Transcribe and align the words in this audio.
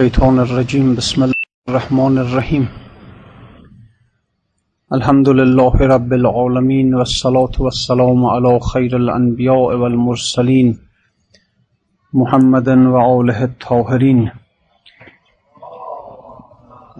الشيطان 0.00 0.38
الرجيم 0.38 0.94
بسم 0.94 1.22
الله 1.24 1.34
الرحمن 1.68 2.18
الرحيم. 2.18 2.64
الحمد 4.92 5.28
لله 5.28 5.74
رب 5.94 6.12
العالمين 6.12 6.94
والصلاة 6.94 7.54
والسلام 7.58 8.26
على 8.26 8.60
خير 8.60 8.96
الأنبياء 8.96 9.76
والمرسلين 9.80 10.78
محمد 12.12 12.68
وآله 12.68 13.44
الطاهرين. 13.44 14.20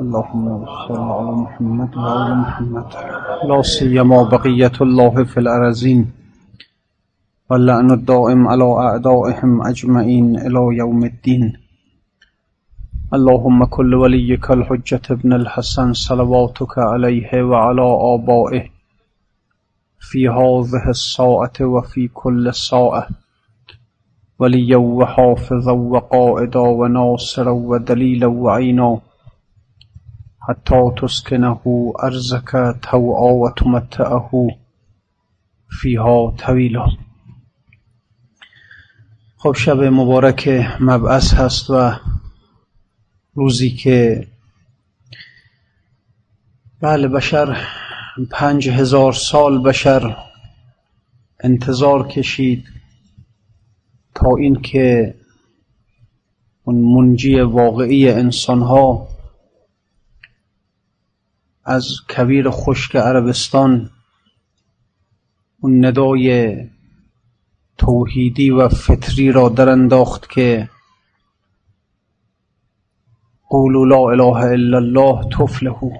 اللهم 0.01 0.45
صل 0.89 1.01
على 1.17 1.33
محمد 1.45 1.91
وعلى 1.97 2.35
محمد. 2.35 2.89
لا 3.51 3.63
سيما 3.63 4.23
بقية 4.23 4.77
الله 4.81 5.25
في 5.25 5.41
الأرزين. 5.41 6.01
واللعن 7.51 7.91
الدائم 7.91 8.49
على 8.49 8.69
أعدائهم 8.87 9.67
أجمعين 9.67 10.37
إلى 10.47 10.63
يوم 10.83 11.05
الدين. 11.05 11.66
اللهم 13.15 13.65
كل 13.65 13.95
وليك 13.95 14.51
الحجة 14.51 15.01
ابن 15.11 15.33
الحسن 15.33 15.93
صلواتك 15.93 16.79
عليه 16.79 17.43
وعلى 17.43 17.83
آبائه 17.83 18.69
في 20.01 20.29
هذه 20.29 20.89
الساعة 20.89 21.53
وفي 21.61 22.09
كل 22.09 22.55
ساعة. 22.55 23.09
وليا 24.39 24.77
وحافظا 24.77 25.73
وقائدا 25.73 26.61
وناصرا 26.61 27.51
ودليلا 27.51 28.27
وعينا. 28.27 29.01
حتى 30.41 30.91
تسكنه 31.03 31.93
أرزك 32.05 32.79
توعا 32.91 33.33
وتمتعه 33.33 34.31
فيها 35.69 36.31
طويلا. 36.31 36.97
خب 39.39 39.55
شب 39.55 39.79
مبارک 39.79 40.49
مبعث 40.81 41.35
هست 41.35 41.71
و 41.71 41.93
روزی 43.37 43.71
که 43.71 44.27
بله 46.81 47.09
بشر 47.09 47.67
پنج 48.31 48.69
هزار 48.69 49.13
سال 49.13 49.63
بشر 49.63 50.17
انتظار 51.41 52.09
کشید 52.09 52.65
تا 54.15 54.37
اینکه 54.37 55.15
اون 56.65 56.77
منجی 56.77 57.41
واقعی 57.41 58.09
انسان 58.09 58.63
ها 58.63 59.09
از 61.65 61.89
کویر 62.09 62.51
خشک 62.51 62.97
عربستان 62.97 63.91
اون 65.61 65.85
ندای 65.85 66.57
توحیدی 67.79 68.51
و 68.51 68.69
فطری 68.69 69.33
را 69.33 69.49
در 69.49 69.69
انداخت 69.69 70.31
که 70.31 70.69
قولوا 73.49 73.85
لا 73.85 74.11
اله 74.11 74.53
الا 74.53 74.79
الله 74.79 75.29
تفلحو 75.39 75.91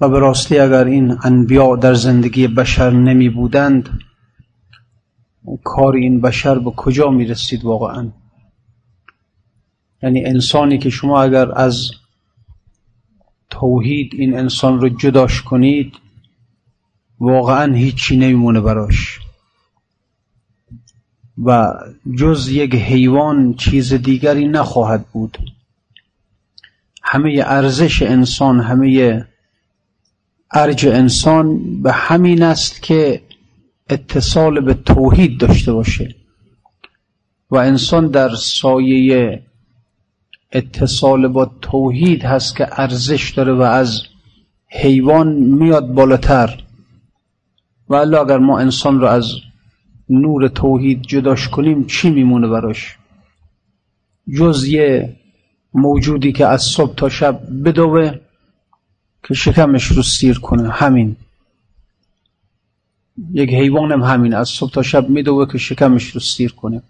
و 0.00 0.08
به 0.08 0.18
راستی 0.18 0.58
اگر 0.58 0.84
این 0.84 1.16
انبیا 1.22 1.76
در 1.76 1.94
زندگی 1.94 2.48
بشر 2.48 2.90
نمی 2.90 3.28
بودند 3.28 3.98
کار 5.64 5.94
این 5.94 6.20
بشر 6.20 6.58
به 6.58 6.70
کجا 6.70 7.10
می 7.10 7.24
رسید 7.24 7.64
واقعا؟ 7.64 8.12
یعنی 10.02 10.24
انسانی 10.24 10.78
که 10.78 10.90
شما 10.90 11.22
اگر 11.22 11.52
از 11.52 11.90
توحید 13.50 14.10
این 14.14 14.38
انسان 14.38 14.80
رو 14.80 14.88
جداش 14.88 15.42
کنید 15.42 15.94
واقعا 17.20 17.74
هیچی 17.74 18.16
نمیمونه 18.16 18.60
براش. 18.60 19.20
و 21.44 21.72
جز 22.18 22.48
یک 22.48 22.74
حیوان 22.74 23.54
چیز 23.54 23.94
دیگری 23.94 24.48
نخواهد 24.48 25.06
بود. 25.12 25.38
همه 27.02 27.42
ارزش 27.46 28.02
انسان 28.02 28.60
همه 28.60 29.24
ارج 30.50 30.86
انسان 30.86 31.58
به 31.82 31.92
همین 31.92 32.42
است 32.42 32.82
که 32.82 33.22
اتصال 33.88 34.60
به 34.60 34.74
توحید 34.74 35.38
داشته 35.38 35.72
باشه 35.72 36.14
و 37.50 37.56
انسان 37.56 38.08
در 38.08 38.34
سایه 38.34 39.42
اتصال 40.52 41.28
با 41.28 41.50
توحید 41.62 42.24
هست 42.24 42.56
که 42.56 42.80
ارزش 42.80 43.30
داره 43.30 43.52
و 43.52 43.62
از 43.62 44.02
حیوان 44.68 45.32
میاد 45.32 45.86
بالاتر. 45.86 46.62
و 47.88 47.94
اگر 47.94 48.38
ما 48.38 48.58
انسان 48.58 49.00
رو 49.00 49.06
از 49.06 49.26
نور 50.08 50.48
توحید 50.48 51.02
جداش 51.02 51.48
کنیم 51.48 51.86
چی 51.86 52.10
میمونه 52.10 52.48
براش؟ 52.48 52.96
جز 54.36 54.64
یه 54.68 55.16
موجودی 55.74 56.32
که 56.32 56.46
از 56.46 56.62
صبح 56.62 56.94
تا 56.94 57.08
شب 57.08 57.40
بدوه 57.64 58.14
که 59.22 59.34
شکمش 59.34 59.84
رو 59.84 60.02
سیر 60.02 60.38
کنه. 60.38 60.70
همین. 60.70 61.16
یک 63.32 63.50
حیوان 63.50 63.92
هم 63.92 64.02
همین. 64.02 64.34
از 64.34 64.48
صبح 64.48 64.72
تا 64.72 64.82
شب 64.82 65.08
میدوه 65.08 65.52
که 65.52 65.58
شکمش 65.58 66.10
رو 66.10 66.20
سیر 66.20 66.52
کنه. 66.52 66.82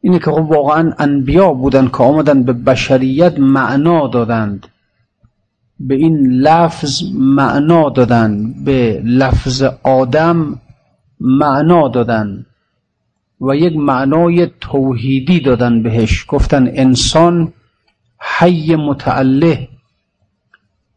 اینه 0.00 0.18
که 0.18 0.30
خب 0.30 0.50
واقعا 0.50 0.92
انبیا 0.98 1.52
بودن 1.52 1.88
که 1.88 1.96
آمدن 1.96 2.42
به 2.42 2.52
بشریت 2.52 3.38
معنا 3.38 4.08
دادند. 4.08 4.66
به 5.80 5.94
این 5.94 6.30
لفظ 6.32 7.02
معنا 7.14 7.90
دادن. 7.90 8.52
به 8.64 9.02
لفظ 9.04 9.62
آدم 9.82 10.60
معنا 11.20 11.88
دادن 11.88 12.46
و 13.40 13.54
یک 13.54 13.76
معنای 13.76 14.50
توحیدی 14.60 15.40
دادن 15.40 15.82
بهش. 15.82 16.24
گفتن 16.28 16.70
انسان 16.74 17.52
حی 18.38 18.76
متعله 18.76 19.68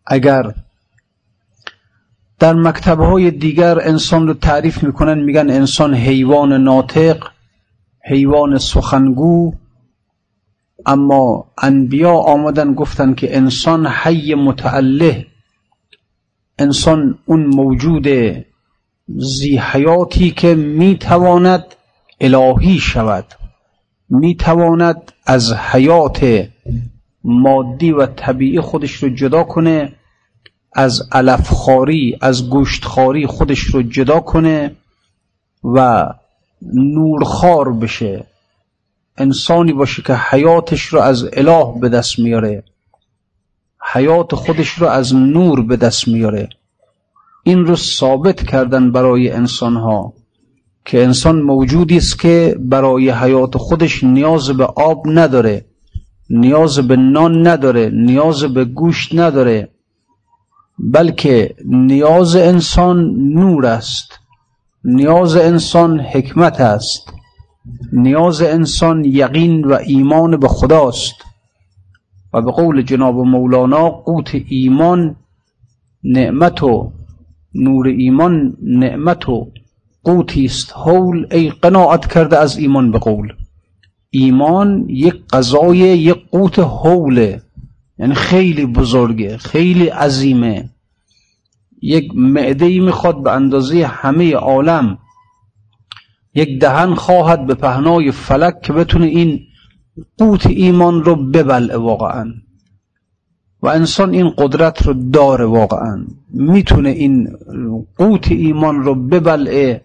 اگر 0.05 0.53
در 2.39 2.53
مکتبهای 2.53 3.31
دیگر 3.31 3.79
انسان 3.79 4.27
رو 4.27 4.33
تعریف 4.33 4.83
می‌کنن 4.83 5.19
میگن 5.19 5.49
انسان 5.49 5.93
حیوان 5.93 6.53
ناطق 6.53 7.27
حیوان 8.05 8.57
سخنگو. 8.57 9.53
اما 10.85 11.51
انبیا 11.57 12.11
آمدن 12.11 12.73
گفتن 12.73 13.13
که 13.13 13.37
انسان 13.37 13.87
حی 13.87 14.35
متعله 14.35 15.27
انسان 16.59 17.19
اون 17.25 17.45
موجود 17.45 18.07
زی 19.17 19.57
حیاتی 19.57 20.31
که 20.31 20.55
می‌تواند 20.55 21.65
الهی 22.21 22.79
شود 22.79 23.25
می‌تواند 24.09 25.11
از 25.25 25.53
حیات 25.53 26.47
مادی 27.23 27.91
و 27.91 28.05
طبیعی 28.05 28.61
خودش 28.61 28.91
رو 28.91 29.09
جدا 29.09 29.43
کنه 29.43 29.93
از 30.73 31.01
علفخاری 31.11 32.17
از 32.21 32.49
گوشتخاری 32.49 33.27
خودش 33.27 33.59
رو 33.59 33.81
جدا 33.81 34.19
کنه 34.19 34.75
و 35.63 36.05
نورخار 36.73 37.73
بشه. 37.73 38.25
انسانی 39.17 39.73
باشه 39.73 40.01
که 40.01 40.13
حیاتش 40.13 40.81
رو 40.81 40.99
از 40.99 41.29
اله 41.33 41.79
به 41.81 41.89
دست 41.89 42.19
میاره 42.19 42.63
حیات 43.93 44.35
خودش 44.35 44.69
رو 44.69 44.87
از 44.87 45.15
نور 45.15 45.61
به 45.61 45.77
دست 45.77 46.07
میاره. 46.07 46.49
این 47.43 47.65
رو 47.65 47.75
ثابت 47.75 48.43
کردن 48.43 48.91
برای 48.91 49.31
انسان 49.31 49.75
ها 49.75 50.13
که 50.85 51.03
انسان 51.03 51.41
موجودی 51.41 51.97
است 51.97 52.19
که 52.19 52.55
برای 52.59 53.09
حیات 53.09 53.57
خودش 53.57 54.03
نیاز 54.03 54.49
به 54.49 54.65
آب 54.65 55.03
نداره 55.05 55.65
نیاز 56.29 56.79
به 56.79 56.95
نان 56.95 57.47
نداره 57.47 57.89
نیاز 57.93 58.43
به 58.43 58.65
گوشت 58.65 59.15
نداره 59.15 59.69
بلکه 60.79 61.55
نیاز 61.65 62.35
انسان 62.35 63.15
نور 63.15 63.65
است 63.65 64.19
نیاز 64.83 65.35
انسان 65.35 65.99
حکمت 65.99 66.61
است 66.61 67.13
نیاز 67.93 68.41
انسان 68.41 69.05
یقین 69.05 69.63
و 69.63 69.73
ایمان 69.73 70.37
به 70.37 70.47
خداست 70.47 71.15
و 72.33 72.41
به 72.41 72.51
قول 72.51 72.81
جناب 72.81 73.15
مولانا 73.15 73.89
قوت 73.89 74.31
ایمان 74.47 75.15
نعمت 76.03 76.63
و 76.63 76.91
نور 77.53 77.87
ایمان 77.87 78.57
نعمت 78.61 79.29
و 79.29 79.51
قوتی 80.03 80.45
است. 80.45 80.73
حول 80.75 81.27
ای 81.31 81.49
قناعت 81.49 82.13
کرده 82.13 82.37
از 82.37 82.57
ایمان 82.57 82.91
به 82.91 82.99
قول. 82.99 83.33
ایمان 84.09 84.85
یک 84.89 85.15
غذای 85.33 85.77
یک 85.77 86.17
قوت 86.31 86.59
حوله 86.59 87.41
یعنی 87.99 88.15
خیلی 88.15 88.65
بزرگه 88.65 89.37
خیلی 89.37 89.87
عظیمه. 89.87 90.69
یک 91.81 92.11
معده 92.15 92.65
ای 92.65 92.79
می‌خواد 92.79 93.23
به 93.23 93.31
اندازه 93.31 93.85
همه 93.85 94.33
عالم. 94.33 94.97
یک 96.35 96.59
دهن 96.61 96.93
خواهد 96.93 97.45
به 97.45 97.55
پهنای 97.55 98.11
فلک 98.11 98.61
که 98.61 98.73
بتونه 98.73 99.05
این 99.05 99.39
قوت 100.17 100.47
ایمان 100.47 101.03
رو 101.03 101.15
ببلعه 101.15 101.77
واقعا. 101.77 102.33
و 103.61 103.67
انسان 103.67 104.13
این 104.13 104.29
قدرت 104.37 104.81
رو 104.81 104.93
داره 104.93 105.45
واقعا. 105.45 106.05
می‌تونه 106.29 106.89
این 106.89 107.37
قوت 107.97 108.31
ایمان 108.31 108.83
رو 108.83 108.95
ببلعه 108.95 109.81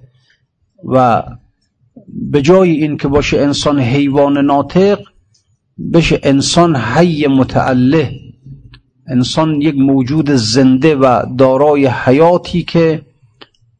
و 0.84 1.22
به 2.08 2.42
جای 2.42 2.70
این 2.70 2.96
که 2.96 3.08
باشه 3.08 3.40
انسان 3.40 3.80
حیوان 3.80 4.38
ناطق 4.38 4.98
بشه 5.92 6.20
انسان 6.22 6.76
حی 6.76 7.26
متعله 7.26 8.10
انسان 9.08 9.60
یک 9.60 9.74
موجود 9.74 10.30
زنده 10.30 10.96
و 10.96 11.22
دارای 11.38 11.86
حیاتی 11.86 12.62
که 12.62 13.02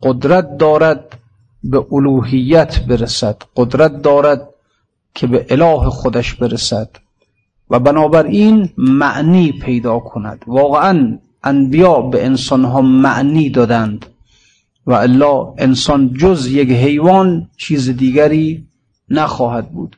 قدرت 0.03 0.57
دارد 0.57 1.19
به 1.65 1.87
الوهیت 1.93 2.81
برسد. 2.81 3.43
قدرت 3.57 4.03
دارد 4.03 4.49
که 5.15 5.27
به 5.27 5.47
اله 5.49 5.91
خودش 5.91 6.35
برسد. 6.35 6.89
و 7.75 7.79
بنابراین 7.79 8.69
معنی 8.79 9.53
پیدا 9.53 9.99
کند. 9.99 10.45
واقعا 10.47 11.19
انبیا 11.45 12.01
به 12.01 12.27
انسان 12.27 12.65
ها 12.65 12.81
معنی 12.81 13.51
دادند 13.51 14.07
و 14.87 14.93
الا 14.93 15.55
انسان 15.59 16.13
جز 16.13 16.47
یک 16.47 16.71
حیوان 16.71 17.51
چیز 17.57 17.91
دیگری 17.91 18.67
نخواهد 19.09 19.71
بود. 19.73 19.97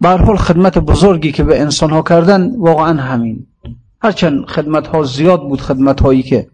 به 0.00 0.08
حال 0.08 0.36
خدمت 0.36 0.78
بزرگی 0.78 1.32
که 1.32 1.44
به 1.44 1.60
انسان 1.60 1.90
ها 1.90 2.02
کردن 2.02 2.56
واقعا 2.56 3.00
همین. 3.02 3.46
هرچند 4.02 4.44
خدمت 4.44 4.86
ها 4.86 5.02
زیاد 5.02 5.42
بود 5.42 5.60
خدمت 5.60 6.00
هایی 6.00 6.22
که 6.22 6.48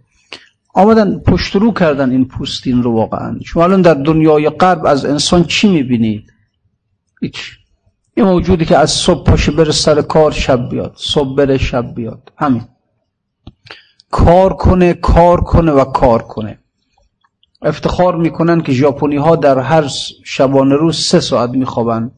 آمدن 0.75 1.19
پشت 1.19 1.56
رو 1.56 1.72
کردن 1.72 2.10
این 2.10 2.25
پوستین 2.25 2.82
رو 2.82 2.93
واقعا. 2.93 3.38
شما 3.44 3.64
الان 3.64 3.82
در 3.82 3.94
دنیای 3.94 4.50
غرب 4.50 4.87
از 4.87 5.05
انسان 5.05 5.44
چی 5.44 5.69
می‌بینید؟ 5.69 6.32
هیچ. 7.20 7.57
یه 8.19 8.25
موجودی 8.25 8.65
که 8.65 8.76
از 8.79 8.91
صبح 8.91 9.25
پاشه 9.25 9.53
بره 9.53 9.73
سر 9.73 10.03
کار 10.03 10.31
شب 10.32 10.69
بیاد. 10.69 10.93
صبح 10.97 11.37
بره 11.37 11.59
شب 11.59 11.94
بیاد. 11.94 12.32
همین. 12.37 12.62
کار 14.11 14.55
کنه 14.55 14.94
کار 14.94 15.41
کنه 15.41 15.73
و 15.73 15.85
کار 15.85 16.23
کنه. 16.23 16.59
افتخار 17.62 18.17
می‌کنن 18.17 18.61
که 18.61 18.73
ژاپنی 18.73 19.17
ها 19.17 19.37
در 19.37 19.59
هر 19.59 19.91
شبانه 20.25 20.75
روز 20.75 20.97
سه 20.97 21.20
ساعت 21.20 21.50
میخوابن. 21.50 22.11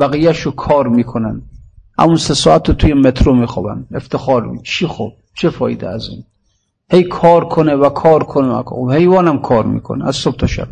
بقیهش 0.00 0.40
رو 0.40 0.50
کار 0.50 0.88
می‌کنن. 0.88 1.42
همون 1.98 2.16
سه 2.16 2.34
ساعت 2.34 2.68
رو 2.68 2.74
توی 2.74 2.94
مترو 2.94 3.34
میخوابن. 3.34 3.86
افتخار 3.94 4.42
می 4.42 4.62
چی 4.62 4.86
خوب؟ 4.86 5.12
چه 5.34 5.50
فایده 5.50 5.88
از 5.88 6.08
این؟ 6.08 6.24
هی 6.90 7.02
کار 7.02 7.44
کنه 7.44 7.74
و 7.74 7.88
کار 7.88 8.24
کنه 8.24 8.48
و 8.48 8.62
کار. 8.62 8.94
حیوانم 8.94 9.38
کار 9.38 9.66
می‌کنه 9.66 10.06
از 10.06 10.16
صبح 10.16 10.36
تا 10.36 10.46
شب. 10.46 10.68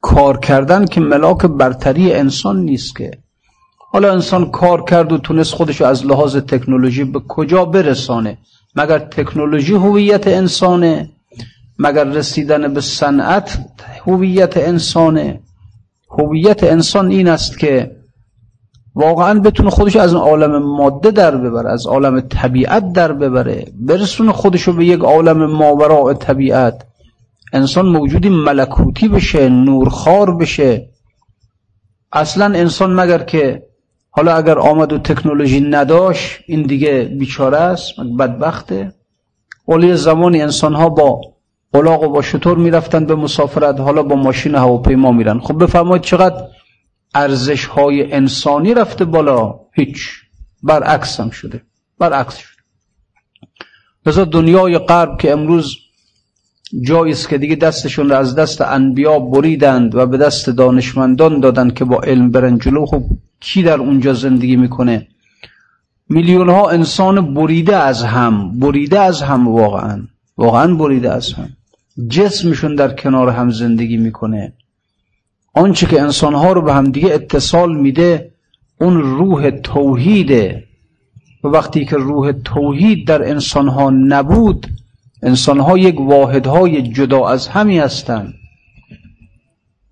کار 0.00 0.38
کردن 0.38 0.84
که 0.84 1.00
ملاک 1.00 1.46
برتری 1.46 2.12
انسان 2.12 2.60
نیست 2.60 2.96
که. 2.96 3.23
حالا 3.94 4.12
انسان 4.12 4.50
کار 4.50 4.84
کرد 4.84 5.12
و 5.12 5.18
تونست 5.18 5.54
خودش 5.54 5.82
از 5.82 6.06
لحاظ 6.06 6.36
تکنولوژی 6.36 7.04
به 7.04 7.20
کجا 7.28 7.64
برسانه؟ 7.64 8.38
مگر 8.76 8.98
تکنولوژی 8.98 9.74
هویت 9.74 10.28
انسانه؟ 10.28 11.10
مگر 11.78 12.04
رسیدن 12.04 12.74
به 12.74 12.80
صنعت 12.80 13.58
هویت 14.06 14.56
انسانه؟ 14.56 15.40
هویت 16.10 16.64
انسان 16.64 17.10
این 17.10 17.28
است 17.28 17.58
که 17.58 17.96
واقعا 18.94 19.40
بتونه 19.40 19.70
خودش 19.70 19.96
از 19.96 20.14
عالم 20.14 20.62
ماده 20.62 21.10
در 21.10 21.36
ببره 21.36 21.70
از 21.70 21.86
عالم 21.86 22.20
طبیعت 22.20 22.92
در 22.92 23.12
ببره 23.12 23.66
برسونه 23.80 24.32
خودشو 24.32 24.72
به 24.72 24.84
یک 24.84 25.00
عالم 25.00 25.46
ماوراء 25.46 26.12
طبیعت. 26.12 26.86
انسان 27.52 27.86
موجودی 27.86 28.28
ملکوتی 28.28 29.08
بشه 29.08 29.48
نورخار 29.48 30.34
بشه. 30.34 30.88
اصلا 32.12 32.44
انسان 32.44 33.00
مگر 33.00 33.18
که 33.18 33.62
حالا 34.16 34.36
اگر 34.36 34.58
آمد 34.58 34.92
و 34.92 34.98
تکنولوژی 34.98 35.60
نداشت 35.60 36.40
این 36.46 36.62
دیگه 36.62 37.02
بیچاره 37.18 37.56
است 37.56 38.00
بدبخته. 38.18 38.94
ولی 39.68 39.96
زمانی 39.96 40.42
انسان 40.42 40.74
ها 40.74 40.88
با 40.88 41.20
قلاق 41.72 42.02
و 42.02 42.08
با 42.08 42.22
شطور 42.22 42.58
می‌رفتن 42.58 43.06
به 43.06 43.14
مسافرت 43.14 43.80
حالا 43.80 44.02
با 44.02 44.16
ماشین 44.16 44.54
هواپیما 44.54 45.12
میرن. 45.12 45.40
خب 45.40 45.64
بفرمایید 45.64 46.02
چقدر 46.02 46.44
ارزش 47.14 47.64
های 47.64 48.12
انسانی 48.12 48.74
رفته 48.74 49.04
بالا؟ 49.04 49.60
هیچ. 49.72 50.10
برعکس 50.62 51.20
هم 51.20 51.30
شده. 51.30 51.62
برعکس 51.98 52.36
شده. 52.36 52.62
لذا 54.06 54.24
دنیای 54.24 54.78
غرب 54.78 55.18
که 55.18 55.32
امروز 55.32 55.76
جایی 56.82 57.12
است 57.12 57.28
که 57.28 57.38
دیگه 57.38 57.56
دستشون 57.56 58.08
رو 58.08 58.16
از 58.16 58.34
دست 58.34 58.60
انبیا 58.60 59.18
بریدند 59.18 59.94
و 59.94 60.06
به 60.06 60.16
دست 60.16 60.50
دانشمندان 60.50 61.40
دادند 61.40 61.74
که 61.74 61.84
با 61.84 62.00
علم 62.00 62.30
برن 62.30 62.58
جلو. 62.58 62.86
خب 62.86 63.02
کی 63.40 63.62
در 63.62 63.78
اونجا 63.78 64.12
زندگی 64.12 64.56
می‌کنه؟ 64.56 65.06
میلیون 66.08 66.48
ها 66.48 66.70
انسان 66.70 67.34
بریده 67.34 67.76
از 67.76 68.02
هم 68.02 68.58
بریده 68.58 69.00
از 69.00 69.22
هم 69.22 69.48
واقعا 69.48 70.02
واقعا 70.36 70.74
بریده 70.74 71.12
از 71.12 71.32
هم. 71.32 71.48
جسمشون 72.08 72.74
در 72.74 72.92
کنار 72.94 73.28
هم 73.28 73.50
زندگی 73.50 73.96
می‌کنه. 73.96 74.52
آنچه 75.54 75.86
که 75.86 76.02
انسانها 76.02 76.52
رو 76.52 76.62
به 76.62 76.74
همدیگه 76.74 77.14
اتصال 77.14 77.76
میده 77.76 78.32
اون 78.80 79.00
روح 79.00 79.50
توحیده. 79.50 80.64
و 81.44 81.48
وقتی 81.48 81.84
که 81.84 81.96
روح 81.96 82.32
توحید 82.32 83.06
در 83.06 83.28
انسانها 83.30 83.90
نبود 83.90 84.66
انسانها 85.24 85.78
یک 85.78 86.00
واحدهای 86.00 86.82
جدا 86.82 87.28
از 87.28 87.48
همی 87.48 87.78
هستند. 87.78 88.34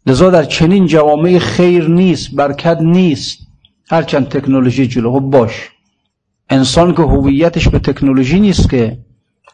لذا 0.06 0.30
در 0.30 0.44
چنین 0.44 0.86
جوامع 0.86 1.38
خیر 1.38 1.88
نیست 1.88 2.34
برکت 2.34 2.78
نیست. 2.80 3.38
هرچند 3.90 4.28
تکنولوژی 4.28 4.86
جلو 4.86 5.12
خب 5.12 5.20
باش. 5.20 5.70
انسان 6.50 6.94
که 6.94 7.02
هویتش 7.02 7.68
به 7.68 7.78
تکنولوژی 7.78 8.40
نیست 8.40 8.70
که 8.70 8.98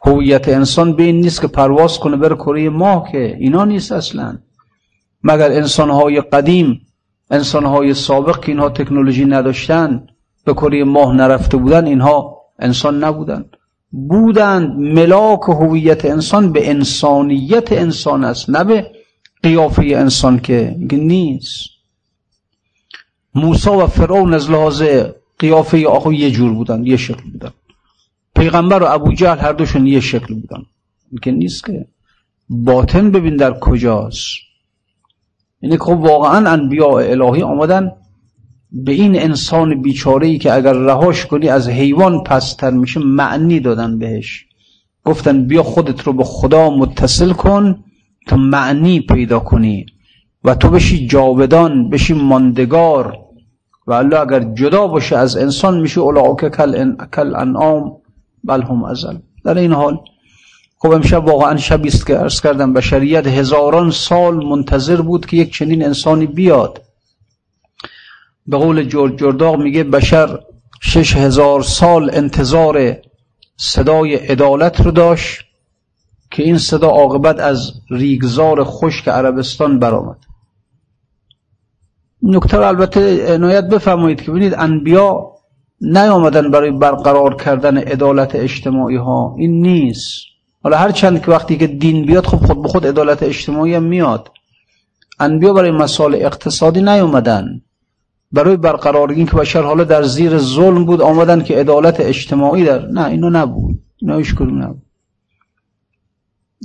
هویت 0.07 0.49
انسان 0.49 0.97
به 0.97 1.03
این 1.03 1.21
نیست 1.21 1.41
که 1.41 1.47
پرواز 1.47 1.99
کنه 1.99 2.17
بر 2.17 2.35
کره 2.35 2.69
ماه 2.69 3.13
که 3.13 3.37
اینا 3.41 3.65
نیست 3.65 3.93
اصلا. 3.93 4.39
مگر 5.23 5.53
انسانهای 5.53 6.21
قدیم 6.21 6.81
انسانهای 7.31 7.95
سابق 7.95 8.41
که 8.41 8.53
اینها 8.53 8.69
تکنولوژی 8.69 9.25
نداشتن 9.25 10.07
به 10.45 10.53
کره 10.53 10.85
ماه 10.85 11.15
نرفته 11.15 11.57
بودن 11.57 11.87
اینها 11.87 12.43
انسان 12.59 13.05
نبودن 13.05 13.45
بودند 13.91 14.79
ملاک 14.79 15.41
هویت 15.49 16.05
انسان 16.05 16.53
به 16.53 16.71
انسانیت 16.71 17.73
انسان 17.73 18.25
است 18.25 18.51
نه 18.51 18.65
به 18.65 18.91
قیافه 19.43 19.83
انسان 19.83 20.39
که 20.39 20.77
نیست. 20.93 21.69
موسی 23.35 23.71
و 23.71 23.87
فرعون 23.87 24.35
از 24.35 24.51
لحاظ 24.51 24.83
قیافه 25.39 25.87
آخو 25.87 26.13
یه 26.13 26.31
جور 26.31 26.53
بودن 26.53 26.87
یه 26.87 26.97
شکل 26.97 27.31
بودن 27.31 27.51
پیغمبر 28.37 28.83
و 28.83 28.87
ابو 28.87 29.13
جهل 29.13 29.39
هر 29.39 29.53
دوشون 29.53 29.87
یه 29.87 30.01
شکل 30.01 30.35
بودن 30.35 30.63
که 31.23 31.31
نیست 31.31 31.65
که 31.65 31.87
باطن 32.49 33.11
ببین 33.11 33.37
در 33.37 33.59
کجاست. 33.59 34.35
یعنی 35.63 35.79
خب 35.79 35.89
واقعا 35.89 36.51
انبیاء 36.51 37.11
الهی 37.11 37.43
آمدن 37.43 37.93
به 38.73 38.93
این 38.93 39.21
انسان 39.21 39.83
بیچاره 39.83 40.27
ای 40.27 40.39
که 40.39 40.55
اگر 40.55 40.73
رهاش 40.73 41.27
کنی 41.27 41.49
از 41.49 41.69
حیوان 41.69 42.23
پستر 42.25 42.71
میشه 42.71 43.01
معنی 43.01 43.61
دادن 43.61 43.99
بهش. 43.99 44.45
گفتن 45.05 45.47
بیا 45.47 45.63
خودت 45.63 46.03
رو 46.03 46.13
به 46.13 46.25
خدا 46.25 46.71
متصل 46.71 47.33
کن 47.33 47.85
تا 48.27 48.37
معنی 48.37 49.01
پیدا 49.01 49.39
کنی 49.39 49.87
و 50.45 50.55
تو 50.55 50.71
بشی 50.71 51.07
جاودان 51.07 51.91
بشی 51.91 52.15
ماندگار. 52.15 53.19
و 53.87 53.93
الله 53.93 54.21
اگر 54.21 54.41
جدا 54.41 54.87
باشه 54.87 55.17
از 55.17 55.37
انسان 55.37 55.81
میشه 55.81 56.01
اولاک 56.01 56.49
کل, 56.49 56.95
کل 57.15 57.37
انعام 57.37 57.97
بل 58.45 58.63
هم 58.63 58.85
ازل. 58.85 59.17
در 59.45 59.59
این 59.59 59.73
حال 59.73 59.99
خب 60.79 60.91
امشب 60.91 61.25
واقعا 61.25 61.57
شبی 61.57 61.89
است 61.89 62.07
که 62.07 62.21
ارز 62.21 62.41
کردم 62.41 62.73
بشریت 62.73 63.27
هزاران 63.27 63.91
سال 63.91 64.47
منتظر 64.47 65.01
بود 65.01 65.27
که 65.27 65.37
یک 65.37 65.53
چنین 65.53 65.85
انسانی 65.85 66.27
بیاد. 66.27 66.83
به 68.49 68.57
قول 68.57 68.83
جورج 68.83 69.19
جرداغ 69.19 69.57
میگه 69.57 69.85
بشر 69.85 70.39
شش 70.81 71.17
هزار 71.17 71.63
سال 71.63 72.11
انتظار 72.13 72.97
صدای 73.57 74.15
عدالت 74.15 74.81
رو 74.81 74.91
داشت 74.91 75.45
که 76.31 76.43
این 76.43 76.59
صدا 76.59 76.89
عاقبت 76.89 77.41
از 77.41 77.73
ریگزار 77.91 78.65
خشک 78.65 79.09
عربستان 79.09 79.79
برآمد. 79.79 80.17
نکته 82.23 82.59
البته 82.59 83.35
عنایت 83.35 83.65
بفرمایید 83.65 84.23
که 84.23 84.31
ببینید 84.31 84.55
انبیا 84.59 85.33
نیامدن 85.81 86.51
برای 86.51 86.71
برقرار 86.71 87.37
کردن 87.37 87.79
عدالت 87.79 88.35
اجتماعی 88.35 88.97
ها. 88.97 89.35
این 89.39 89.61
نیست. 89.61 90.13
حالا 90.63 90.77
هر 90.77 90.91
چند 90.91 91.23
که 91.23 91.31
وقتی 91.31 91.57
که 91.57 91.67
دین 91.67 92.07
بیاد 92.07 92.27
خب 92.27 92.47
خود 92.47 92.63
به 92.63 92.69
خود 92.69 92.87
عدالت 92.87 93.23
اجتماعی 93.23 93.75
هم 93.75 93.83
میاد. 93.83 94.31
انبیا 95.21 95.53
برای 95.53 95.71
مسائل 95.71 96.15
اقتصادی 96.15 96.83
نیومدن 96.83 97.61
برای 98.33 98.57
برقرار 98.57 99.11
این 99.11 99.27
که 99.27 99.37
بشر 99.37 99.63
حالا 99.63 99.85
در 99.85 100.03
زیر 100.03 100.39
ظلم 100.39 100.85
بود 100.85 101.01
آمدن 101.01 101.43
که 101.43 101.57
عدالت 101.57 102.01
اجتماعی 102.01 102.65
در 102.65 102.87
نه 102.87 103.07
اینو 103.07 103.31
نبود. 103.31 103.83
اینا 103.97 104.17
هیچ 104.17 104.35
نبود. 104.41 104.83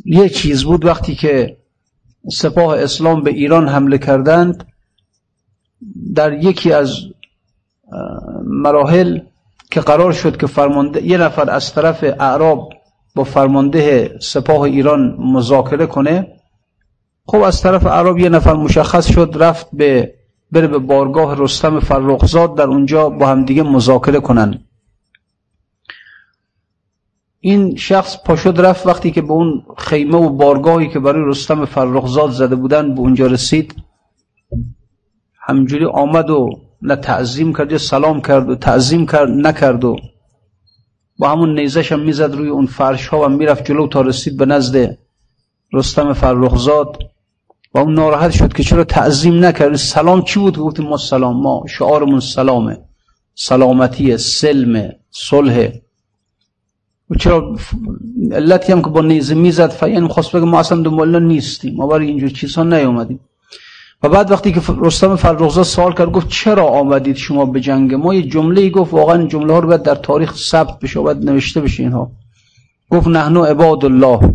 یه 0.05 0.29
چیز 0.29 0.63
بود 0.63 0.85
وقتی 0.85 1.15
که 1.15 1.57
سپاه 2.31 2.79
اسلام 2.79 3.23
به 3.23 3.29
ایران 3.29 3.67
حمله 3.67 3.97
کردند 3.97 4.67
در 6.15 6.33
یکی 6.33 6.73
از 6.73 6.95
مراحل 8.45 9.19
که 9.71 9.81
قرار 9.81 10.13
شد 10.13 10.37
که 10.37 10.47
فرمانده 10.47 11.03
یه 11.03 11.17
نفر 11.17 11.49
از 11.49 11.73
طرف 11.73 12.03
اعراب 12.03 12.73
با 13.15 13.23
فرمانده 13.23 14.11
سپاه 14.21 14.61
ایران 14.61 15.15
مذاکره 15.19 15.85
کنه 15.85 16.27
خب 17.25 17.41
از 17.41 17.61
طرف 17.61 17.85
عرب 17.85 18.17
یه 18.17 18.29
نفر 18.29 18.53
مشخص 18.53 19.11
شد 19.11 19.35
رفت 19.39 19.67
به 19.73 20.13
بره 20.53 20.67
به 20.67 20.79
بارگاه 20.79 21.35
رستم 21.43 21.79
فرخزاد 21.79 22.55
در 22.55 22.63
اونجا 22.63 23.09
با 23.09 23.27
همدیگه 23.27 23.63
مذاکره 23.63 24.19
کنن. 24.19 24.59
این 27.39 27.75
شخص 27.75 28.17
پاشد 28.25 28.61
رفت 28.61 28.87
وقتی 28.87 29.11
که 29.11 29.21
به 29.21 29.31
اون 29.31 29.63
خیمه 29.77 30.17
و 30.17 30.29
بارگاهی 30.29 30.89
که 30.89 30.99
برای 30.99 31.23
رستم 31.25 31.65
فرخزاد 31.65 32.31
زده 32.31 32.55
بودن 32.55 32.95
به 32.95 32.99
اونجا 32.99 33.27
رسید. 33.27 33.75
همجوری 35.39 35.85
آمد 35.85 36.29
و 36.29 36.49
نه 36.81 36.95
تعظیم 36.95 37.53
کرد 37.53 37.71
یا 37.71 37.77
سلام 37.77 38.21
کرد 38.21 38.49
و 38.49 38.55
تعظیم 38.55 39.05
کرد 39.05 39.29
نکرد 39.29 39.83
و 39.83 39.95
با 41.19 41.29
همون 41.29 41.59
نیزش 41.59 41.91
هم 41.91 41.99
می‌زد 41.99 42.35
روی 42.35 42.49
اون 42.49 42.65
فرش 42.65 43.07
ها 43.07 43.21
و 43.21 43.29
می‌رفت 43.29 43.65
جلو 43.65 43.87
تا 43.87 44.01
رسید 44.01 44.37
به 44.37 44.45
نزد 44.45 44.97
رستم 45.73 46.13
فرخزاد. 46.13 47.12
و 47.73 47.79
اون 47.79 47.93
ناراحت 47.93 48.31
شد 48.31 48.53
که 48.53 48.63
چرا 48.63 48.83
تعظیم 48.83 49.45
نکرد؟ 49.45 49.75
سلام 49.75 50.21
چی 50.21 50.39
بود؟ 50.39 50.57
گفتیم 50.57 50.85
ما 50.85 50.97
سلام 50.97 51.41
ما 51.41 51.63
شعارمون 51.69 52.19
سلامه. 52.19 52.77
سلامتی 53.35 54.17
سلم 54.17 54.91
صلح. 55.11 55.69
و 57.09 57.15
چرا 57.15 57.55
علتی 58.31 58.71
هم 58.71 58.81
که 58.81 58.89
با 58.89 59.01
نیزه 59.01 59.35
می‌زد 59.35 59.73
یعنی 59.81 60.07
خواست 60.07 60.31
بگه 60.35 60.45
ما 60.45 60.59
اصلا 60.59 60.81
دنبال 60.81 61.23
نیستیم. 61.23 61.75
ما 61.75 61.87
برای 61.87 62.07
اینجور 62.07 62.29
چیزها 62.29 62.63
نیومدیم. 62.63 63.19
و 64.03 64.09
بعد 64.09 64.31
وقتی 64.31 64.51
که 64.51 64.61
رستم 64.77 65.15
فرخزاد 65.15 65.63
سوال 65.63 65.93
کرد 65.93 66.11
گفت 66.11 66.27
چرا 66.29 66.67
آمدید 66.67 67.15
شما 67.15 67.45
به 67.45 67.59
جنگ؟ 67.59 67.93
ما 67.93 68.13
یه 68.13 68.21
جمله 68.21 68.61
ای 68.61 68.71
گفت 68.71 68.93
واقعا 68.93 69.27
جمله 69.27 69.53
ها 69.53 69.59
رو 69.59 69.67
باید 69.67 69.83
در 69.83 69.95
تاریخ 69.95 70.35
ثبت 70.35 70.79
بشه 70.79 70.99
و 70.99 71.03
باید 71.03 71.29
نوشته 71.29 71.61
بشه 71.61 71.83
اینها. 71.83 72.11
گفت 72.89 73.07
نحنو 73.07 73.43
عباد 73.43 73.85
الله 73.85 74.33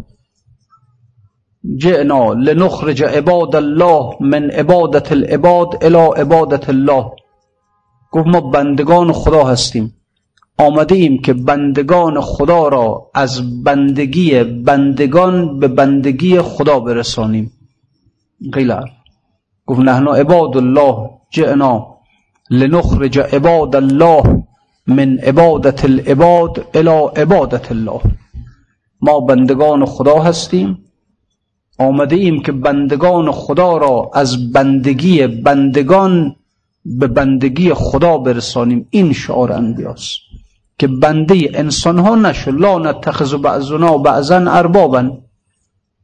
جئنا 1.65 2.35
لنخرج 2.35 3.03
عباد 3.03 3.57
الله 3.57 4.17
من 4.21 4.50
عبادت 4.50 5.12
العباد 5.12 5.85
الى 5.85 5.97
عبادت 5.97 6.69
الله. 6.69 7.11
گفت 8.12 8.27
ما 8.27 8.41
بندگان 8.41 9.12
خدا 9.12 9.45
هستیم. 9.45 9.95
آمده 10.59 10.95
ایم 10.95 11.19
که 11.23 11.33
بندگان 11.33 12.21
خدا 12.21 12.69
را 12.69 13.11
از 13.15 13.62
بندگی 13.65 14.45
بندگان 14.45 15.59
به 15.59 15.69
بندگی 15.69 16.41
خدا 16.41 16.81
برسانیم. 16.81 17.53
غیلر 18.53 18.85
گفت 19.67 19.81
نحن 19.81 20.09
عباد 20.09 20.57
الله. 20.57 21.11
جئنا 21.31 21.87
لنخرج 22.50 23.19
عباد 23.19 23.77
الله 23.77 24.45
من 24.87 25.19
عبادت 25.19 25.85
العباد 25.85 26.67
الى 26.75 27.23
عبادت 27.23 27.73
الله. 27.73 28.00
ما 29.00 29.21
بندگان 29.21 29.85
خدا 29.85 30.19
هستیم. 30.19 30.88
آمده 31.78 32.16
ایم 32.16 32.42
که 32.42 32.52
بندگان 32.52 33.32
خدا 33.32 33.76
را 33.76 34.11
از 34.14 34.52
بندگی 34.52 35.26
بندگان 35.26 36.37
به 36.85 37.06
بندگی 37.06 37.75
خدا 37.75 38.18
برسانیم. 38.18 38.87
این 38.90 39.12
شعار 39.12 39.52
انبیاست 39.52 40.18
که 40.78 40.87
بنده 40.87 41.50
انسان 41.54 41.99
ها 41.99 42.14
نشو. 42.14 42.50
لا 42.50 42.78
نتخذ 42.78 43.35
بعضنا 43.35 43.99
بعضا 43.99 44.37
اربابا. 44.37 45.18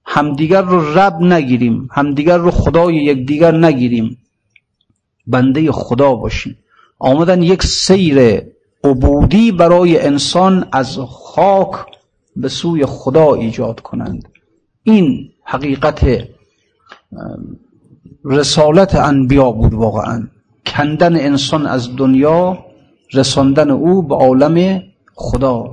همدیگر 0.07 0.63
رو 0.63 0.99
رب 0.99 1.21
نگیریم. 1.21 1.89
همدیگر 1.93 2.37
رو 2.37 2.51
خدای 2.51 2.95
یکدیگر 2.95 3.57
نگیریم. 3.57 4.19
بنده 5.27 5.73
خدا 5.73 6.15
باشیم. 6.15 6.57
آمدن 6.99 7.43
یک 7.43 7.63
سیر 7.63 8.43
عبودی 8.85 9.53
برای 9.53 10.01
انسان 10.01 10.69
از 10.73 10.99
خاک 10.99 11.71
به 12.37 12.49
سوی 12.49 12.87
خدا 12.87 13.35
ایجاد 13.35 13.81
کنند. 13.81 14.29
این 14.83 15.31
حقیقت 15.45 16.29
رسالت 18.25 18.95
انبیا 18.95 19.53
بود 19.53 19.75
واقعا. 19.75 20.29
کندن 20.67 21.17
انسان 21.17 21.67
از 21.67 21.97
دنیا 21.97 22.59
رساندن 23.13 23.71
او 23.71 24.03
به 24.03 24.15
عالم 24.15 24.83
خدا. 25.15 25.71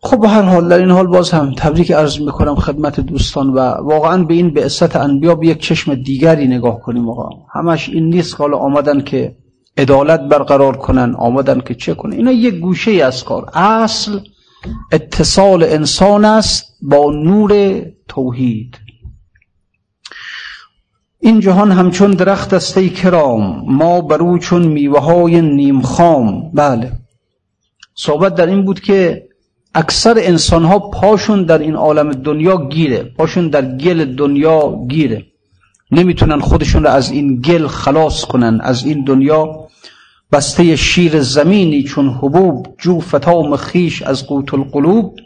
خب 0.00 0.20
به 0.20 0.28
هر 0.28 0.42
حال 0.42 0.68
در 0.68 0.78
این 0.78 0.90
حال 0.90 1.06
باز 1.06 1.30
هم 1.30 1.54
تبریک 1.54 1.92
عرض 1.92 2.20
می‌کنم 2.20 2.54
خدمت 2.54 3.00
دوستان 3.00 3.50
و 3.50 3.58
واقعا 3.58 4.24
به 4.24 4.34
این 4.34 4.50
بعثت 4.54 4.96
انبیا 4.96 5.34
به 5.34 5.46
یک 5.46 5.58
چشم 5.58 5.94
دیگری 5.94 6.46
نگاه 6.46 6.80
کنیم 6.80 7.08
واقعا. 7.08 7.30
همش 7.52 7.88
این 7.88 8.08
نیست 8.08 8.36
که 8.36 8.42
آمدن 8.42 9.00
که 9.00 9.36
عدالت 9.76 10.20
برقرار 10.20 10.76
کنن 10.76 11.14
آمدن 11.14 11.60
که 11.60 11.74
چه 11.74 11.94
کنن. 11.94 12.12
اینا 12.12 12.32
یک 12.32 12.54
گوشه 12.54 12.90
از 12.90 13.24
کار. 13.24 13.50
اصل 13.54 14.18
اتصال 14.92 15.62
انسان 15.62 16.24
است 16.24 16.76
با 16.82 17.10
نور 17.10 17.82
توحید. 18.08 18.78
این 21.20 21.40
جهان 21.40 21.72
همچون 21.72 22.10
درخت 22.10 22.54
است 22.54 22.78
ای 22.78 22.88
کرام 22.88 23.64
ما 23.66 24.00
برو 24.00 24.38
چون 24.38 24.62
میوه 24.62 25.00
های 25.00 25.40
نیم 25.40 25.80
خام. 25.80 26.50
بله. 26.54 26.92
صحبت 27.94 28.34
در 28.34 28.46
این 28.46 28.64
بود 28.64 28.80
که 28.80 29.28
اکثر 29.74 30.14
انسان 30.18 30.64
ها 30.64 30.78
پاشون 30.78 31.44
در 31.44 31.58
این 31.58 31.74
عالم 31.74 32.12
دنیا 32.12 32.68
گیره 32.68 33.02
پاشون 33.02 33.48
در 33.48 33.76
گل 33.76 34.04
دنیا 34.04 34.86
گیره. 34.88 35.26
نمی‌تونن 35.90 36.40
خودشون 36.40 36.82
رو 36.82 36.90
از 36.90 37.10
این 37.10 37.40
گل 37.40 37.66
خلاص 37.66 38.24
کنن 38.24 38.60
از 38.62 38.84
این 38.84 39.04
دنیا 39.04 39.61
بسته 40.32 40.76
شیر 40.76 41.20
زمینی 41.20 41.82
چون 41.82 42.08
حبوب 42.08 42.66
جو 42.78 43.00
فتام 43.00 43.56
خیش 43.56 44.02
از 44.02 44.26
قوت 44.26 44.54
القلوب. 44.54 45.16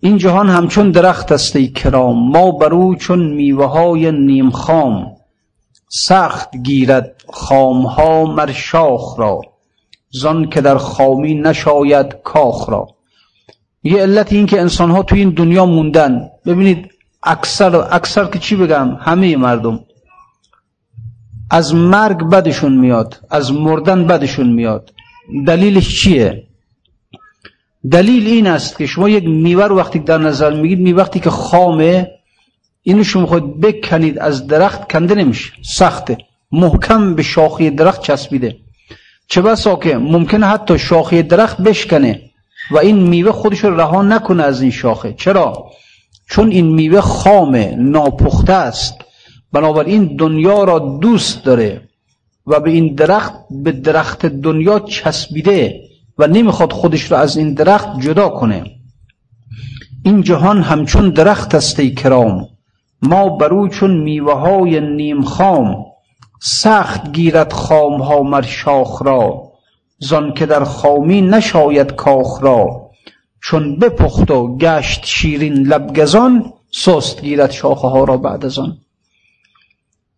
این 0.00 0.18
جهان 0.18 0.48
همچون 0.48 0.90
درخت 0.90 1.32
است 1.32 1.56
ای 1.56 1.68
کرام. 1.68 2.30
ما 2.30 2.50
برو 2.50 2.94
چون 2.94 3.32
میوه 3.32 3.66
های 3.66 4.12
نیم 4.12 4.50
خام. 4.50 5.06
سخت 5.88 6.56
گیرد 6.56 7.22
خام 7.32 7.86
ها 7.86 8.24
مر 8.24 8.52
شاخ 8.52 9.18
را. 9.18 9.40
زان 10.10 10.48
که 10.50 10.60
در 10.60 10.78
خامی 10.78 11.34
نشاید 11.34 12.16
کاخ 12.24 12.68
را. 12.68 12.88
یه 13.82 14.02
علت 14.02 14.32
این 14.32 14.46
که 14.46 14.60
انسان 14.60 14.90
ها 14.90 15.02
توی 15.02 15.18
این 15.20 15.30
دنیا 15.30 15.66
موندن. 15.66 16.28
ببینید 16.46 16.88
اکثر 17.22 17.76
اکثر 17.76 18.24
که 18.24 18.38
چی 18.38 18.56
بگم؟ 18.56 18.96
همه 19.00 19.36
مردم 19.36 19.80
از 21.50 21.74
مرگ 21.74 22.30
بدشون 22.30 22.76
میاد 22.76 23.20
از 23.30 23.52
مردن 23.52 24.06
بدشون 24.06 24.52
میاد. 24.52 24.92
دلیلش 25.46 26.02
چیه؟ 26.02 26.46
دلیل 27.90 28.26
این 28.26 28.46
است 28.46 28.78
که 28.78 28.86
شما 28.86 29.08
یک 29.08 29.24
میوه 29.24 29.64
وقتی 29.64 29.98
در 29.98 30.18
نظر 30.18 30.52
میگید 30.60 30.80
می 30.80 30.92
وقتی 30.92 31.20
که 31.20 31.30
خامه 31.30 32.10
اینو 32.82 33.04
شما 33.04 33.26
خود 33.26 33.60
بکنید 33.60 34.18
از 34.18 34.46
درخت 34.46 34.92
کنده 34.92 35.14
نمیشه 35.14 35.52
سخته. 35.74 36.18
محکم 36.52 37.14
به 37.14 37.22
شاخی 37.22 37.70
درخت 37.70 38.02
چسبیده. 38.02 38.56
چه 39.28 39.42
بسا 39.42 39.76
که 39.76 39.96
ممکنه 39.96 40.46
حتی 40.46 40.78
شاخی 40.78 41.22
درخت 41.22 41.56
بشکنه 41.56 42.22
و 42.70 42.78
این 42.78 42.96
میوه 42.96 43.32
خودش 43.32 43.64
رو 43.64 43.80
رها 43.80 44.02
نکنه 44.02 44.42
از 44.42 44.62
این 44.62 44.70
شاخه. 44.70 45.12
چرا؟ 45.12 45.70
چون 46.30 46.50
این 46.50 46.74
میوه 46.74 47.00
خامه 47.00 47.74
ناپخته 47.78 48.52
است. 48.52 48.94
بنابراین 49.52 50.16
دنیا 50.16 50.64
را 50.64 50.78
دوست 50.78 51.44
داره 51.44 51.88
و 52.46 52.60
به 52.60 52.70
این 52.70 52.94
درخت 52.94 53.34
به 53.50 53.72
درخت 53.72 54.26
دنیا 54.26 54.78
چسبیده 54.78 55.80
و 56.18 56.26
نمی‌خواد 56.26 56.72
خودش 56.72 57.12
را 57.12 57.18
از 57.18 57.36
این 57.36 57.54
درخت 57.54 58.00
جدا 58.00 58.28
کنه. 58.28 58.64
این 60.04 60.22
جهان 60.22 60.62
همچون 60.62 61.10
درخت 61.10 61.54
است 61.54 61.80
ای 61.80 61.90
کرام. 61.90 62.48
ما 63.02 63.28
برو 63.28 63.68
چون 63.68 63.96
میوه 64.00 64.34
های 64.34 64.80
نیم 64.80 65.22
خام. 65.22 65.84
سخت 66.42 67.12
گیرد 67.12 67.52
خام 67.52 68.02
ها 68.02 68.22
مر 68.22 68.42
شاخ 68.42 69.02
را. 69.02 69.52
زان 69.98 70.34
که 70.34 70.46
در 70.46 70.64
خامی 70.64 71.20
نشاید 71.20 71.92
کاخ 71.92 72.42
را. 72.42 72.90
چون 73.42 73.78
بپخت 73.78 74.30
و 74.30 74.56
گشت 74.56 75.04
شیرین 75.04 75.52
لبگزان 75.52 76.52
سست 76.70 77.22
گیرد 77.22 77.50
شاخه 77.50 77.88
ها 77.88 78.04
را 78.04 78.16
بعد 78.16 78.44
از 78.44 78.58
آن. 78.58 78.78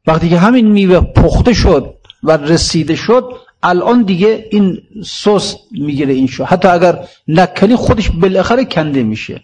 وقتی 0.09 0.29
که 0.29 0.39
همین 0.39 0.67
میوه 0.67 1.01
پخته 1.01 1.53
شد 1.53 1.95
و 2.23 2.37
رسیده 2.37 2.97
شد 2.97 3.33
الان 3.63 4.03
دیگه 4.03 4.49
این 4.51 4.79
سست 5.05 5.57
می‌گیره 5.71 6.15
این 6.15 6.27
شو. 6.27 6.45
حتی 6.45 6.69
اگر 6.69 6.99
نکنی 7.29 7.77
خودش 7.77 8.11
بالاخره 8.11 8.65
کنده 8.65 9.03
میشه. 9.03 9.41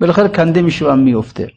بالاخره 0.00 0.28
کنده 0.28 0.62
میشه 0.62 0.84
و 0.84 0.96
میفته. 0.96 1.50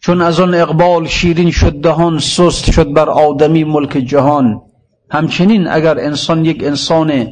چون 0.00 0.22
از 0.22 0.40
آن 0.40 0.54
اقبال 0.54 1.06
شیرین 1.06 1.50
شد 1.50 1.80
دهان 1.80 2.18
سست 2.18 2.70
شد 2.72 2.92
بر 2.92 3.08
آدمی 3.08 3.64
ملک 3.64 3.92
جهان. 3.92 4.60
همچنین 5.10 5.68
اگر 5.68 5.98
انسان 5.98 6.44
یک 6.44 6.64
انسان 6.64 7.28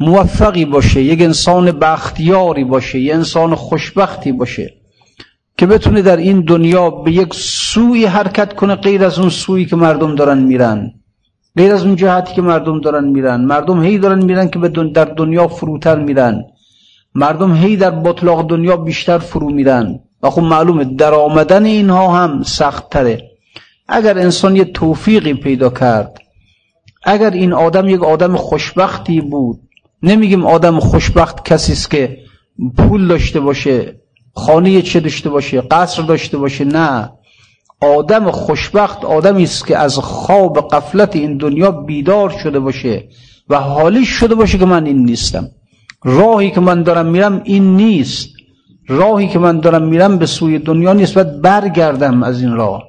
موفقی 0.00 0.64
باشه 0.64 1.02
یک 1.02 1.22
انسان 1.22 1.70
بختیاری 1.70 2.64
باشه 2.64 2.98
یک 2.98 3.12
انسان 3.12 3.54
خوشبختی 3.54 4.32
باشه 4.32 4.81
که 5.62 5.66
بتونه 5.66 6.02
در 6.02 6.16
این 6.16 6.40
دنیا 6.40 6.90
به 6.90 7.12
یک 7.12 7.34
سوی 7.34 8.04
حرکت 8.04 8.54
کنه 8.54 8.74
غیر 8.74 9.04
از 9.04 9.18
اون 9.18 9.28
سویی 9.28 9.66
که 9.66 9.76
مردم 9.76 10.14
دارن 10.14 10.38
میرن. 10.38 10.92
غیر 11.56 11.72
از 11.72 11.84
اون 11.84 11.96
جهتی 11.96 12.34
که 12.34 12.42
مردم 12.42 12.80
دارن 12.80 13.04
میرن. 13.04 13.40
مردم 13.40 13.82
هی 13.82 13.98
دارن 13.98 14.24
میرن 14.24 14.48
که 14.48 14.58
در 14.94 15.04
دنیا 15.04 15.48
فروتر 15.48 15.98
میرن. 15.98 16.44
مردم 17.14 17.54
هی 17.54 17.76
در 17.76 17.90
بطلاق 17.90 18.48
دنیا 18.48 18.76
بیشتر 18.76 19.18
فرو 19.18 19.50
میرن. 19.50 20.00
و 20.22 20.30
خب 20.30 20.42
معلومه 20.42 20.84
در 20.84 21.14
آمدن 21.14 21.64
اینها 21.64 22.16
هم 22.16 22.42
سخت 22.42 22.90
تره 22.90 23.30
اگر 23.88 24.18
انسان 24.18 24.56
یه 24.56 24.64
توفیقی 24.64 25.34
پیدا 25.34 25.70
کرد 25.70 26.18
اگر 27.04 27.30
این 27.30 27.52
آدم 27.52 27.88
یک 27.88 28.04
آدم 28.04 28.36
خوشبختی 28.36 29.20
بود 29.20 29.60
نمیگیم 30.02 30.46
آدم 30.46 30.80
خوشبخت 30.80 31.44
کسی 31.44 31.72
است 31.72 31.90
که 31.90 32.18
پول 32.76 33.08
داشته 33.08 33.40
باشه 33.40 34.01
خانه 34.34 34.82
چه 34.82 35.00
داشته 35.00 35.30
باشه 35.30 35.60
قصر 35.60 36.02
داشته 36.02 36.38
باشه 36.38 36.64
نه. 36.64 37.12
آدم 37.80 38.30
خوشبخت 38.30 39.04
آدمی 39.04 39.42
است 39.42 39.66
که 39.66 39.78
از 39.78 39.98
خواب 39.98 40.68
قفلت 40.68 41.16
این 41.16 41.36
دنیا 41.36 41.70
بیدار 41.70 42.30
شده 42.42 42.60
باشه 42.60 43.04
و 43.48 43.56
حالی 43.56 44.04
شده 44.04 44.34
باشه 44.34 44.58
که 44.58 44.64
من 44.64 44.86
این 44.86 45.04
نیستم. 45.04 45.48
راهی 46.04 46.50
که 46.50 46.60
من 46.60 46.82
دارم 46.82 47.06
میرم 47.06 47.40
این 47.44 47.76
نیست. 47.76 48.28
راهی 48.88 49.28
که 49.28 49.38
من 49.38 49.60
دارم 49.60 49.82
میرم 49.82 50.18
به 50.18 50.26
سوی 50.26 50.58
دنیا 50.58 50.92
نیست 50.92 51.14
باید 51.14 51.40
برگردم 51.40 52.22
از 52.22 52.42
این 52.42 52.52
راه. 52.52 52.82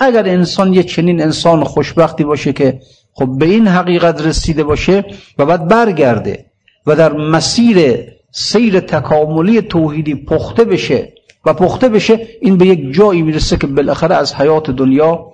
اگر 0.00 0.28
انسان 0.28 0.74
یه 0.74 0.82
چنین 0.82 1.22
انسان 1.22 1.64
خوشبختی 1.64 2.24
باشه 2.24 2.52
که 2.52 2.80
خب 3.12 3.38
به 3.38 3.46
این 3.46 3.66
حقیقت 3.66 4.22
رسیده 4.22 4.64
باشه 4.64 5.04
و 5.38 5.46
بعد 5.46 5.68
برگرده 5.68 6.46
و 6.86 6.96
در 6.96 7.12
مسیر 7.12 8.04
سیر 8.30 8.80
تکاملی 8.80 9.62
توحیدی 9.62 10.14
پخته 10.14 10.64
بشه 10.64 11.12
و 11.44 11.54
پخته 11.54 11.88
بشه 11.88 12.26
این 12.40 12.56
به 12.56 12.66
یک 12.66 12.92
جایی 12.92 13.22
می‌رسه 13.22 13.56
که 13.56 13.66
بالاخره 13.66 14.14
از 14.14 14.34
حیات 14.34 14.70
دنیا 14.70 15.26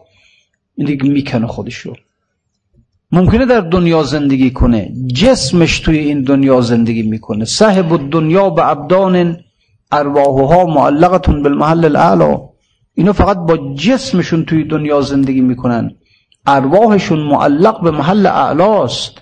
این 0.77 0.87
دیگه 0.87 1.09
می‌کنه 1.09 1.47
خودشو 1.47 1.95
ممکنه 3.13 3.47
در 3.47 3.61
دنیا 3.61 4.03
زندگی 4.03 4.51
کنه 4.51 4.93
جسمش 5.15 5.81
توی 5.81 5.99
این 5.99 6.23
دنیا 6.23 6.61
زندگی 6.61 7.03
می‌کنه. 7.03 7.45
صاحب 7.45 8.11
دنیا 8.11 8.51
به 8.51 8.69
ابدان 8.69 9.37
ارواحها 9.93 10.67
معلقتون 10.67 11.43
بالمحل 11.43 11.85
الاعلا. 11.85 12.41
اینا 12.95 13.13
فقط 13.13 13.39
با 13.39 13.75
جسمشون 13.75 14.45
توی 14.45 14.65
دنیا 14.65 15.01
زندگی 15.01 15.41
می‌کنن. 15.41 15.95
ارواحشون 16.47 17.21
معلق 17.21 17.83
به 17.83 17.91
محل 17.91 18.27
اعلاست. 18.27 19.13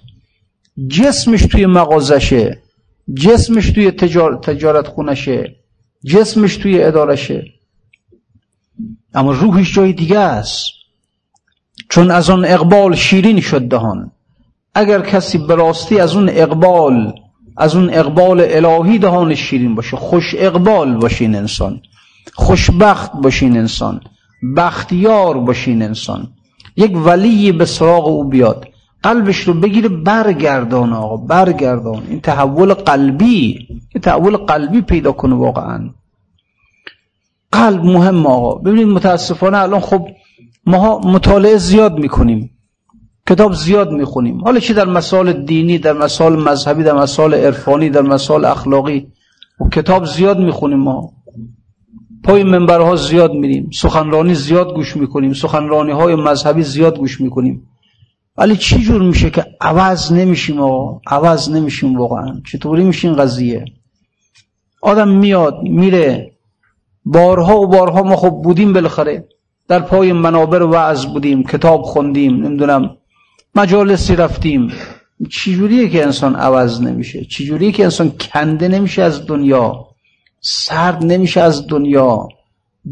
جسمش 0.88 1.43
توی 1.43 1.66
مغازشه. 1.66 2.63
جسمش 3.14 3.70
توی 3.70 3.90
تجارت 3.90 4.87
خونشه. 4.88 5.56
جسمش 6.04 6.56
توی 6.56 6.82
ادارشه. 6.82 7.44
اما 9.14 9.32
روحش 9.32 9.75
جای 9.75 9.92
دیگه 9.92 10.18
است. 10.18 10.66
چون 11.90 12.11
از 12.11 12.30
اون 12.30 12.44
اقبال 12.44 12.94
شیرین 12.94 13.40
شد 13.40 13.68
دهان. 13.68 14.11
اگر 14.75 15.00
کسی 15.00 15.38
براستی 15.38 15.99
از 15.99 16.16
اون 16.16 16.28
اقبال 16.28 17.12
از 17.56 17.76
اون 17.76 17.90
اقبال 17.92 18.46
الهی 18.49 18.99
دهان 18.99 19.34
شیرین 19.34 19.75
باشه. 19.75 19.96
خوش 19.96 20.34
اقبال 20.38 20.94
باشین 20.96 21.34
انسان. 21.34 21.80
خوشبخت 22.34 23.12
باشین 23.12 23.56
انسان. 23.56 24.00
بختیار 24.56 25.38
باشین 25.38 25.82
انسان. 25.82 26.32
یک 26.76 27.06
ولی 27.06 27.52
به 27.52 27.64
سراغ 27.64 28.08
او 28.08 28.25
بیاد. 28.25 28.68
قلبش 29.04 29.40
رو 29.40 29.54
بگیره 29.54 29.88
برگردان 29.88 30.92
آقا 30.92 31.16
برگردان. 31.16 32.02
این 32.08 32.20
تحول 32.20 32.75
قلبی 32.75 33.68
این 33.68 34.02
تحول 34.02 34.37
قلبی 34.37 34.80
پیدا 34.80 35.12
کنه 35.12 35.34
واقعا. 35.34 35.90
قلب 37.52 37.84
مهم 37.84 38.26
آقا. 38.26 38.54
ببینید 38.54 38.88
متاسفانه 38.88 39.58
الان 39.58 39.80
خب 39.80 40.08
ما 40.66 40.99
مطالعه 40.99 41.56
زیاد 41.56 41.99
می‌کنیم 41.99 42.50
کتاب 43.28 43.52
زیاد 43.52 43.90
می‌خونیم. 43.90 44.44
حالا 44.44 44.61
چی 44.61 44.75
در 44.75 44.84
مسائل 44.84 45.32
دینی 45.32 45.78
در 45.78 45.92
مسائل 45.92 46.37
مذهبی 46.37 46.82
در 46.82 46.92
مسائل 46.94 47.34
عرفانی 47.34 47.90
در 47.90 48.02
مسائل 48.02 48.44
اخلاقی 48.44 49.06
و 49.61 49.68
کتاب 49.68 50.04
زیاد 50.04 50.38
می‌خونیم 50.38 50.78
ما. 50.78 51.12
پای 52.25 52.42
منبرها 52.42 52.96
زیاد 52.96 53.32
میریم. 53.32 53.70
سخنرانی 53.73 54.34
زیاد 54.34 54.75
گوش 54.75 54.96
می‌کنیم. 54.96 55.32
سخنرانی 55.32 55.92
های 55.92 56.14
مذهبی 56.14 56.62
زیاد 56.62 56.99
گوش 56.99 57.20
می‌کنیم. 57.20 57.68
ولی 58.36 58.56
چی 58.56 58.82
جور 58.82 59.02
میشه 59.02 59.30
که 59.30 59.46
عوض 59.60 60.12
نمیشیم 60.12 60.60
آقا؟ 60.60 61.00
عوض 61.06 61.50
نمیشیم 61.50 61.98
واقعا. 61.98 62.40
چطوری 62.52 62.84
میشین 62.84 63.14
قضیه؟ 63.16 63.64
آدم 64.82 65.08
میاد 65.08 65.58
میره. 65.62 66.32
بارها 67.04 67.60
و 67.60 67.66
بارها 67.66 68.02
ما 68.02 68.16
خب 68.16 68.30
بودیم 68.30 68.73
بالاخره. 68.73 69.28
در 69.68 69.80
پای 69.80 70.12
منابر 70.12 70.62
وعظ 70.62 71.06
بودیم 71.06 71.42
کتاب 71.42 71.82
خوندیم 71.82 72.47
نمی‌دونم 72.47 72.97
مجالسی 73.54 74.16
رفتیم. 74.16 74.73
چجوریه 75.30 75.88
که 75.88 76.04
انسان 76.04 76.36
عوض 76.36 76.82
نمیشه؟ 76.82 77.25
چجوریه 77.25 77.73
که 77.73 77.84
انسان 77.84 78.10
کنده 78.10 78.68
نمیشه 78.68 79.02
از 79.02 79.26
دنیا؟ 79.26 79.86
سرد 80.40 81.04
نمیشه 81.04 81.40
از 81.40 81.66
دنیا؟ 81.66 82.28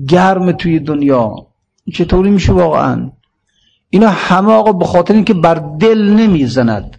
گرم 0.09 0.53
توی 0.53 0.81
دنیا؟ 0.81 1.35
چطوری 1.95 2.31
میشه 2.31 2.53
واقعا؟ 2.53 3.11
اینا 3.95 4.09
همه 4.09 4.53
آقا 4.53 4.73
به 4.73 4.85
خاطر 4.85 5.15
اینکه 5.15 5.35
بر 5.35 5.55
دل 5.55 6.03
نمی‌زند. 6.03 6.97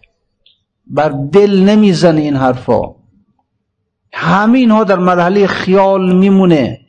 بر 0.88 1.10
دل 1.10 1.60
نمی‌زنه 1.69 2.21
این 2.21 2.36
حرفا. 2.36 2.82
همه 4.13 4.60
اینها 4.60 4.84
در 4.84 4.99
مرحله 4.99 5.47
خیال 5.47 6.15
میمونه. 6.15 6.79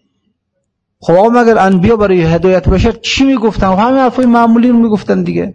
خب 1.00 1.12
آقا 1.12 1.28
مگر 1.28 1.58
انبیا 1.58 1.96
برای 1.96 2.22
هدایت 2.22 2.68
بشر 2.68 2.92
چی 2.92 3.24
می‌گفتن؟ 3.24 3.66
همه 3.66 3.98
حرفای 4.00 4.26
معمولی 4.26 4.68
رو 4.68 4.78
می‌گفتن 4.78 5.22
دیگه. 5.22 5.54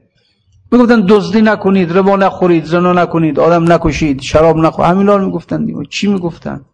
می‌گفتن 0.71 1.05
دزدی 1.09 1.41
نکنید 1.41 1.97
ربا 1.97 2.15
نخورید 2.15 2.65
زنا 2.65 2.93
نکنید 2.93 3.39
آدم 3.39 3.71
نکشید 3.71 4.21
شراب 4.21 4.57
نخورید. 4.57 4.91
همینا 4.91 5.15
رو 5.15 5.25
می‌گفتن 5.25 5.65
دیگه. 5.65 5.79
چی 5.89 6.07
می‌گفتن؟ 6.07 6.65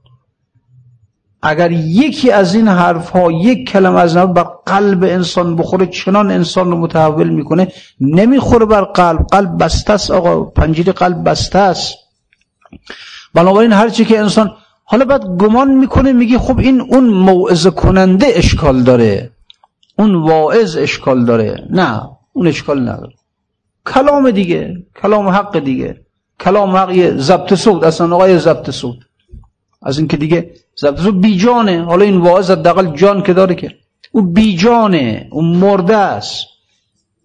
اگر 1.48 1.72
یکی 1.72 2.32
از 2.32 2.56
این 2.56 2.68
حرف 2.68 3.10
ها 3.10 3.32
یک 3.32 3.70
کلمه 3.70 4.00
از 4.00 4.18
نبود 4.18 4.36
بر 4.36 4.48
قلب 4.66 5.04
انسان 5.04 5.56
بخوره 5.56 5.86
چنان 5.86 6.32
انسان 6.32 6.72
رو 6.72 6.78
متحول 6.78 7.30
می‌کنه 7.30 7.68
نمی‌خوره 8.02 8.66
بر 8.66 8.82
قلب. 8.82 9.28
قلب 9.32 9.64
بسته 9.64 9.94
است 9.94 10.12
آقا. 10.12 10.44
پنجره 10.44 10.94
قلب 10.94 11.30
بسته 11.30 11.60
است. 11.60 11.96
بنابراین 13.34 13.72
هرچی 13.72 14.06
که 14.06 14.20
انسان 14.20 14.52
حالا 14.84 15.06
بعد 15.06 15.26
گمان 15.26 15.72
می‌کنه 15.72 16.14
میگه 16.14 16.38
خب 16.38 16.60
این 16.60 16.82
اون 16.82 17.04
موعظه 17.04 17.72
کننده 17.72 18.28
اشکال 18.30 18.84
داره. 18.84 19.32
اون 20.00 20.16
واعظ 20.16 20.78
اشکال 20.78 21.26
داره. 21.26 21.68
نه 21.70 22.02
اون 22.34 22.48
اشکال 22.48 22.82
نداره. 22.82 23.14
کلام 23.86 24.32
دیگه 24.32 24.74
کلام 25.02 25.28
حق 25.28 25.60
دیگه. 25.60 26.02
کلام 26.40 26.76
حق 26.76 26.92
یه 26.92 27.18
ضبط 27.18 27.54
صوت 27.54 27.84
اصلا 27.84 28.16
آقای 28.16 28.40
ضبط 28.40 28.70
صوت 28.70 28.96
از 29.82 29.98
اینکه 29.98 30.18
دیگه 30.18 30.52
ضبط 30.80 31.00
صوت 31.00 31.16
بیجانه. 31.16 31.84
حالا 31.84 32.06
این 32.06 32.18
واعظ 32.18 32.52
حداقل 32.52 32.96
جان 32.96 33.24
که 33.24 33.34
داره 33.34 33.56
که. 33.56 33.76
او 34.12 34.22
بیجانه. 34.22 35.28
اون 35.32 35.46
مرده 35.46 35.98
است. 35.98 36.46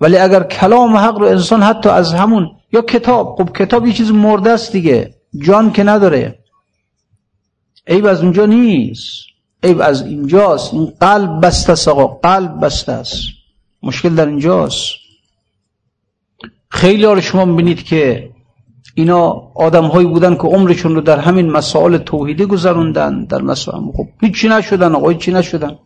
ولی 0.01 0.17
اگر 0.17 0.43
کلام 0.43 0.97
حق 0.97 1.19
رو 1.19 1.27
انسان 1.27 1.63
حتی 1.63 1.89
از 1.89 2.15
همون 2.15 2.51
یا 2.73 2.83
کتاب. 2.83 3.37
خب 3.39 3.57
کتاب 3.57 3.87
یه 3.87 3.93
چیز 3.93 4.11
مرده 4.11 4.51
است 4.51 4.73
دیگه. 4.73 5.15
جان 5.43 5.73
که 5.73 5.85
نداره. 5.85 6.39
عیب 7.87 8.07
از 8.07 8.23
اونجا 8.23 8.47
نیست. 8.47 9.25
عیب 9.63 9.81
از 9.81 10.03
اینجاست. 10.03 10.75
این 10.75 10.93
قلب 11.01 11.47
بسته 11.47 11.73
است 11.73 11.89
قلب 12.23 12.65
بسته 12.65 12.93
است. 12.93 13.23
مشکل 13.83 14.15
در 14.15 14.27
اینجاست. 14.27 15.01
خیلی 16.71 17.05
ها 17.05 17.21
شما 17.21 17.47
بینید 17.47 17.83
که 17.83 18.30
اینا 19.01 19.23
آدم 19.55 19.85
هایی 19.85 20.07
بودن 20.07 20.35
که 20.35 20.43
عمرشون 20.43 20.95
رو 20.95 21.01
در 21.01 21.19
همین 21.19 21.51
مسائل 21.51 21.99
توحیدی 21.99 22.47
گذروندن. 22.47 23.25
در 23.25 23.43
مسائل 23.43 23.81
خب 23.97 24.07
هیچی 24.21 24.49
نشدن 24.49 24.95
آقا 24.95 25.09
هیچی 25.09 25.33
نشدن. 25.33 25.79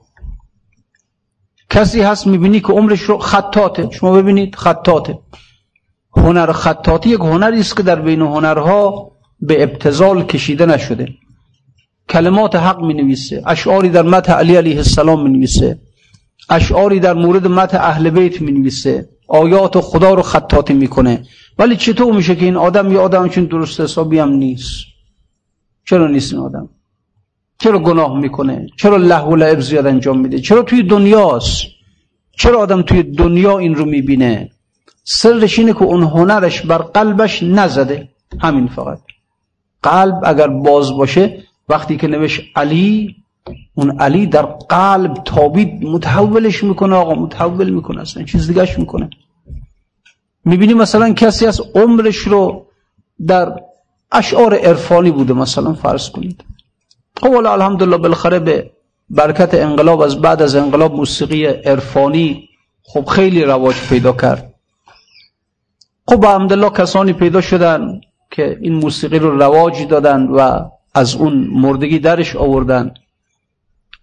کسی 1.70 2.00
هست 2.00 2.26
می‌بینی 2.26 2.60
که 2.60 2.72
عمرش 2.72 3.00
رو 3.00 3.18
خطاته 3.18 3.88
شما 3.90 4.12
ببینید 4.12 4.54
خطاته 4.54 5.18
هنر 6.16 6.52
خطاتی 6.52 7.10
یک 7.10 7.20
هنری 7.20 7.60
است 7.60 7.76
که 7.76 7.82
در 7.82 8.00
بین 8.00 8.20
هنرها 8.20 9.12
به 9.40 9.62
ابتزال 9.62 10.24
کشیده 10.24 10.66
نشده. 10.66 11.08
کلمات 12.08 12.56
حق 12.56 12.80
می 12.80 12.94
نویسه 12.94 13.42
اشعاری 13.46 13.88
در 13.88 14.02
متح 14.02 14.32
علی 14.32 14.56
علیه 14.56 14.76
السلام 14.76 15.22
می 15.22 15.30
نویسه 15.30 15.78
اشعاری 16.50 17.00
در 17.00 17.14
مورد 17.14 17.46
متح 17.46 17.78
اهل 17.80 18.10
بیت 18.10 18.40
می 18.40 18.52
نویسه 18.52 19.08
آیات 19.28 19.80
خدا 19.80 20.14
رو 20.14 20.22
خطاتی 20.22 20.74
می‌کنه. 20.74 21.22
ولی 21.58 21.76
چطور 21.76 22.14
میشه 22.14 22.36
که 22.36 22.44
این 22.44 22.56
آدم 22.56 22.92
یه 22.92 22.98
آدم 22.98 23.28
چون 23.28 23.44
درست 23.44 23.80
حسابی 23.80 24.18
هم 24.18 24.28
نیست؟ 24.28 24.84
چرا 25.84 26.06
نیست 26.06 26.32
این 26.32 26.42
آدم؟ 26.42 26.68
چرا 27.58 27.78
گناه 27.78 28.18
می‌کنه؟ 28.18 28.66
چرا 28.76 28.96
له 28.96 29.20
و 29.20 29.36
لعب 29.36 29.60
زیاد 29.60 29.86
انجام 29.86 30.18
میده؟ 30.20 30.38
چرا 30.38 30.62
توی 30.62 30.82
دنیاست؟ 30.82 31.62
چرا 32.36 32.60
آدم 32.60 32.82
توی 32.82 33.02
دنیا 33.02 33.58
این 33.58 33.74
رو 33.74 33.84
می‌بینه؟ 33.84 34.50
سرش 35.04 35.58
اینه 35.58 35.72
که 35.72 35.82
اون 35.82 36.02
هنرش 36.02 36.60
بر 36.60 36.78
قلبش 36.78 37.42
نزده. 37.42 38.08
همین 38.40 38.66
فقط. 38.66 38.98
قلب 39.82 40.20
اگر 40.24 40.48
باز 40.48 40.92
باشه 40.92 41.42
وقتی 41.68 41.96
که 41.96 42.06
نوشت 42.06 42.42
علی 42.56 43.16
اون 43.74 44.00
علی 44.00 44.26
در 44.26 44.42
قلب 44.42 45.14
تابید 45.14 45.84
متحولش 45.84 46.64
می‌کنه 46.64 46.94
آقا 46.96 47.14
متحول 47.14 47.70
می‌کنه 47.70 48.00
اصلا 48.00 48.22
چیز 48.22 48.46
دیگهش 48.46 48.78
می‌کنه. 48.78 49.10
می‌بینی 50.44 50.74
مثلا 50.74 51.12
کسی 51.12 51.46
از 51.46 51.60
عمرش 51.74 52.16
رو 52.16 52.66
در 53.26 53.60
اشعار 54.12 54.54
عرفانی 54.54 55.10
بوده 55.10 55.32
مثلا 55.32 55.72
فرض 55.72 56.10
کنید. 56.10 56.44
خب 57.16 57.30
والا 57.30 57.52
الحمدلله 57.52 57.96
بالاخره 57.96 58.38
به 58.38 58.70
برکت 59.10 59.54
انقلاب 59.54 60.00
از 60.00 60.20
بعد 60.20 60.42
از 60.42 60.54
انقلاب 60.54 60.94
موسیقی 60.94 61.46
عرفانی 61.46 62.48
خب 62.82 63.04
خیلی 63.04 63.44
رواج 63.44 63.74
پیدا 63.88 64.12
کرد. 64.12 64.54
خب 66.08 66.24
الحمدلله 66.24 66.70
کسانی 66.70 67.12
پیدا 67.12 67.40
شدن 67.40 68.00
که 68.30 68.58
این 68.60 68.74
موسیقی 68.74 69.18
رو 69.18 69.38
رواج 69.38 69.86
دادن 69.86 70.26
و 70.26 70.60
از 70.94 71.14
اون 71.14 71.48
مردگی 71.52 71.98
درش 71.98 72.36
آوردن. 72.36 72.94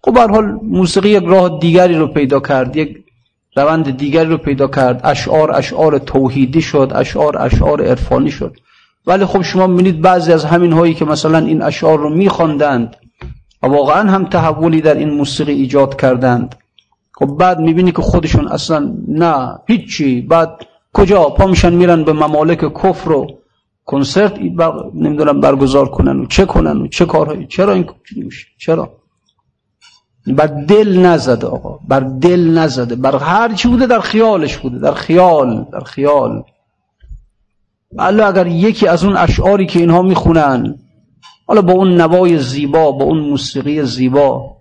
خب 0.04 0.18
حال 0.18 0.58
موسیقی 0.62 1.08
یک 1.08 1.24
راه 1.24 1.58
دیگری 1.58 1.94
رو 1.94 2.06
پیدا 2.06 2.40
کرد 2.40 2.76
یک 2.76 3.04
روند 3.56 3.96
دیگری 3.96 4.28
رو 4.28 4.38
پیدا 4.38 4.66
کرد. 4.66 5.00
اشعار 5.04 5.56
اشعار 5.56 5.98
توحیدی 5.98 6.62
شد 6.62 6.92
اشعار 6.94 7.42
اشعار 7.42 7.82
عرفانی 7.82 8.30
شد. 8.30 8.56
ولی 9.06 9.24
خب 9.24 9.42
شما 9.42 9.66
می‌بینید 9.66 10.00
بعضی 10.00 10.32
از 10.32 10.44
همین 10.44 10.72
هایی 10.72 10.94
که 10.94 11.04
مثلا 11.04 11.38
این 11.38 11.62
اشعار 11.62 11.98
رو 11.98 12.10
میخواندند 12.10 12.96
و 13.62 13.66
واقعا 13.66 14.10
هم 14.10 14.24
تحولی 14.24 14.80
در 14.80 14.94
این 14.94 15.10
موسیقی 15.10 15.52
ایجاد 15.52 16.00
کردند. 16.00 16.54
خب 17.12 17.26
بعد 17.26 17.58
می‌بینی 17.58 17.92
که 17.92 18.02
خودشون 18.02 18.48
اصلا 18.48 18.94
نه 19.08 19.58
هیچی. 19.66 20.20
بعد 20.20 20.66
کجا 20.92 21.22
پا 21.24 21.46
میشن 21.46 21.72
میرن 21.74 22.04
به 22.04 22.12
ممالک 22.12 22.58
کفر 22.82 23.12
و 23.12 23.26
کنسرت 23.84 24.38
نمی‌دونم 24.94 25.40
برگزار 25.40 25.88
کنن 25.88 26.20
و 26.20 26.26
چه 26.26 26.44
کنن 26.44 26.76
و 26.76 26.86
چه 26.86 27.06
کارهایی. 27.06 27.46
چرا 27.46 27.72
این 27.72 27.86
چرا؟ 28.58 29.01
بر 30.26 30.46
دل 30.46 30.98
نزده 30.98 31.46
آقا 31.46 31.78
بر 31.88 32.00
دل 32.00 32.58
نزده 32.58 32.94
بر 32.96 33.16
هر 33.16 33.54
چی 33.54 33.68
بوده 33.68 33.86
در 33.86 34.00
خیالش 34.00 34.58
بوده 34.58 34.78
در 34.78 34.94
خیال 34.94 35.66
در 35.72 35.80
خیال. 35.80 36.42
الله 37.98 38.26
اگر 38.26 38.46
یکی 38.46 38.86
از 38.86 39.04
اون 39.04 39.16
اشعاری 39.16 39.66
که 39.66 39.78
اینها 39.78 40.02
می‌خونن 40.02 40.74
حالا 41.46 41.62
با 41.62 41.72
اون 41.72 42.00
نوای 42.00 42.38
زیبا 42.38 42.92
با 42.92 43.04
اون 43.04 43.18
موسیقی 43.18 43.82
زیبا 43.82 44.56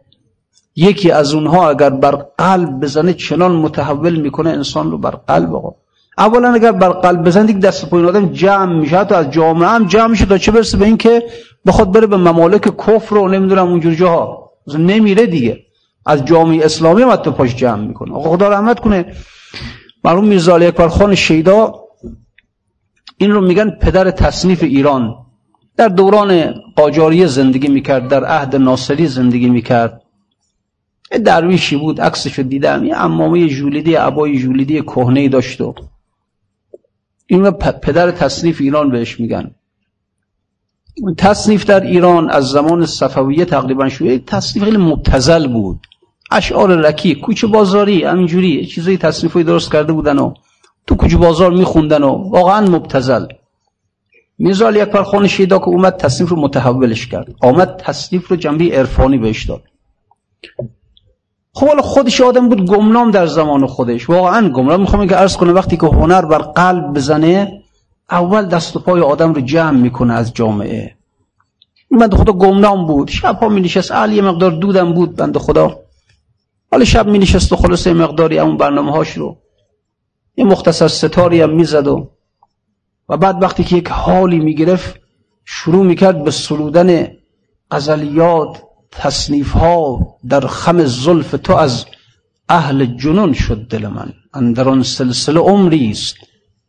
یکی 0.76 1.12
از 1.12 1.34
اونها 1.34 1.70
اگر 1.70 1.90
بر 1.90 2.26
قلب 2.38 2.80
بزنه 2.80 3.14
چنان 3.14 3.52
متحول 3.52 4.16
می‌کنه 4.16 4.50
انسان 4.50 4.92
رو 4.92 4.98
بر 4.98 5.12
قلب 5.12 5.56
آقا. 5.56 5.76
اولا 6.18 6.54
اگر 6.54 6.72
بر 6.72 6.90
قلب 6.90 7.24
بزنه 7.24 7.44
دیگه 7.44 7.60
دست 7.60 7.90
پایین 7.90 8.08
آدم 8.08 8.34
جمع 8.34 8.74
میشه 8.74 8.98
حتی 8.98 9.16
از 9.16 9.32
جامعه 9.32 9.70
هم 9.70 9.86
جمع 9.88 10.08
میشه 10.08 10.26
تا 10.26 10.38
چه 10.38 10.52
برسه 10.52 10.78
به 10.78 10.86
اینکه 10.86 11.24
بخواد 11.66 11.92
بره 11.92 12.08
به 12.08 12.18
ممالک 12.18 12.62
کفر 12.88 13.16
و 13.16 13.28
نمی‌دونم 13.28 13.68
اونجور 13.68 13.94
جاها. 13.94 14.51
نمیره 14.68 15.26
دیگه. 15.26 15.60
از 16.06 16.26
جامعه 16.26 16.66
اسلامی 16.66 17.02
هم 17.02 17.10
حتی 17.10 17.32
پاش 17.32 17.56
جمع 17.56 17.88
می‌کنه. 17.88 18.14
آقا 18.14 18.30
خدا 18.30 18.50
رحمت 18.50 18.80
کنه. 18.80 19.06
مرحوم 20.04 20.26
میرزا 20.26 20.56
علی 20.56 20.66
اکبر 20.66 20.88
خان 20.88 21.16
شیدا 21.16 21.74
این 23.18 23.32
رو 23.32 23.42
میگن 23.42 23.70
پدر 23.70 24.12
تصنیف 24.12 24.64
ایران. 24.64 25.16
در 25.78 25.88
دوران 25.88 26.54
قاجاری 26.76 27.28
زندگی 27.28 27.68
می‌کرد 27.68 28.08
در 28.08 28.26
عهد 28.26 28.56
ناصری 28.56 29.08
زندگی 29.08 29.50
می‌کرد. 29.50 30.02
درویشی 31.26 31.76
بود 31.76 32.02
عکسش 32.02 32.34
رو 32.34 32.44
دیدم. 32.44 32.86
یه 32.86 32.98
امامه 32.98 33.48
جولیدی 33.48 33.96
عبای 33.96 34.40
جولیدی 34.40 34.82
کهنه 34.82 35.30
داشت 35.30 35.62
و 35.62 35.76
این 37.28 37.52
پدر 37.52 38.12
تصنیف 38.12 38.62
ایران 38.62 38.92
بهش 38.92 39.20
میگن. 39.20 39.52
تصنیف 41.18 41.66
در 41.66 41.80
ایران 41.80 42.30
از 42.30 42.46
زمان 42.50 42.86
صفویه 42.86 43.46
تقریبا 43.46 43.90
شده 43.90 44.20
تصنیف 44.20 44.66
خیلی 44.66 44.78
مبتزل 44.78 45.48
بود. 45.48 45.80
اشعار 46.32 46.76
رکی 46.76 47.16
کوچه 47.16 47.48
بازاری 47.48 48.04
همینجوری. 48.04 48.66
چیزایی 48.66 48.98
تصنیفی 48.98 49.44
درست 49.44 49.72
کرده 49.72 49.94
بودن 49.94 50.20
و 50.20 50.34
تو 50.88 50.96
کوچه 50.96 51.18
بازار 51.18 51.52
میخوندن 51.52 52.04
و 52.04 52.10
واقعا 52.10 52.68
مبتزل. 52.68 53.26
میرزا 54.38 54.68
علی 54.68 54.82
اکبر 54.82 55.04
خان 55.04 55.28
شیدا 55.28 55.60
که 55.60 55.68
اومد 55.68 55.98
تصنیف 55.98 56.30
رو 56.30 56.40
متحولش 56.40 57.08
کرد. 57.08 57.36
آمد 57.42 57.78
تصنیف 57.78 58.28
رو 58.28 58.36
جنبه 58.36 58.66
عرفانی 58.66 59.18
بهش 59.18 59.46
داد. 59.46 59.62
خب 61.54 61.68
حالا 61.68 61.82
خودش 61.82 62.22
آدم 62.22 62.50
بود 62.50 62.66
گمنام 62.66 63.12
در 63.12 63.26
زمان 63.26 63.66
خودش. 63.66 64.10
واقعا 64.10 64.50
گمنام. 64.50 64.82
می‌خوام 64.82 65.08
که 65.08 65.16
عرض 65.16 65.38
کنه 65.38 65.52
وقتی 65.52 65.78
که 65.78 65.88
هنر 65.88 66.26
بر 66.26 66.38
قلب 66.38 66.94
بزنه 66.94 67.61
اول 68.12 68.46
دست 68.46 68.76
و 68.76 68.80
پای 68.80 69.02
آدم 69.02 69.34
رو 69.34 69.42
جمع 69.42 69.78
می‌کنه 69.80 70.14
از 70.14 70.34
جامعه. 70.34 70.96
این 71.92 72.00
بند 72.00 72.16
خدا 72.16 72.34
گمنام 72.34 72.88
بود. 72.88 73.10
شب 73.10 73.36
ها 73.36 73.50
می 73.50 73.62
نشست 73.62 73.92
علی 73.92 74.22
مقدار 74.22 74.52
دودم 74.52 74.94
بود 74.94 75.16
بند 75.16 75.38
خدا. 75.38 75.80
حالا 76.72 76.86
شب 76.86 77.08
می 77.08 77.20
نشست 77.20 77.54
و 77.54 77.56
خلاصه 77.56 77.94
مقداری 77.94 78.40
اون 78.40 78.58
برنامه 78.58 78.92
هاش 78.92 79.18
رو. 79.18 79.38
یه 80.38 80.46
مختصر 80.46 80.88
ستاری 80.88 81.42
هم 81.42 81.50
می‌زد 81.50 81.88
و 81.88 82.10
و 83.10 83.18
بعد 83.18 83.44
وقتی 83.44 83.64
که 83.64 83.76
یک 83.76 83.88
حالی 83.88 84.40
می‌گرفت 84.40 85.00
شروع 85.46 85.86
می‌کرد 85.86 86.24
به 86.24 86.32
سرودن 86.32 87.08
غزلیات 87.72 88.64
تصنیف 88.92 89.52
ها 89.52 90.00
در 90.30 90.48
خم 90.48 90.84
زلف 90.86 91.36
تو 91.44 91.56
از 91.56 91.86
اهل 92.50 92.86
جنون 92.86 93.34
شد 93.34 93.68
دل 93.68 93.88
من. 93.88 94.14
اندر 94.34 94.70
آن 94.70 94.84
سلسله 94.84 95.40
عمری 95.40 95.78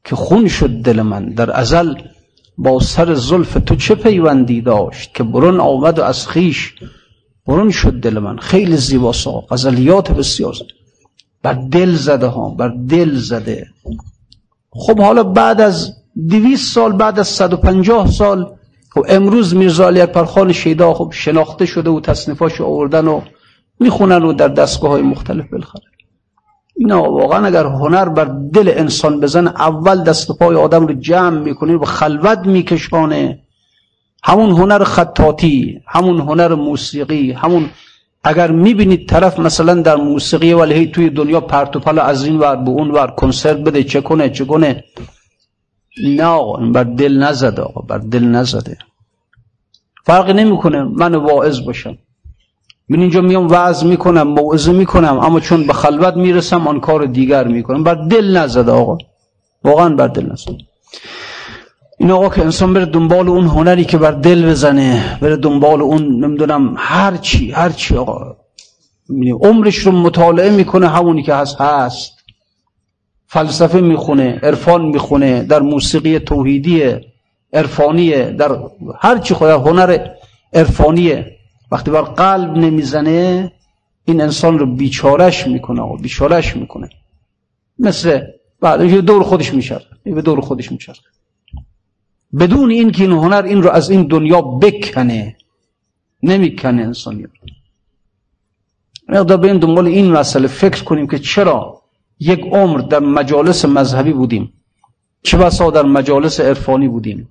که 0.05 0.17
خون 0.17 0.49
شد 0.49 0.71
دل 0.71 1.03
من. 1.03 1.29
در 1.29 1.57
ازل 1.57 1.95
با 2.59 2.81
سر 2.81 3.15
زلف 3.15 3.59
تو 3.67 3.77
چه 3.77 3.95
پیوندی 3.95 4.61
داشت 4.61 5.15
که 5.15 5.23
برون 5.23 5.61
آمد 5.61 5.99
و 5.99 6.03
از 6.03 6.29
خیش 6.29 6.75
برون 7.47 7.71
شد 7.71 8.01
دل 8.01 8.19
من. 8.19 8.39
خیلی 8.39 8.77
زیباسا 8.77 9.41
غزلیات 9.41 10.13
بسیار 10.13 10.55
بر 11.43 11.53
دل 11.53 11.95
زده 11.95 12.27
ها 12.27 12.51
بر 12.51 12.75
دل 12.89 13.17
زده. 13.17 13.67
خب 14.71 15.01
حالا 15.01 15.23
بعد 15.23 15.61
از 15.61 15.97
دویست 16.29 16.75
سال 16.75 16.93
بعد 16.93 17.19
از 17.19 17.29
150 17.29 18.11
سال 18.11 18.57
خب 18.91 19.05
امروز 19.09 19.55
میرزا 19.55 19.87
علی 19.87 20.01
اکبر 20.01 20.53
شیدا 20.53 20.95
خب 20.95 21.11
شناخته 21.15 21.67
شده 21.67 21.91
و 21.91 22.01
تصنیفاش 22.01 22.61
آوردن 22.61 23.07
و 23.07 23.21
می‌خونن 23.81 24.23
و 24.23 24.33
در 24.33 24.49
دستگاه 24.49 24.91
های 24.91 25.03
مختلف 25.03 25.45
بلخره 25.53 25.92
اینا 26.77 27.03
واقعا 27.03 27.47
اگر 27.47 27.67
هنر 27.67 28.09
بر 28.09 28.25
دل 28.25 28.73
انسان 28.77 29.21
بزن 29.21 29.47
اول 29.47 30.05
دست 30.05 30.31
و 30.31 30.35
پای 30.35 30.57
آدم 30.57 30.87
رو 30.87 30.95
جمع 30.95 31.39
می‌کنه 31.39 31.77
و 31.77 31.85
خلوت 31.85 32.39
میکشانه. 32.39 33.39
همون 34.25 34.51
هنر 34.51 34.85
خطاطی 34.85 35.81
همون 35.87 36.21
هنر 36.21 36.55
موسیقی 36.55 37.33
همون 37.33 37.71
اگر 38.25 38.51
می‌بینید 38.51 39.09
طرف 39.09 39.39
مثلا 39.39 39.75
در 39.75 39.97
موسیقی 39.97 40.53
ولی 40.53 40.87
توی 40.87 41.11
دنیا 41.11 41.41
پرتوپل 41.41 41.99
از 41.99 42.25
این 42.25 42.39
ور 42.39 42.57
به 42.57 42.71
اون 42.71 42.91
ور 42.91 43.07
کنسرت 43.07 43.57
بده 43.57 43.85
چه 43.85 44.01
کنه 44.01 44.31
چه 44.31 44.45
کنه. 44.45 44.85
نه 46.05 46.25
آقا 46.25 46.57
بر 46.57 46.85
دل 46.85 47.19
نزده 47.19 47.63
آقا 47.63 47.81
بر 47.81 47.99
دل 47.99 48.25
نزده. 48.25 48.79
فرقی 50.05 50.33
نمی‌کنه 50.33 50.83
من 50.83 51.15
واعظ 51.15 51.61
باشم. 51.61 51.99
من 52.93 53.01
اینجا 53.01 53.21
میام 53.21 53.49
وعظ 53.49 53.85
می‌کنم 53.85 54.29
موعظه 54.29 54.73
می‌کنم 54.73 55.19
اما 55.19 55.41
چون 55.41 55.67
به 55.67 55.73
خلوت 55.73 56.17
می‌رسم 56.17 56.69
آن 56.69 56.81
کار 56.81 57.07
دیگر 57.07 57.47
می‌کنم. 57.47 57.85
بر 57.85 57.95
دل 57.95 58.37
نزده 58.37 58.73
آقا. 58.73 58.99
واقعا 59.65 59.89
بر 59.89 60.07
دل 60.09 60.33
نزده 60.33 60.57
این 61.99 62.11
آقا 62.11 62.29
که 62.29 62.43
انسان 62.43 62.75
بره 62.75 62.85
دنبال 62.85 63.29
اون 63.29 63.47
هنری 63.47 63.85
که 63.85 63.99
بر 63.99 64.11
دل 64.11 64.51
بزنه 64.51 65.19
بره 65.21 65.37
دنبال 65.37 65.83
اون 65.83 66.25
نمی‌دونم 66.25 66.75
هر 66.79 67.17
چی 67.17 67.51
هر 67.51 67.71
چی 67.71 67.97
آقا. 67.97 68.37
عمرش 69.43 69.77
رو 69.79 69.93
مطالعه 69.93 70.51
می‌کنه 70.51 70.89
همونی 70.89 71.23
که 71.23 71.35
هست 71.35 71.61
هست. 71.61 72.13
فلسفه 73.27 73.81
می‌خونه 73.81 74.41
عرفان 74.43 74.85
می‌خونه 74.85 75.43
در 75.43 75.61
موسیقی 75.61 76.19
توحیدی 76.19 76.83
عرفانیه 77.53 78.31
در 78.39 78.59
هر 79.01 79.19
چی 79.19 79.35
خود 79.35 79.49
هنر 79.49 79.99
عرفانیه. 80.53 81.27
وقتی 81.73 81.91
بر 81.91 82.03
قلب 82.03 82.57
نمی‌زنه 82.57 83.53
این 84.05 84.21
انسان 84.21 84.59
رو 84.59 84.67
بیچارش 84.67 85.47
می‌کنه 85.47 85.83
و 85.83 85.97
بیچارش 85.97 86.57
می‌کنه. 86.57 86.89
مثل 87.79 88.21
بعد 88.61 88.81
دور 88.83 89.23
خودش 89.23 89.55
میشه 89.55 89.81
به 90.05 90.23
دور 90.23 90.41
خودش 90.41 90.73
میشه 90.73 90.93
بدون 92.39 92.71
این 92.71 92.91
که 92.91 93.03
این 93.03 93.13
هنر 93.13 93.43
این 93.43 93.63
رو 93.63 93.71
از 93.71 93.91
این 93.91 94.07
دنیا 94.07 94.41
بکنه 94.43 95.37
نمی‌کنه 96.23 96.83
انسانی 96.83 97.27
مقدار 99.09 99.37
به 99.37 99.55
دنبال 99.55 99.87
این 99.87 100.13
مسئله 100.13 100.49
فکر 100.49 100.85
کنیم 100.85 101.07
که 101.07 101.19
چرا 101.19 101.83
یک 102.21 102.41
عمر 102.41 102.79
در 102.81 102.99
مجالس 102.99 103.65
مذهبی 103.65 104.13
بودیم. 104.13 104.53
چه 105.23 105.39
بسا 105.39 105.71
در 105.71 105.83
مجالس 105.83 106.41
عرفانی 106.41 106.89
بودیم. 106.89 107.29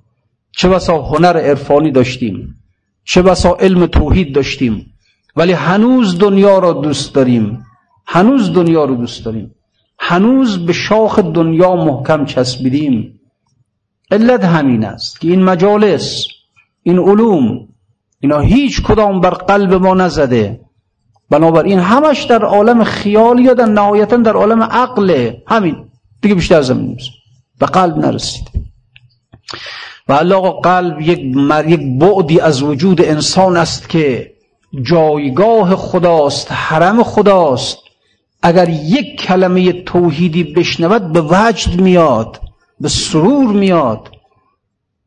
چه 0.52 0.70
بسا 0.70 1.02
هنر 1.02 1.38
عرفانی 1.38 1.92
داشتیم. 1.92 2.61
چه 3.04 3.22
بسا 3.22 3.56
علم 3.56 3.86
توحید 3.86 4.36
داشتیم. 4.36 4.94
ولی 5.36 5.52
هنوز 5.52 6.18
دنیا 6.18 6.60
را 6.60 6.74
دوست 6.74 7.16
داریم. 7.16 7.66
هنوز 8.08 8.54
دنیا 8.54 8.86
رو 8.86 8.96
دوست 8.96 9.26
داریم. 9.26 9.56
هنوز 10.00 10.66
به 10.66 10.74
شاخ 10.74 11.20
دنیا 11.20 11.76
محکم 11.76 12.26
چسبیدیم. 12.26 13.20
علت 14.12 14.46
همین 14.46 14.86
است 14.86 15.22
که 15.22 15.28
این 15.28 15.44
مجالس 15.44 16.28
این 16.84 17.00
علوم 17.00 17.68
اینا 18.20 18.40
هیچ 18.40 18.82
کدام 18.82 19.22
بر 19.22 19.30
قلب 19.30 19.74
ما 19.74 19.94
نزده. 19.94 20.62
بنابراین 21.30 21.80
همش 21.80 22.24
در 22.24 22.46
عالم 22.46 22.84
خیال 22.84 23.40
یا 23.40 23.54
در 23.54 23.66
نهایتا 23.66 24.18
در 24.18 24.34
عالم 24.34 24.64
عقل. 24.64 25.32
همین. 25.48 25.90
دیگه 26.22 26.36
بیشتر 26.36 26.62
زمین 26.62 26.86
نیست. 26.86 27.10
به 27.60 27.66
قلب 27.66 27.98
نرسید. 27.98 28.48
و 30.08 30.14
الله 30.14 30.52
قلب 30.52 31.02
یک 31.02 31.20
یک 31.68 32.00
بعدی 32.00 32.40
از 32.40 32.64
وجود 32.64 33.02
انسان 33.02 33.58
است 33.58 33.90
که 33.90 34.32
جایگاه 34.82 35.76
خداست 35.76 36.52
حرم 36.52 37.04
خداست. 37.04 37.78
اگر 38.44 38.70
یک 38.70 39.22
کلمه 39.22 39.84
توحیدی 39.84 40.44
بشنود 40.44 41.14
به 41.14 41.22
وجد 41.22 41.82
میاد 41.82 42.42
به 42.80 42.90
سرور 42.90 43.54
میاد. 43.54 44.10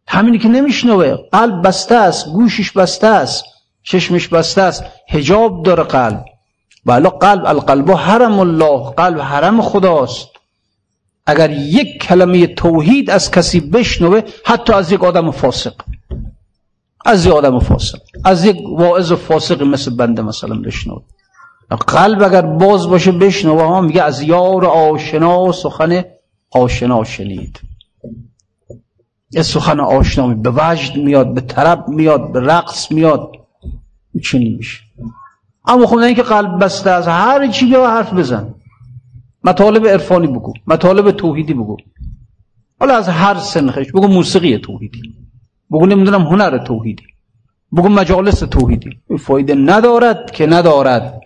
همینی 0.09 0.39
که 0.39 0.49
نمیشنوه. 0.49 1.17
قلب 1.33 1.67
بسته 1.67 1.95
است 1.95 2.29
گوشش 2.29 2.73
بسته 2.73 3.07
است 3.07 3.45
چشمش 3.83 4.29
بسته 4.29 4.63
است 4.63 4.85
هجاب 5.09 5.63
داره 5.63 5.83
قلب. 5.83 6.25
ولی 6.87 7.09
قلب 7.09 7.47
القلب 7.47 7.91
حرم 7.91 8.39
الله 8.41 8.91
قلب 8.91 9.21
حرم 9.21 9.63
خداست. 9.63 10.34
اگر 11.27 11.51
یک 11.51 12.03
کلمه 12.03 12.47
توحید 12.47 13.11
از 13.11 13.31
کسی 13.31 13.61
بشنوه 13.61 14.21
حتی 14.45 14.73
از 14.73 14.93
یک 14.93 15.05
آدم 15.05 15.31
فاسق. 15.31 15.75
از 17.05 17.27
یک 17.27 17.33
آدم 17.33 17.59
فاسق. 17.59 17.99
از 18.25 18.45
یک 18.45 18.57
واعظ 18.69 19.13
فاسق 19.13 19.63
مثل 19.63 19.97
بنده 19.97 20.23
مثلا 20.23 20.55
بشنوه. 20.55 21.03
قلب 21.71 22.23
اگر 22.23 22.43
باز 22.43 22.89
باشه 22.89 23.13
بشنوه 23.13 23.63
ها 23.63 23.81
میگه 23.81 24.03
از 24.03 24.23
یار 24.23 24.67
آشنا 24.67 25.53
سخن 25.53 26.05
آشنا 26.51 27.05
شنید. 27.05 27.61
یه 29.31 29.43
سخن 29.43 29.81
آشنا 29.81 30.29
به 30.29 30.53
وجد 30.57 30.97
میاد 30.97 31.35
به 31.35 31.41
طرب 31.41 31.89
میاد 31.89 32.33
به 32.33 32.41
رقص 32.41 32.93
میاد. 32.93 33.33
چنین 34.25 34.57
میشه. 34.57 34.81
اما 35.67 35.87
خب 35.87 35.97
نه 35.97 36.15
که 36.15 36.23
قلب 36.23 36.65
بسته 36.65 36.91
از 36.91 37.09
هر 37.09 37.49
چی 37.49 37.67
بیا 37.67 37.91
حرف 37.91 38.13
بزن. 38.13 38.55
مطالب 39.45 39.87
عرفانی 39.87 40.27
بگو 40.27 40.53
مطالب 40.67 41.11
توحیدی 41.11 41.55
بگو. 41.55 41.77
حالا 42.81 42.97
از 42.97 43.09
هر 43.09 43.35
سنخش 43.35 43.87
بگو 43.93 44.07
موسیقی 44.07 44.59
توحیدی 44.59 45.03
بگو 45.73 45.87
نمی‌دونم 45.87 46.23
هنر 46.23 46.59
توحیدی 46.59 47.05
بگو 47.77 47.89
مجالس 47.89 48.39
توحیدی. 48.39 48.91
فایده 49.19 49.55
ندارد 49.55 50.31
که 50.31 50.47
ندارد. 50.47 51.21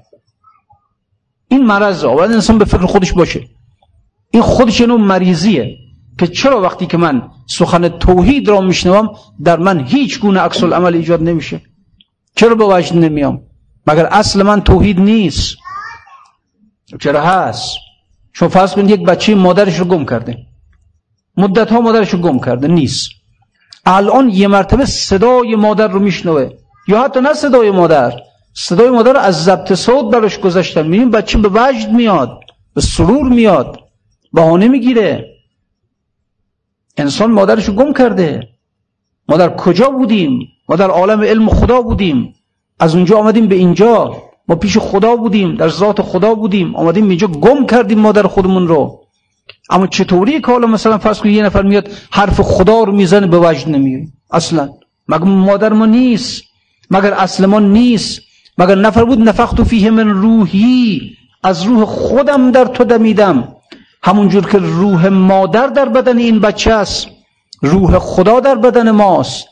این 1.48 1.66
مرض 1.66 2.04
باید 2.04 2.33
انسان 2.33 2.59
به 2.59 2.64
فکر 2.64 2.87
خودش 2.87 3.12
باشه. 3.12 3.44
این 4.31 4.42
خودش 4.42 4.81
نوع 4.81 5.00
مریضیه 5.00 5.76
که 6.18 6.26
چرا 6.26 6.61
وقتی 6.61 6.87
که 6.87 6.96
من 6.96 7.31
سخن 7.46 7.88
توحید 7.88 8.48
را 8.48 8.61
میشنوم 8.61 9.11
در 9.44 9.57
من 9.57 9.85
هیچ 9.85 10.20
گونه 10.20 10.40
عکس 10.40 10.64
عمل 10.64 10.94
ایجاد 10.94 11.22
نمیشه؟ 11.22 11.61
چرا 12.37 12.54
به 12.54 12.64
وجد 12.64 12.96
نمیام؟ 12.96 13.42
مگر 13.87 14.07
اصل 14.07 14.42
من 14.42 14.61
توحید 14.61 15.00
نیست؟ 15.00 15.57
چرا 17.00 17.22
هست؟ 17.22 17.76
شما 18.33 18.49
فرض 18.49 18.75
کنید 18.75 18.91
یک 18.91 19.05
بچه 19.05 19.35
مادرش 19.35 19.79
رو 19.79 19.85
گم 19.85 20.05
کرده. 20.05 20.38
مدت 21.37 21.73
ها 21.73 21.81
مادرش 21.81 22.11
رو 22.11 22.19
گم 22.19 22.38
کرده 22.38 22.69
نیست. 22.69 23.11
الان 23.87 24.29
یه 24.29 24.49
مرتبه 24.49 24.85
صدای 24.85 25.55
مادر 25.57 25.88
رو 25.88 26.01
میشنوه. 26.01 26.51
یا 26.88 27.05
حتی 27.05 27.21
نه 27.21 27.35
صدای 27.35 27.71
مادر 27.71 28.12
صدای 28.55 28.91
مادر 28.91 29.17
از 29.17 29.45
ضبط 29.45 29.73
صوت 29.73 30.14
براش 30.14 30.38
گذاشتن. 30.38 30.87
میبین 30.87 31.11
بچه 31.11 31.38
به 31.38 31.49
وجد 31.49 31.91
میاد 31.91 32.41
به 32.75 32.81
سرور 32.81 33.29
میاد 33.29 33.81
بهانه 34.33 34.69
می‌گیره. 34.69 35.25
انسان 36.97 37.31
مادرش 37.31 37.64
رو 37.64 37.75
گم 37.75 37.93
کرده. 37.93 38.49
ما 39.29 39.37
در 39.37 39.57
کجا 39.57 39.91
بودیم؟ 39.91 40.49
ما 40.69 40.77
در 40.77 40.91
عالم 40.91 41.23
علم 41.23 41.49
خدا 41.49 41.83
بودیم. 41.83 42.35
از 42.81 42.95
اونجا 42.95 43.19
آمدیم 43.19 43.47
به 43.47 43.55
اینجا. 43.55 44.23
ما 44.48 44.54
پیش 44.54 44.78
خدا 44.78 45.16
بودیم 45.16 45.54
در 45.54 45.68
ذات 45.68 46.02
خدا 46.02 46.34
بودیم. 46.34 46.76
آمدیم 46.76 47.08
اینجا 47.08 47.26
گم 47.26 47.66
کردیم 47.66 47.98
مادر 47.98 48.22
خودمون 48.22 48.68
رو. 48.68 49.00
اما 49.70 49.87
چطوری 49.87 50.40
که 50.40 50.46
حالا 50.46 50.66
مثلا 50.66 50.98
فرض 50.98 51.18
کنید 51.18 51.34
یه 51.34 51.42
نفر 51.42 51.62
میاد 51.62 51.88
حرف 52.11 52.40
خدا 52.40 52.82
رو 52.82 52.92
می‌زنه 52.92 53.26
به 53.26 53.38
وجد 53.38 53.68
نمیاد؟ 53.68 54.08
اصلا. 54.30 54.68
مگر 55.08 55.24
مادر 55.24 55.72
ما 55.72 55.87
نیست؟ 55.87 56.42
مگر 56.90 57.12
اصل 57.12 57.46
ما 57.46 57.61
نیست؟ 57.61 58.20
مگر 58.58 58.74
نفر 58.74 59.04
بود 59.04 59.28
نفخت 59.28 59.62
فیه 59.62 59.90
من 59.90 60.08
روحی؟ 60.08 61.00
از 61.42 61.62
روح 61.62 61.84
خودم 61.84 62.50
در 62.50 62.64
تو 62.64 62.84
دمیدم. 62.84 63.48
همونجور 64.02 64.46
که 64.46 64.58
روح 64.58 65.08
مادر 65.08 65.66
در 65.66 65.88
بدن 65.88 66.18
این 66.18 66.40
بچه 66.40 66.72
است 66.72 67.08
روح 67.62 67.98
خدا 67.98 68.40
در 68.40 68.54
بدن 68.54 68.90
ماست. 68.90 69.48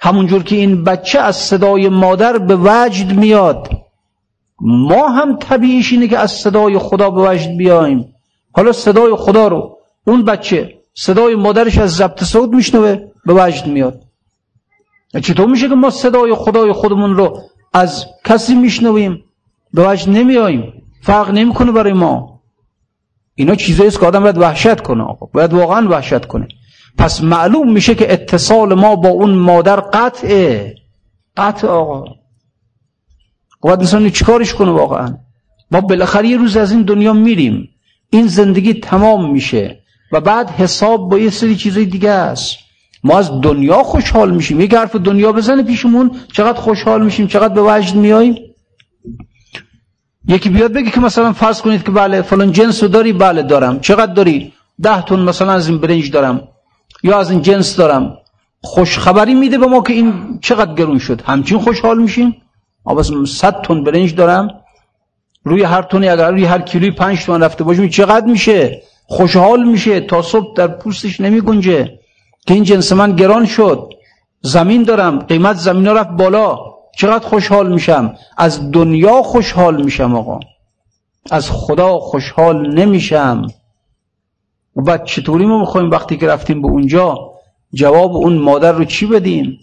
همونجور 0.00 0.42
که 0.42 0.56
این 0.56 0.84
بچه 0.84 1.20
از 1.20 1.36
صدای 1.36 1.88
مادر 1.88 2.38
به 2.38 2.56
وجد 2.56 3.12
میاد. 3.12 3.79
ما 4.60 5.08
هم 5.08 5.36
طبیعیش 5.36 5.92
اینه 5.92 6.08
که 6.08 6.18
از 6.18 6.30
صدای 6.32 6.78
خدا 6.78 7.10
به 7.10 7.30
وجد 7.30 7.56
بیایم 7.56 8.14
حالا 8.52 8.72
صدای 8.72 9.14
خدا 9.16 9.48
رو 9.48 9.78
اون 10.06 10.24
بچه 10.24 10.74
صدای 10.94 11.34
مادرش 11.34 11.78
از 11.78 11.96
ضبط 11.96 12.24
صوت 12.24 12.50
میشنوه 12.50 12.96
به 13.26 13.34
وجد 13.34 13.66
میاد. 13.66 14.02
چطور 15.22 15.46
میشه 15.46 15.68
که 15.68 15.74
ما 15.74 15.90
صدای 15.90 16.34
خدای 16.34 16.72
خودمون 16.72 17.16
رو 17.16 17.38
از 17.72 18.06
کسی 18.24 18.54
میشنویم 18.54 19.24
به 19.74 19.90
وجد 19.90 20.08
نمیاییم 20.08 20.72
فرق 21.02 21.30
نمی‌کنه 21.30 21.72
برای 21.72 21.92
ما. 21.92 22.40
اینا 23.34 23.54
چیزایی 23.54 23.90
که 23.90 24.06
آدم 24.06 24.22
باید 24.22 24.38
وحشت 24.38 24.80
کنه 24.80 25.02
آقا. 25.02 25.26
باید 25.26 25.52
واقعا 25.52 25.88
وحشت 25.88 26.24
کنه. 26.24 26.48
پس 26.98 27.22
معلوم 27.22 27.72
میشه 27.72 27.94
که 27.94 28.12
اتصال 28.12 28.74
ما 28.74 28.96
با 28.96 29.08
اون 29.08 29.30
مادر 29.30 29.80
قطعه. 29.80 30.74
قطع 31.36 31.68
آقا. 31.68 32.04
باید 33.60 33.80
انسان 33.80 34.10
چیکارش 34.10 34.54
کنه 34.54 34.70
واقعا؟ 34.70 35.16
ما 35.70 35.80
بالاخره 35.80 36.28
یه 36.28 36.36
روز 36.36 36.56
از 36.56 36.72
این 36.72 36.82
دنیا 36.82 37.12
میریم. 37.12 37.68
این 38.10 38.26
زندگی 38.26 38.74
تمام 38.74 39.32
میشه. 39.32 39.80
و 40.12 40.20
بعد 40.20 40.50
حساب 40.50 41.10
با 41.10 41.18
یه 41.18 41.30
سری 41.30 41.56
چیزای 41.56 41.84
دیگه 41.84 42.10
است. 42.10 42.56
ما 43.04 43.18
از 43.18 43.40
دنیا 43.40 43.82
خوشحال 43.82 44.30
میشیم. 44.30 44.60
یک 44.60 44.74
حرف 44.74 44.96
دنیا 44.96 45.32
بزنه 45.32 45.62
پیشمون 45.62 46.10
چقدر 46.32 46.60
خوشحال 46.60 47.04
میشیم 47.04 47.26
چقدر 47.26 47.54
به 47.54 47.62
وجد 47.62 47.94
میاییم 47.94 48.36
یکی 50.28 50.48
بیاد 50.48 50.72
بگه 50.72 50.90
که 50.90 51.00
مثلا 51.00 51.32
فرض 51.32 51.60
کنید 51.62 51.82
که 51.82 51.90
بله 51.90 52.22
فلان 52.22 52.52
جنس 52.52 52.82
رو 52.82 52.88
داری 52.88 53.12
بله 53.12 53.42
دارم. 53.42 53.80
چقدر 53.80 54.12
داری؟ 54.12 54.52
ده 54.82 55.02
تون 55.02 55.20
مثلا 55.20 55.52
از 55.52 55.68
این 55.68 55.78
برنج 55.78 56.10
دارم. 56.10 56.48
یا 57.02 57.18
از 57.18 57.30
این 57.30 57.42
جنس 57.42 57.76
دارم. 57.76 58.16
خوشخبری 58.62 59.34
میده 59.34 59.58
به 59.58 59.66
ما 59.66 59.82
که 59.82 59.92
این 59.92 60.38
چقدر 60.42 60.74
گرون 60.74 60.98
شد. 60.98 61.22
همچین 61.26 61.58
خوشحال 61.58 61.98
میشیم؟ 61.98 62.36
بس 62.86 63.10
صد 63.26 63.62
تن 63.62 63.84
برنج 63.84 64.14
دارم. 64.14 64.60
روی 65.44 65.62
هر 65.62 65.82
تونی 65.82 66.08
اگر 66.08 66.30
روی 66.30 66.44
هر 66.44 66.60
کیلوی 66.60 66.90
پنج 66.90 67.24
تومن 67.24 67.42
رفته 67.42 67.64
باشیم 67.64 67.88
چقدر 67.88 68.26
میشه؟ 68.26 68.82
خوشحال 69.06 69.64
میشه 69.64 70.00
تا 70.00 70.22
صبح 70.22 70.54
در 70.56 70.68
پوستش 70.68 71.20
نمی 71.20 71.40
گنجه. 71.40 71.98
که 72.46 72.54
این 72.54 72.64
جنس 72.64 72.92
من 72.92 73.16
گران 73.16 73.46
شد. 73.46 73.88
زمین 74.42 74.82
دارم. 74.82 75.18
قیمت 75.18 75.56
زمین 75.56 75.86
ها 75.86 75.92
رفت 75.92 76.10
بالا. 76.10 76.58
چقدر 76.96 77.26
خوشحال 77.26 77.72
میشم. 77.72 78.14
از 78.36 78.70
دنیا 78.70 79.22
خوشحال 79.22 79.82
میشم 79.82 80.14
آقا. 80.16 80.40
از 81.30 81.50
خدا 81.50 81.98
خوشحال 81.98 82.74
نمیشم. 82.74 83.46
و 84.76 84.82
بعد 84.82 85.04
چطوری 85.04 85.46
ما 85.46 85.60
می‌خوایم 85.60 85.90
وقتی 85.90 86.16
که 86.16 86.26
رفتیم 86.26 86.62
به 86.62 86.68
اونجا؟ 86.68 87.30
جواب 87.74 88.16
اون 88.16 88.38
مادر 88.38 88.72
رو 88.72 88.84
چی 88.84 89.06
بدیم 89.06 89.58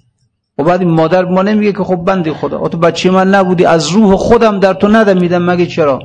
و 0.57 0.63
بعد 0.63 0.81
این 0.81 0.89
مادر 0.89 1.25
ما 1.25 1.41
نمیگه 1.41 1.71
که 1.71 1.83
خب 1.83 1.95
بندی 1.95 2.31
خدا. 2.31 2.67
تو 2.67 2.77
بچه 2.77 3.11
من 3.11 3.29
نبودی 3.29 3.65
از 3.65 3.87
روح 3.87 4.15
خودم 4.15 4.59
در 4.59 4.73
تو 4.73 4.87
ندمیدم 4.87 5.43
مگه 5.43 5.65
چرا؟ 5.65 5.99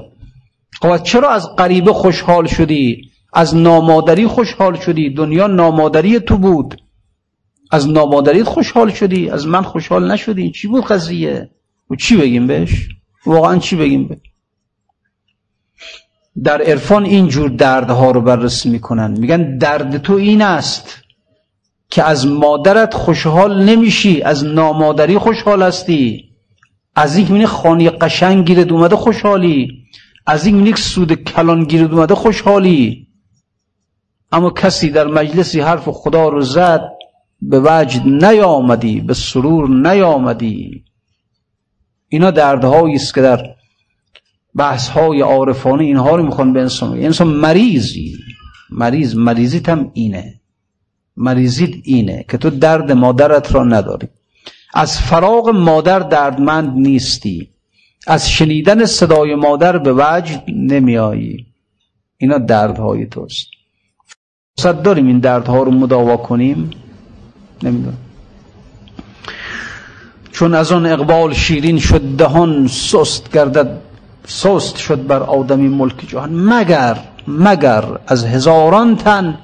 خب 0.82 1.02
چرا 1.02 1.30
از 1.30 1.56
غریبه 1.56 1.92
خوشحال 1.92 2.46
شدی؟ 2.46 3.10
از 3.32 3.56
نامادری 3.56 4.26
خوشحال 4.26 4.76
شدی؟ 4.76 5.10
دنیا 5.14 5.46
نامادری 5.46 6.20
تو 6.20 6.38
بود. 6.38 6.82
از 7.70 7.88
نامادری 7.88 8.42
خوشحال 8.42 8.90
شدی؟ 8.90 9.30
از 9.30 9.46
من 9.46 9.62
خوشحال 9.62 10.12
نشدی؟ 10.12 10.50
چی 10.50 10.68
بود 10.68 10.84
قضیه؟ 10.84 11.50
و 11.90 11.94
چی 11.94 12.16
بگیم 12.16 12.46
بهش؟ 12.46 12.88
واقعا 13.26 13.58
چی 13.58 13.76
بگیم 13.76 14.08
بهش؟ 14.08 14.18
در 16.44 16.62
عرفان 16.62 17.04
این 17.04 17.28
جور 17.28 17.50
دردها 17.50 18.10
رو 18.10 18.20
بررسی 18.20 18.70
می‌کنن. 18.70 19.10
میگن 19.10 19.58
درد 19.58 19.98
تو 19.98 20.14
این 20.14 20.42
است. 20.42 21.01
که 21.92 22.02
از 22.02 22.26
مادرت 22.26 22.94
خوشحال 22.94 23.64
نمیشی 23.64 24.22
از 24.22 24.44
نامادری 24.44 25.18
خوشحال 25.18 25.62
هستی. 25.62 26.24
از 26.94 27.16
این 27.16 27.40
که 27.40 27.46
خانی 27.46 27.90
قشنگ 27.90 28.46
گیرد 28.46 28.72
اومده 28.72 28.96
خوشحالی. 28.96 29.68
از 30.26 30.46
این 30.46 30.64
که 30.64 30.82
سود 30.82 31.12
کلان 31.12 31.64
گیرد 31.64 31.92
اومده 31.92 32.14
خوشحالی. 32.14 33.06
اما 34.32 34.50
کسی 34.50 34.90
در 34.90 35.06
مجلسی 35.06 35.60
حرف 35.60 35.88
خدا 35.88 36.28
رو 36.28 36.40
زد 36.40 36.88
به 37.42 37.60
وجد 37.60 38.06
نیامدی 38.06 39.00
به 39.00 39.14
سرور 39.14 39.68
نیامدی. 39.68 40.84
اینا 42.08 42.30
دردهایی 42.30 42.94
است 42.94 43.14
که 43.14 43.22
در 43.22 43.54
بحث 44.54 44.88
های 44.88 45.20
عارفانه 45.20 45.84
اینها 45.84 46.16
رو 46.16 46.22
می‌خوان 46.22 46.52
به 46.52 46.60
انسان 46.60 46.98
انسان 46.98 47.28
مریضی. 47.28 48.18
مریض 48.70 49.16
مریضیت 49.16 49.68
هم 49.68 49.90
اینه. 49.94 50.41
مریضیت 51.16 51.70
اینه 51.82 52.24
که 52.28 52.38
تو 52.38 52.50
درد 52.50 52.92
مادرت 52.92 53.54
را 53.54 53.64
نداری. 53.64 54.08
از 54.74 55.00
فراغ 55.00 55.48
مادر 55.48 55.98
دردمند 55.98 56.72
نیستی. 56.76 57.48
از 58.06 58.30
شنیدن 58.30 58.84
صدای 58.84 59.34
مادر 59.34 59.78
به 59.78 59.92
وجد 59.92 60.44
نمیایی. 60.48 61.46
اینا 62.18 62.38
دردهای 62.38 63.06
توست. 63.06 63.46
فرصت 64.56 64.82
داریم 64.82 65.06
این 65.06 65.18
دردها 65.18 65.62
رو 65.62 65.70
مداوا 65.70 66.16
کنیم؟ 66.16 66.70
نمی‌دونم. 67.62 67.96
چون 70.32 70.54
از 70.54 70.72
آن 70.72 70.86
اقبال 70.86 71.34
شیرین 71.34 71.78
شد 71.78 72.16
دهان 72.18 72.66
سست 72.66 73.32
گردد 73.32 73.80
سست 74.26 74.76
شد 74.76 75.06
بر 75.06 75.22
آدمی 75.22 75.68
ملک 75.68 76.08
جهان. 76.08 76.30
مگر 76.34 76.98
مگر 77.28 77.84
از 78.06 78.24
هزاران 78.24 78.96
تن 78.96 79.38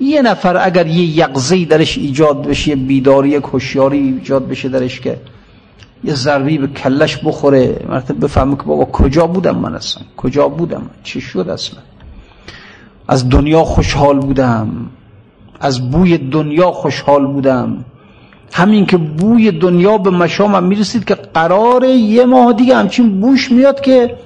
یه 0.00 0.22
نفر 0.22 0.56
اگر 0.56 0.86
یه 0.86 1.18
یقزی 1.18 1.66
درش 1.66 1.98
ایجاد 1.98 2.46
بشه 2.46 2.68
یه 2.68 2.76
بیداری 2.76 3.28
یک 3.28 3.42
هوشیاری 3.42 3.98
ایجاد 3.98 4.48
بشه 4.48 4.68
درش 4.68 5.00
که 5.00 5.16
یه 6.04 6.14
ضربی 6.14 6.58
به 6.58 6.66
کلش 6.66 7.16
بخوره 7.24 7.86
مرتب 7.88 8.24
بفهمه 8.24 8.56
که 8.56 8.62
بابا 8.62 8.84
کجا 8.84 9.26
بودم 9.26 9.56
من 9.56 9.74
اصلا؟ 9.74 10.02
کجا 10.16 10.48
بودم؟ 10.48 10.90
چی 11.02 11.20
شد 11.20 11.48
اصلا؟ 11.48 11.80
از 13.08 13.28
دنیا 13.28 13.64
خوشحال 13.64 14.18
بودم. 14.18 14.68
از 15.60 15.90
بوی 15.90 16.18
دنیا 16.18 16.70
خوشحال 16.70 17.26
بودم. 17.26 17.84
همین 18.52 18.86
که 18.86 18.96
بوی 18.96 19.50
دنیا 19.50 19.98
به 19.98 20.10
مشامم 20.10 20.64
می‌رسید 20.64 21.04
که 21.04 21.14
قرار 21.14 21.84
یه 21.84 22.26
ماه 22.26 22.52
دیگه 22.52 22.76
همچین 22.76 23.20
بوش 23.20 23.52
میاد 23.52 23.80
که 23.80 24.16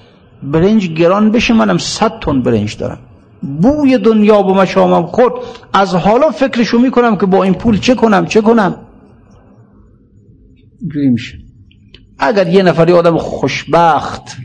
برنج 0.43 0.89
گران 0.89 1.31
بشه. 1.31 1.55
منم 1.55 1.79
صد 1.79 2.19
تن 2.21 2.43
برنج 2.43 2.77
دارم. 2.77 2.99
بوی 3.43 3.99
دنیا 3.99 4.43
به 4.43 4.53
مشامم 4.53 5.07
خود 5.07 5.33
از 5.75 5.95
حالا 5.95 6.31
فکرشو 6.31 6.79
می‌کنم 6.79 7.17
که 7.17 7.27
با 7.27 7.43
این 7.43 7.55
پول 7.55 7.79
چه 7.79 7.95
کنم 7.95 8.27
چه 8.27 8.41
کنم؟ 8.41 8.87
اینجوری 10.81 11.11
میشه. 11.11 11.39
اگر 12.19 12.49
یه 12.49 12.63
نفری 12.63 12.93
آدم 12.93 13.17
خوشبخت 13.17 14.37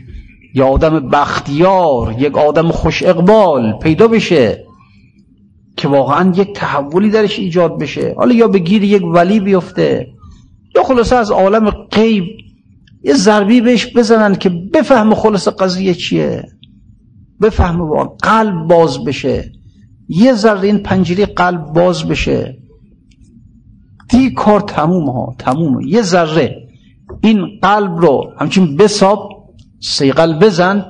یا 0.54 0.66
آدم 0.66 1.08
بختیار 1.08 2.14
یک 2.18 2.38
آدم 2.38 2.68
خوش 2.68 3.02
اقبال 3.02 3.78
پیدا 3.82 4.08
بشه 4.08 4.64
که 5.76 5.88
واقعا 5.88 6.32
یک 6.36 6.52
تحولی 6.54 7.10
درش 7.10 7.38
ایجاد 7.38 7.78
بشه 7.78 8.14
حالا 8.16 8.34
یا 8.34 8.48
به 8.48 8.58
گیر 8.58 8.84
یک 8.84 9.04
ولی 9.04 9.40
بیفته 9.40 10.06
یا 10.76 10.82
خلاصه 10.82 11.16
از 11.16 11.30
عالم 11.30 11.70
غیب 11.70 12.24
یه 13.04 13.14
ضربی 13.14 13.60
بهش 13.60 13.96
بزنن 13.96 14.34
که 14.34 14.48
بفهم 14.48 15.14
خلاص 15.14 15.48
قضیه 15.48 15.94
چیه. 15.94 16.44
بفهمه 17.42 17.84
واقعا 17.84 18.04
قلب 18.22 18.68
باز 18.68 19.04
بشه. 19.04 19.52
یه 20.08 20.32
ذره 20.32 20.62
این 20.62 20.78
پنجره 20.78 21.26
قلب 21.26 21.64
باز 21.64 22.04
بشه. 22.04 22.58
دی 24.08 24.30
کار 24.30 24.60
تموم 24.60 25.08
ها 25.08 25.34
تمومه. 25.38 25.86
یه 25.86 26.02
ذره 26.02 26.68
این 27.22 27.46
قلب 27.62 27.96
رو 27.96 28.32
همچین 28.40 28.76
بساب 28.76 29.28
سیقل 29.80 30.38
بزن 30.38 30.84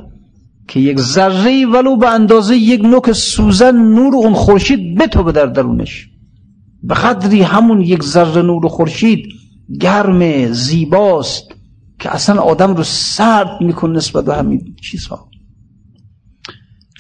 که 0.69 0.81
یک 0.81 1.01
ذره 1.01 1.67
ولو 1.67 1.97
به 1.97 2.09
اندازه 2.09 2.57
یک 2.57 2.85
نوک 2.85 3.13
سوزن 3.13 3.77
نور 3.77 4.15
اون 4.15 4.35
خورشید 4.35 4.99
بتوبه 4.99 5.33
در 5.33 5.47
درونش. 5.47 6.09
به 6.83 6.95
قدری 6.95 7.43
همون 7.43 7.81
یک 7.81 8.03
ذره 8.03 8.43
نور 8.43 8.69
خورشید 8.69 9.27
گرم 9.81 10.53
زیباست 10.53 11.45
که 11.99 12.15
اصلا 12.15 12.41
آدم 12.41 12.75
رو 12.75 12.83
سرد 12.83 13.61
میکن 13.61 13.91
نسبت 13.91 14.25
به 14.25 14.35
همین 14.35 14.77
چیزها. 14.83 15.29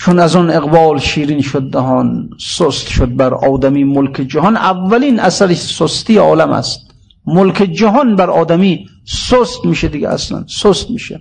چون 0.00 0.18
از 0.18 0.36
اون 0.36 0.50
اقبال 0.50 0.98
شیرین 0.98 1.40
شد 1.40 1.70
دهان 1.70 2.30
سست 2.56 2.88
شد 2.88 3.16
بر 3.16 3.34
آدمی 3.34 3.84
ملک 3.84 4.12
جهان. 4.12 4.56
اولین 4.56 5.20
اثر 5.20 5.54
سستی 5.54 6.16
عالم 6.16 6.50
است. 6.50 6.80
ملک 7.26 7.54
جهان 7.54 8.16
بر 8.16 8.30
آدمی 8.30 8.86
سست 9.04 9.64
میشه 9.64 9.88
دیگه 9.88 10.08
اصلا 10.08 10.44
سست 10.48 10.90
میشه. 10.90 11.20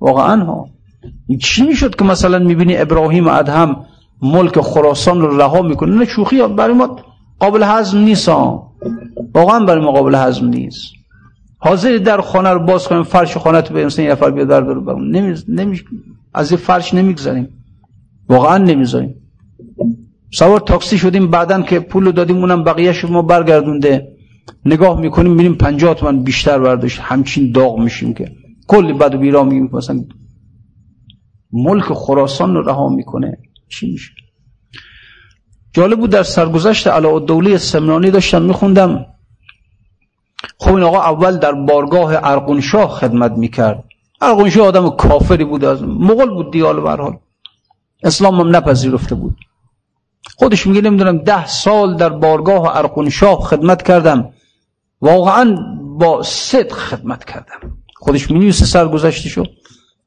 واقعا 0.00 0.44
ها. 0.44 0.66
چی 1.40 1.62
می‌شد 1.62 1.96
که 1.96 2.04
مثلا 2.04 2.38
می‌بینی 2.38 2.76
ابراهیم 2.76 3.28
ادهم 3.28 3.76
ملک 4.22 4.60
خراسان 4.60 5.20
رو 5.20 5.40
رها 5.40 5.62
می‌کنه؟ 5.62 5.94
نه 5.94 6.04
شوخی 6.04 6.42
برای 6.42 6.74
ما 6.74 6.96
قابل 7.40 7.62
هضم 7.62 7.98
نیست 7.98 8.28
واقعا 9.34 9.64
برای 9.64 9.84
ما 9.84 9.92
قابل 9.92 10.14
هضم 10.14 10.46
نیست. 10.46 10.92
حاضر 11.58 11.96
در 11.96 12.20
خانه 12.20 12.50
رو 12.50 12.60
باز 12.60 12.88
کنیم 12.88 13.02
فرش 13.02 13.36
خانه 13.36 13.62
تو 13.62 13.74
بریم 13.74 13.88
یه 13.98 14.10
نفر 14.10 14.30
بیاد 14.30 14.48
در 14.48 14.60
رو 14.60 15.00
نمی... 15.48 15.80
از 16.34 16.50
این 16.50 16.60
فرش 16.60 16.94
نمی‌گذاریم 16.94 17.48
واقعا 18.28 18.58
نمی‌ذاریم 18.58 19.14
سوار 20.32 20.60
تاکسی 20.60 20.98
شدیم 20.98 21.30
بعدن 21.30 21.62
که 21.62 21.80
پول 21.80 22.12
دادیم 22.12 22.36
اونم 22.36 22.64
بقیه 22.64 23.06
ما 23.06 23.22
برگردونده. 23.22 24.14
نگاه 24.66 25.00
می‌کنیم 25.00 25.32
میریم 25.32 25.54
پنجاه 25.54 25.94
تومن 25.94 26.22
بیشتر 26.22 26.58
برداشت. 26.58 27.00
همچین 27.00 27.52
داغ 27.52 27.78
میشیم 27.78 28.14
که. 28.14 28.32
کلی 28.68 28.92
بد 28.92 29.14
و 29.14 29.18
بیرا 29.18 29.44
میگیم. 29.44 29.70
مثلا 29.72 30.04
ملک 31.52 31.84
خراسان 31.84 32.54
رو 32.54 32.62
رها 32.62 32.88
می‌کنه. 32.88 33.38
چی 33.68 33.92
میشه؟ 33.92 34.10
جالب 35.72 35.98
بود 35.98 36.10
در 36.10 36.22
سرگذشت 36.22 36.86
علا 36.86 37.18
دوله 37.18 37.58
سمنانی 37.58 38.10
داشتم 38.10 38.42
میخوندم. 38.42 39.06
خب 40.58 40.74
این 40.74 40.82
آقا 40.82 40.98
اول 40.98 41.36
در 41.36 41.52
بارگاه 41.52 42.14
ارقونشاه 42.14 42.88
خدمت 42.88 43.32
می‌کرد. 43.32 43.84
ارقونشاه 44.20 44.66
آدم 44.66 44.90
کافری 44.90 45.44
بود 45.44 45.64
از 45.64 45.82
مغل 45.82 46.30
بود 46.34 46.52
دیال 46.52 46.80
برحال 46.80 47.16
اسلام 48.04 48.40
هم 48.40 48.56
نپذیرفته 48.56 49.14
بود. 49.14 49.36
خودش 50.36 50.66
میگه 50.66 50.80
نمی‌دونم 50.80 51.18
ده 51.18 51.46
سال 51.46 51.96
در 51.96 52.08
بارگاه 52.08 52.76
ارقونشاه 52.76 53.40
خدمت 53.40 53.82
کردم 53.82 54.30
واقعا 55.00 55.56
با 55.98 56.22
صدق 56.22 56.72
خدمت 56.72 57.24
کردم 57.24 57.78
خودش 57.96 58.30
می 58.30 58.52
سرگذشتی 58.52 59.28
شد 59.28 59.50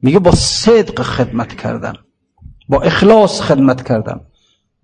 میگه 0.02 0.20
با 0.20 0.32
صدق 0.32 1.02
خدمت 1.02 1.62
کردم 1.62 1.94
با 2.70 2.82
اخلاص 2.82 3.42
خدمت 3.42 3.88
کردم 3.88 4.22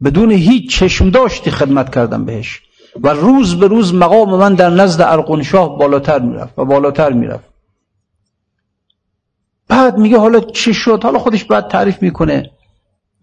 بدون 0.04 0.32
هیچ 0.32 0.80
چشم 0.80 1.10
داشتی 1.10 1.52
خدمت 1.52 1.96
کردم 1.96 2.26
بهش. 2.26 2.62
و 3.04 3.10
روز 3.10 3.60
به 3.60 3.68
روز 3.68 3.94
مقام 3.94 4.36
من 4.36 4.54
در 4.54 4.70
نزد 4.70 5.02
ارقونشاه 5.02 5.78
بالاتر 5.78 6.20
می‌رفت 6.20 6.60
و 6.60 6.66
بالاتر 6.66 7.14
می‌رفت. 7.14 7.50
بعد 9.68 9.98
میگه 9.98 10.18
حالا 10.18 10.40
چه 10.40 10.74
شد؟ 10.74 11.04
حالا 11.04 11.20
خودش 11.20 11.44
بعد 11.44 11.68
تعریف 11.68 12.02
می‌کنه. 12.02 12.52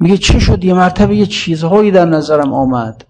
میگه 0.01 0.17
چه 0.17 0.39
شد؟ 0.39 0.65
یه 0.65 0.75
مرتبه 0.75 1.17
یه 1.17 1.27
چیزهایی 1.27 1.91
در 1.91 2.05
نظرم 2.05 2.53
آمد. 2.53 3.05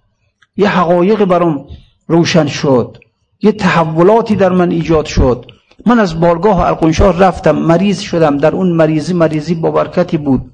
یه 0.56 0.68
حقایق 0.68 1.24
برام 1.24 1.66
روشن 2.06 2.46
شد. 2.46 2.98
یه 3.42 3.52
تحولاتی 3.52 4.36
در 4.36 4.52
من 4.52 4.70
ایجاد 4.70 5.06
شد. 5.06 5.46
من 5.86 5.98
از 5.98 6.20
بارگاه 6.20 6.60
ارقونشاه 6.60 7.18
رفتم 7.18 7.56
مریض 7.56 8.00
شدم. 8.00 8.36
در 8.36 8.54
اون 8.54 8.72
مریضی 8.72 9.14
مریضی 9.14 9.54
با 9.54 9.70
برکتی 9.70 10.16
بود. 10.16 10.50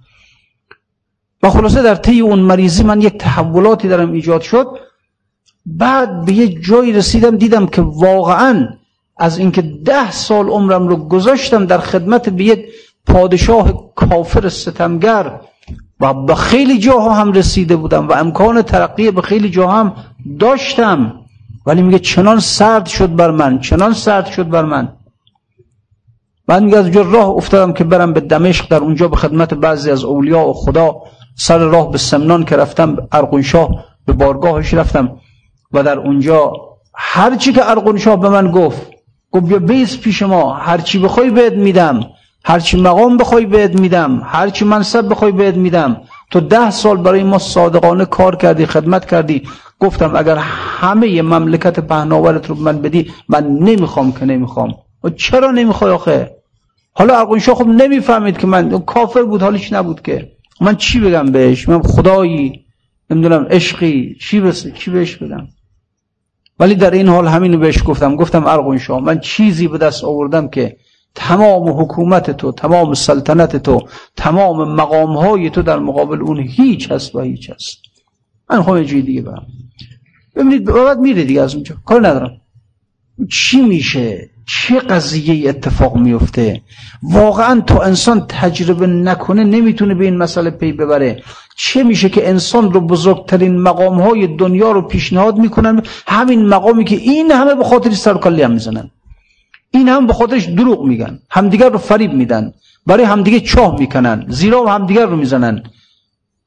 و 1.42 1.50
خلاصه 1.50 1.82
در 1.82 1.94
طی 1.94 2.20
اون 2.20 2.38
مریضی 2.38 2.82
من 2.82 3.00
یک 3.00 3.18
تحولاتی 3.18 3.88
درم 3.88 4.12
ایجاد 4.12 4.40
شد. 4.40 4.66
بعد 5.66 6.24
به 6.24 6.32
یه 6.32 6.48
جایی 6.48 6.92
رسیدم 6.92 7.36
دیدم 7.36 7.66
که 7.66 7.82
واقعا 7.82 8.68
از 9.18 9.38
اینکه 9.38 9.62
ده 9.62 10.10
سال 10.10 10.48
عمرم 10.48 10.88
رو 10.88 10.96
گذاشتم 10.96 11.66
در 11.66 11.78
خدمت 11.78 12.28
به 12.28 12.44
یک 12.44 12.66
پادشاه 13.06 13.94
کافر 13.94 14.48
ستمگر 14.48 15.40
و 16.00 16.14
به 16.14 16.34
خیلی 16.34 16.78
جاها 16.78 17.14
هم 17.14 17.32
رسیده 17.32 17.76
بودم 17.76 18.08
و 18.08 18.12
امکان 18.12 18.62
ترقی 18.62 19.10
به 19.10 19.22
خیلی 19.22 19.50
جاها 19.50 19.80
هم 19.80 19.92
داشتم. 20.38 21.12
ولی 21.66 21.82
میگه 21.82 21.98
چنان 21.98 22.38
سرد 22.40 22.86
شد 22.86 23.14
بر 23.14 23.30
من 23.30 23.60
چنان 23.60 23.92
سرد 23.92 24.26
شد 24.26 24.48
بر 24.48 24.64
من. 24.64 24.92
بعد 26.46 26.62
میگه 26.62 26.78
از 26.78 26.96
راه 26.96 27.28
افتادم 27.28 27.72
که 27.72 27.84
برم 27.84 28.12
به 28.12 28.20
دمشق 28.20 28.68
در 28.68 28.78
اونجا 28.78 29.08
به 29.08 29.16
خدمت 29.16 29.54
بعضی 29.54 29.90
از 29.90 30.04
اولیاء 30.04 30.50
و 30.50 30.52
خدا 30.52 30.96
سر 31.34 31.58
راه 31.58 31.90
به 31.90 31.98
سمنان 31.98 32.44
که 32.44 32.56
رفتم 32.56 32.96
ارقونشاه 33.12 33.84
به 34.06 34.12
بارگاهش 34.12 34.74
رفتم 34.74 35.20
و 35.72 35.82
در 35.82 35.98
اونجا 35.98 36.52
هرچی 36.94 37.52
که 37.52 37.70
ارقونشاه 37.70 38.20
به 38.20 38.28
من 38.28 38.50
گفت 38.50 38.90
گفت 39.30 39.46
بیا 39.46 39.58
بیس 39.58 39.98
پیش 39.98 40.22
ما 40.22 40.52
هرچی 40.52 40.98
بخوای 40.98 41.30
بهت 41.30 41.52
میدم. 41.52 42.00
هرچی 42.48 42.80
مقام 42.80 43.16
بخوای 43.16 43.46
بهت 43.46 43.80
میدم 43.80 44.22
هرچی 44.24 44.64
منصب 44.64 45.08
بخوای 45.10 45.32
بهت 45.32 45.54
میدم. 45.54 46.00
تو 46.30 46.40
ده 46.40 46.70
سال 46.70 46.96
برای 46.96 47.22
ما 47.22 47.38
صادقانه 47.38 48.04
کار 48.04 48.36
کردی 48.36 48.66
خدمت 48.66 49.06
کردی. 49.06 49.42
گفتم 49.80 50.16
اگر 50.16 50.36
همه 50.80 51.22
مملکت 51.22 51.80
پهناورت 51.80 52.46
رو 52.50 52.54
من 52.54 52.82
بدی 52.82 53.12
من 53.28 53.46
نمی‌خوام 53.46 54.12
که 54.12 54.24
نمی‌خوام. 54.24 54.74
و 55.04 55.10
چرا 55.10 55.50
نمی‌خوای 55.50 55.92
آخه؟ 55.92 56.36
حالا 56.92 57.18
ارقونشاه 57.18 57.54
خب 57.54 57.66
نمی‌فهمید 57.66 58.38
که 58.38 58.46
من 58.46 58.78
کافر 58.78 59.22
بود 59.22 59.42
حالش 59.42 59.72
نبود 59.72 60.02
که؟ 60.02 60.32
من 60.60 60.76
چی 60.76 61.00
بگم 61.00 61.26
بهش؟ 61.26 61.68
من 61.68 61.82
خدایی 61.82 62.64
نمی‌دونم 63.10 63.46
عشقی. 63.50 64.16
چی 64.20 64.40
بس 64.40 64.66
چی 64.74 64.90
بهش 64.90 65.16
بدم 65.16 65.48
ولی 66.60 66.74
در 66.74 66.90
این 66.90 67.08
حال 67.08 67.26
همینو 67.28 67.58
بهش 67.58 67.82
گفتم. 67.86 68.16
گفتم 68.16 68.46
ارقون 68.46 68.80
من 69.02 69.20
چیزی 69.20 69.68
به 69.68 69.78
دست 69.78 70.04
آوردم 70.04 70.48
که 70.48 70.76
تمام 71.16 71.80
حکومت 71.80 72.30
تو 72.30 72.52
تمام 72.52 72.94
سلطنت 72.94 73.56
تو 73.56 73.80
تمام 74.16 74.74
مقام 74.74 75.16
های 75.16 75.50
تو 75.50 75.62
در 75.62 75.78
مقابل 75.78 76.22
اون 76.22 76.38
هیچ 76.38 76.90
هست 76.90 77.14
و 77.14 77.20
هیچ 77.20 77.50
هست. 77.50 77.78
من 78.50 78.62
خواهم 78.62 78.82
جوی 78.82 79.02
دیگه 79.02 79.22
برم. 79.22 79.46
ببینید 80.36 80.64
بعد 80.64 80.98
میره 80.98 81.24
دیگه 81.24 81.42
از 81.42 81.54
اونجا. 81.54 81.76
کار 81.84 82.08
ندارم. 82.08 82.40
چی 83.32 83.60
میشه؟ 83.60 84.30
چه 84.48 84.78
قضیه 84.78 85.48
اتفاق 85.48 85.96
میفته 85.96 86.62
واقعا 87.02 87.60
تا 87.60 87.82
انسان 87.82 88.26
تجربه 88.28 88.86
نکنه 88.86 89.44
نمی‌تونه 89.44 89.94
به 89.94 90.04
این 90.04 90.16
مسئله 90.16 90.50
پی 90.50 90.72
ببره. 90.72 91.22
چه 91.56 91.82
میشه 91.82 92.08
که 92.08 92.28
انسان 92.28 92.72
رو 92.72 92.80
بزرگترین 92.80 93.58
مقام 93.58 94.00
های 94.00 94.26
دنیا 94.26 94.70
رو 94.72 94.82
پیشنهاد 94.82 95.38
می‌کنن؟ 95.38 95.82
همین 96.06 96.48
مقامی 96.48 96.84
که 96.84 96.96
این 96.96 97.30
همه 97.30 97.54
به 97.54 97.64
خاطر 97.64 97.90
سرکلی 97.90 98.42
هم 98.42 98.52
می‌زنن. 98.52 98.90
این 99.76 99.88
هم 99.88 100.06
به 100.06 100.12
خودش 100.12 100.44
دروغ 100.44 100.84
میگن. 100.84 101.18
همدیگر 101.30 101.68
رو 101.68 101.78
فریب 101.78 102.12
میدن. 102.12 102.52
برای 102.86 103.04
همدیگه 103.04 103.40
چاه 103.40 103.78
می‌کنن. 103.78 104.24
زیرا 104.28 104.64
و 104.64 104.68
همدیگر 104.68 105.06
رو 105.06 105.16
می‌زنن. 105.16 105.62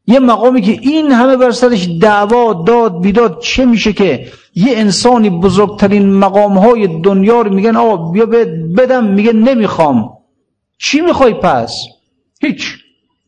یه 0.07 0.19
مقامی 0.19 0.61
که 0.61 0.71
این 0.71 1.11
همه 1.11 1.37
بر 1.37 1.51
سرش 1.51 1.89
دعوا 2.01 2.63
داد 2.67 3.01
بیداد 3.01 3.39
چه 3.39 3.65
میشه 3.65 3.93
که 3.93 4.27
یه 4.55 4.77
انسانی 4.77 5.29
بزرگترین 5.29 6.13
مقام 6.13 6.57
های 6.57 7.01
دنیا 7.01 7.41
رو 7.41 7.53
میگن 7.53 7.75
آقا 7.75 8.11
بیا 8.11 8.25
بدم 8.77 9.03
میگه 9.03 9.33
نمی‌خوام. 9.33 10.09
چی 10.77 11.01
می‌خوای 11.01 11.33
پس؟ 11.33 11.83
هیچ. 12.41 12.77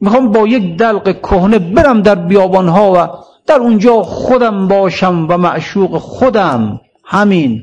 می‌خوام 0.01 0.31
با 0.31 0.47
یک 0.47 0.77
دلق 0.77 1.19
کهنه 1.21 1.59
برم 1.59 2.01
در 2.01 2.15
بیابان 2.15 2.67
ها 2.67 2.93
و 2.93 3.07
در 3.47 3.55
اونجا 3.55 4.03
خودم 4.03 4.67
باشم 4.67 5.25
و 5.29 5.37
معشوق 5.37 5.97
خودم. 5.97 6.79
همین. 7.05 7.61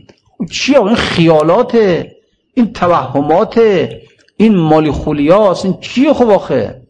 چیه 0.51 0.83
این 0.83 0.95
خیالات 0.95 1.79
این 2.59 2.73
توهمات 2.73 3.61
این 4.37 4.57
مالی 4.57 4.91
خولیاست 4.91 5.65
این 5.65 5.81
چیه 5.81 6.13
خب 6.13 6.31
آخه؟ 6.31 6.83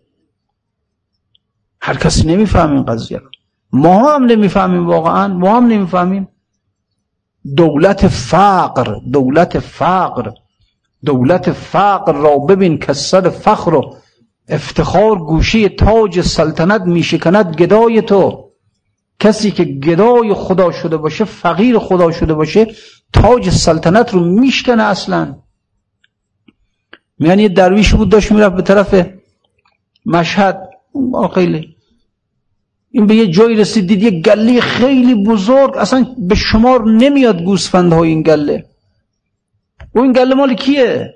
هر 1.81 1.97
کسی 1.97 2.27
نمیفهم 2.27 2.73
این 2.73 2.85
قضیه 2.85 3.21
ما 3.73 4.15
هم 4.15 4.25
نمی‌فهمیم 4.25 4.87
واقعا 4.87 5.29
ما 5.29 5.57
هم 5.57 5.67
نمی‌فهمیم. 5.67 6.29
دولت 7.57 8.09
فقر 8.09 8.95
دولت 9.13 9.59
فقر 9.59 10.31
دولت 11.05 11.53
فقر 11.53 12.13
را 12.13 12.39
ببین 12.39 12.79
که 12.79 12.93
سر 12.93 13.29
فخر 13.29 13.75
و 13.75 13.97
افتخار 14.49 15.19
گوشه 15.19 15.69
تاج 15.69 16.21
سلطنت 16.21 16.83
میشکند 16.83 17.57
گدای 17.57 18.03
تو. 18.03 18.51
کسی 19.21 19.51
که 19.51 19.65
گدای 19.65 20.35
خدا 20.35 20.71
شده 20.73 20.97
باشه 20.97 21.25
فقیر 21.25 21.79
خدا 21.79 22.11
شده 22.11 22.35
باشه 22.35 22.67
تاج 23.13 23.51
سلطنت 23.51 24.15
رو 24.15 24.21
میشکنه 24.21 24.83
اصلا. 24.83 25.37
یعنی 27.21 27.43
یه 27.43 27.49
درویش 27.49 27.95
بود 27.95 28.09
داشت 28.09 28.33
می‌رفت 28.33 28.57
به 28.57 28.63
طرف 28.63 29.07
مشهد. 30.07 30.69
خیلی 31.35 31.77
این 32.91 33.07
به 33.07 33.15
یه 33.15 33.27
جایی 33.27 33.57
رسید 33.57 33.87
دید 33.87 34.03
یه 34.03 34.11
گله 34.11 34.61
خیلی 34.61 35.15
بزرگ 35.25 35.77
اصلا 35.77 36.07
به 36.19 36.35
شمار 36.35 36.85
نمیاد 36.91 37.43
گوسفندهای 37.43 38.09
این 38.09 38.23
گله. 38.23 38.65
و 39.95 40.01
این 40.01 40.13
گله 40.13 40.35
مال 40.35 40.55
کیه؟ 40.55 41.15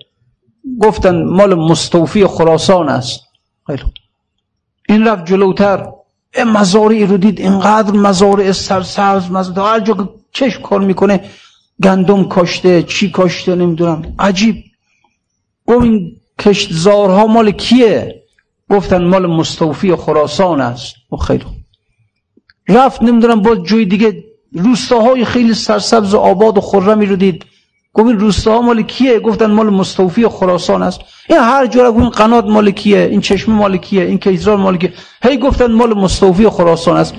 گفتن 0.81 1.25
مال 1.25 1.55
مستوفی 1.55 2.27
خراسان 2.27 2.89
است. 2.89 3.21
خیلی 3.67 3.83
این 4.89 5.09
رفت 5.09 5.27
جلوتر. 5.27 5.87
مزارعی 6.47 7.07
رو 7.07 7.17
دید 7.17 7.41
اینقدر 7.41 7.93
مزارع 7.93 8.53
سرسبز 8.53 9.31
مزارع 9.31 9.75
هر 9.75 9.81
جا 9.81 9.95
که 9.95 10.09
چشم 10.33 10.63
کار 10.63 10.81
می‌کنه 10.81 11.25
گندم 11.83 12.25
کاشته 12.25 12.83
چی 12.83 13.11
کاشته 13.11 13.55
نمی‌دونم. 13.55 14.15
عجیب. 14.19 14.65
گفت 15.67 15.83
این 15.83 16.17
کشتزارها 16.39 17.27
مال 17.27 17.51
کیه؟ 17.51 18.23
گفتن 18.71 19.05
مال 19.05 19.27
مستوفی 19.27 19.95
خراسان 19.95 20.61
است. 20.61 20.95
و 21.13 21.17
خیلی 21.17 21.45
رفت 22.69 23.03
نمی‌دونم 23.03 23.43
با 23.43 23.57
جوی 23.57 23.85
دیگه 23.85 24.25
روستاهای 24.53 25.25
خیلی 25.25 25.55
سرسبز 25.55 26.15
و 26.15 26.19
آباد 26.19 26.59
و 26.59 26.61
خرمی 26.61 27.07
رو 27.07 27.17
دید. 27.17 27.45
گفت 27.95 28.07
این 28.07 28.19
روستاها 28.19 28.63
مال 28.63 28.83
کیه؟ 28.83 29.19
گفتن 29.19 29.51
مال 29.51 29.71
مستوفی 29.71 30.29
خراسان 30.29 30.83
است. 30.83 31.01
این 31.29 31.39
هر 31.39 31.67
جا 31.67 31.89
این 31.89 32.09
قنات 32.09 32.45
مال 32.45 32.71
کیه؟ 32.71 33.09
این 33.11 33.21
چشمه 33.21 33.55
مال 33.55 33.77
کیه؟ 33.77 34.05
این 34.05 34.19
کیزران 34.19 34.61
مال 34.61 34.77
کیه؟ 34.77 34.93
هی 35.23 35.37
گفتن 35.39 35.73
مال 35.73 35.95
مستوفی 35.95 36.49
خراسان 36.49 36.97
است. 36.97 37.15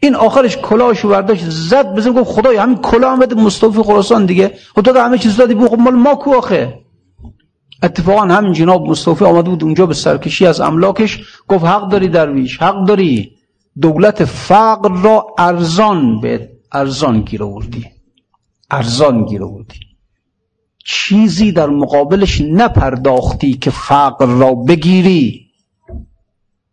این 0.00 0.14
آخرش 0.14 0.56
کلاهشو 0.56 1.08
برداشت 1.08 1.44
زد 1.48 1.94
بزن 1.94 2.12
گفت 2.12 2.30
خدای 2.30 2.56
همین 2.56 2.76
کلاه 2.76 3.12
هم 3.12 3.18
بده 3.18 3.34
مستوفی 3.34 3.82
خراسان 3.82 4.26
دیگه. 4.26 4.52
خدا 4.74 4.92
خب 4.92 4.98
همه 4.98 5.18
چیز 5.18 5.36
دادی 5.36 5.54
بگو 5.54 5.76
مال 5.76 5.94
ما 5.94 6.14
کو 6.14 6.34
آخه؟ 6.34 6.85
اتفاقا 7.82 8.22
همین 8.22 8.52
جناب 8.52 8.88
مصطفی 8.88 9.24
آمده 9.24 9.50
بود 9.50 9.64
اونجا 9.64 9.86
به 9.86 9.94
سرکشی 9.94 10.46
از 10.46 10.60
املاکش 10.60 11.20
گفت 11.48 11.64
حق 11.64 11.88
داری 11.88 12.08
درویش 12.08 12.58
حق 12.62 12.86
داری. 12.86 13.32
دولت 13.80 14.24
فقر 14.24 15.00
را 15.02 15.26
ارزان 15.38 16.20
به 16.20 16.50
ارزان 16.72 17.20
گیر 17.20 17.42
آوردی. 17.42 17.86
ارزان 18.70 19.24
گیر 19.24 19.44
آوردی. 19.44 19.80
چیزی 20.84 21.52
در 21.52 21.66
مقابلش 21.66 22.40
نپرداختی 22.40 23.52
که 23.54 23.70
فقر 23.70 24.26
را 24.26 24.54
بگیری. 24.54 25.46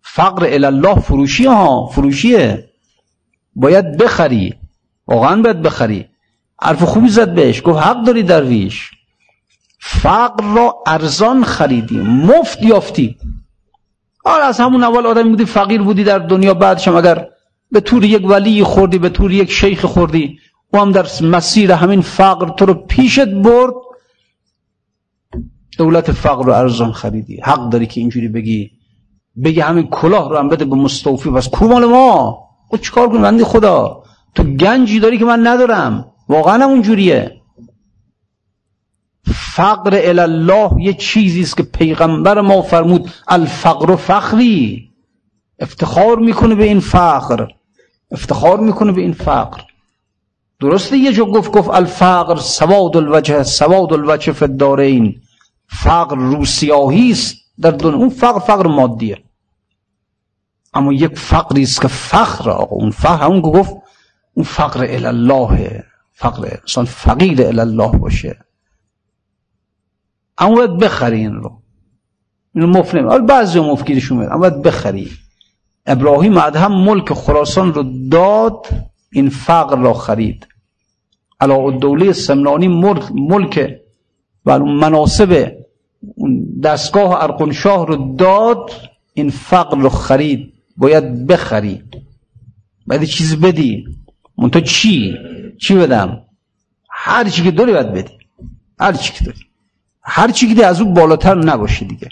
فقر 0.02 0.48
الله 0.52 0.96
فروشی 1.00 1.46
ها 1.46 1.88
فروشیه. 1.88 2.70
باید 3.56 3.98
بخری. 3.98 4.54
واقعا 5.08 5.42
باید 5.42 5.62
بخری. 5.62 6.06
حرف 6.62 6.84
خوبی 6.84 7.10
زد 7.10 7.34
بهش. 7.34 7.62
گفت 7.66 7.80
حق 7.80 8.04
داری 8.04 8.24
درویش. 8.24 8.92
فقر 9.86 10.44
را 10.56 10.84
ارزان 10.88 11.44
خریدی 11.44 11.98
مفت 11.98 12.64
یافتی. 12.64 13.18
آره 14.26 14.44
از 14.44 14.60
همون 14.60 14.84
اول 14.84 15.06
آدمی 15.06 15.30
بودی 15.30 15.46
فقیر 15.46 15.82
بودی 15.82 16.04
در 16.04 16.20
دنیا 16.20 16.54
بعدش 16.54 16.88
هم 16.88 16.96
اگر 16.96 17.28
به 17.72 17.80
طور 17.80 18.06
یک 18.06 18.30
ولی 18.30 18.64
خوردی 18.64 18.98
به 18.98 19.10
طور 19.10 19.32
یک 19.32 19.52
شیخ 19.52 19.86
خوردی 19.86 20.38
و 20.74 20.78
هم 20.78 20.92
در 20.92 21.08
مسیر 21.22 21.72
همین 21.72 22.02
فقر 22.02 22.50
تو 22.50 22.66
رو 22.66 22.74
پیشت 22.74 23.28
برد. 23.28 23.74
دولت 25.78 26.12
فقر 26.12 26.46
رو 26.46 26.54
ارزان 26.54 26.92
خریدی. 26.92 27.42
حق 27.44 27.70
داری 27.70 27.86
که 27.86 28.02
اینجوری 28.02 28.28
بگی. 28.28 28.72
بگی 29.44 29.60
همین 29.60 29.88
کلاه 29.88 30.30
رو 30.30 30.38
هم 30.38 30.50
بده 30.50 30.66
به 30.66 30.76
مستوفی. 30.76 31.30
بس 31.30 31.50
کو 31.50 31.68
مال 31.68 31.86
ما؟ 31.86 32.40
خود 32.68 32.82
چیکار 32.82 33.10
کنی 33.10 33.20
بندی 33.20 33.44
خدا. 33.44 34.04
تو 34.36 34.44
گنجی 34.44 35.00
داری 35.00 35.18
که 35.18 35.26
من 35.26 35.48
ندارم. 35.48 36.06
واقعا 36.30 36.64
هم 36.64 36.70
اونجوریه. 36.70 37.43
فقر 39.26 40.02
الله 40.06 40.82
یه 40.82 40.94
چیزی 40.94 41.42
است 41.42 41.58
که 41.58 41.64
پیغمبر 41.64 42.42
ما 42.42 42.62
فرمود 42.62 43.12
الفقر 43.28 43.92
و 43.92 43.96
فخری. 43.96 44.90
افتخار 45.60 46.20
می‌کنه 46.20 46.56
به 46.56 46.64
این 46.64 46.80
فقر. 46.80 47.48
افتخار 48.12 48.60
می‌کنه 48.60 48.92
به 48.92 49.02
این 49.02 49.14
فقر. 49.14 49.62
درسته 50.60 50.98
یه 50.98 51.14
جو 51.14 51.26
گفت 51.26 51.52
گفت 51.52 51.70
الفقر 51.70 52.36
سواد 52.36 52.98
الوجه 52.98 53.44
سواد 53.44 53.94
الوجه 53.94 54.44
الدارین. 54.44 55.22
فقر 55.68 56.16
روسیاهی 56.16 57.12
است. 57.12 57.36
در 57.62 57.72
دنیا 57.72 57.98
اون 57.98 58.10
فقر 58.10 58.40
فقر 58.40 58.68
مادیه. 58.68 59.24
اما 60.74 60.94
یک 60.94 61.18
فقری 61.18 61.64
است 61.64 61.82
که 61.82 61.88
فخر 61.88 62.50
آقا 62.50 62.76
اون 62.76 62.92
فقر 62.92 63.26
اون 63.26 63.42
گفت 63.42 63.74
اون 64.34 64.46
فقر 64.46 64.88
الله 64.90 65.84
فقر 66.14 66.58
انسان 66.62 66.86
فقیر 66.86 67.60
الله 67.60 67.98
باشه. 67.98 68.38
اما 70.38 70.56
باید 70.56 70.78
بخری 70.78 71.20
این 71.20 71.34
رو. 71.34 71.62
اینو 72.56 72.68
مفت 72.68 72.96
نمی 72.96 73.28
بعضی 73.28 73.60
مفکیرشون 73.60 74.18
میاد 74.18 74.32
اما 74.32 74.40
باید 74.40 74.62
بخری. 74.62 75.12
ابراهیم 75.86 76.38
ادهم 76.38 76.72
ملک 76.72 77.14
خراسان 77.14 77.74
رو 77.74 77.84
داد 78.10 78.68
این 79.12 79.30
فقر 79.30 79.78
را 79.78 79.94
خرید. 79.94 80.48
علا 81.40 81.72
دوله 81.72 82.14
سمنانی 82.14 82.68
ملک, 82.68 83.04
ملک 83.16 83.70
و 84.46 84.60
مناسب 84.60 85.52
دستگاه 86.64 87.24
ارقنشاه 87.24 87.88
رو 87.88 88.16
داد 88.16 88.72
این 89.14 89.30
فقر 89.30 89.78
رو 89.78 89.90
خرید. 89.90 90.54
باید 90.78 91.28
بخری. 91.28 91.84
باید 92.88 93.04
چیز 93.04 93.36
بدی. 93.36 93.86
منتها 94.38 94.62
چی؟ 94.62 95.16
چی 95.58 95.76
بدم؟ 95.76 96.22
هر 96.90 97.30
چی 97.30 97.44
که 97.44 97.52
داری 97.52 97.74
باید 97.74 97.94
بدی. 97.94 98.18
هر 98.80 98.94
چی 98.94 99.14
که 99.14 99.26
داری. 99.26 99.40
هر 100.04 100.32
چی 100.32 100.56
که 100.56 100.66
از 100.66 100.82
اون 100.82 100.94
بالاتر 100.94 101.36
نباشه 101.36 101.86
دیگه. 101.86 102.10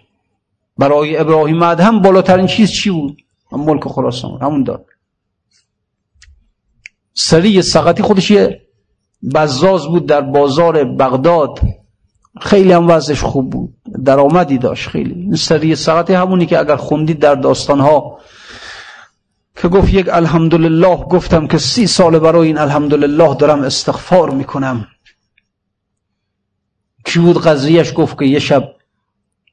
برای 0.77 1.17
ابراهیم 1.17 1.63
ادهم 1.63 2.01
بالاترین 2.01 2.47
چیز 2.47 2.71
چی 2.71 2.89
بود؟ 2.89 3.21
ملک 3.51 3.87
خراسان 3.87 4.41
همون 4.41 4.63
داد. 4.63 4.85
سری 7.13 7.61
سقطی 7.61 8.03
خودش 8.03 8.31
یه 8.31 8.61
بزاز 9.35 9.87
بود 9.87 10.05
در 10.05 10.21
بازار 10.21 10.83
بغداد. 10.83 11.59
خیلی 12.41 12.71
هم 12.71 12.89
وضعش 12.89 13.23
خوب 13.23 13.49
بود 13.49 13.73
درآمدی 14.05 14.57
داشت 14.57 14.89
خیلی. 14.89 15.13
این 15.13 15.35
سری 15.35 15.75
سقطی 15.75 16.13
همونی 16.13 16.45
که 16.45 16.59
اگر 16.59 16.75
خوندید 16.75 17.19
در 17.19 17.35
داستانها 17.35 18.19
که 19.61 19.67
گفت 19.67 19.93
یک 19.93 20.09
الحمدلله 20.09 20.95
گفتم 20.95 21.47
که 21.47 21.57
سی 21.57 21.87
سال 21.87 22.19
برای 22.19 22.47
این 22.47 22.57
الحمدلله 22.57 23.35
دارم 23.35 23.61
استغفار 23.61 24.29
می‌کنم. 24.29 24.87
کی 27.13 27.19
بود 27.19 27.41
قضیهش 27.41 27.93
گفت 27.95 28.19
که 28.19 28.25
یه 28.25 28.39
شب 28.39 28.63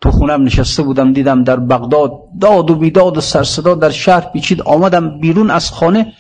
تو 0.01 0.11
خونم 0.11 0.43
نشسته 0.43 0.83
بودم 0.83 1.13
دیدم 1.13 1.45
در 1.45 1.57
بغداد 1.57 2.13
داد 2.41 2.71
و 2.71 2.75
بیداد 2.75 3.19
و 3.19 3.21
سرصدا 3.21 3.75
در 3.75 3.91
شهر 3.91 4.21
پیچید. 4.21 4.63
آمدم 4.63 5.21
بیرون 5.21 5.51
از 5.51 5.71
خانه 5.71 6.13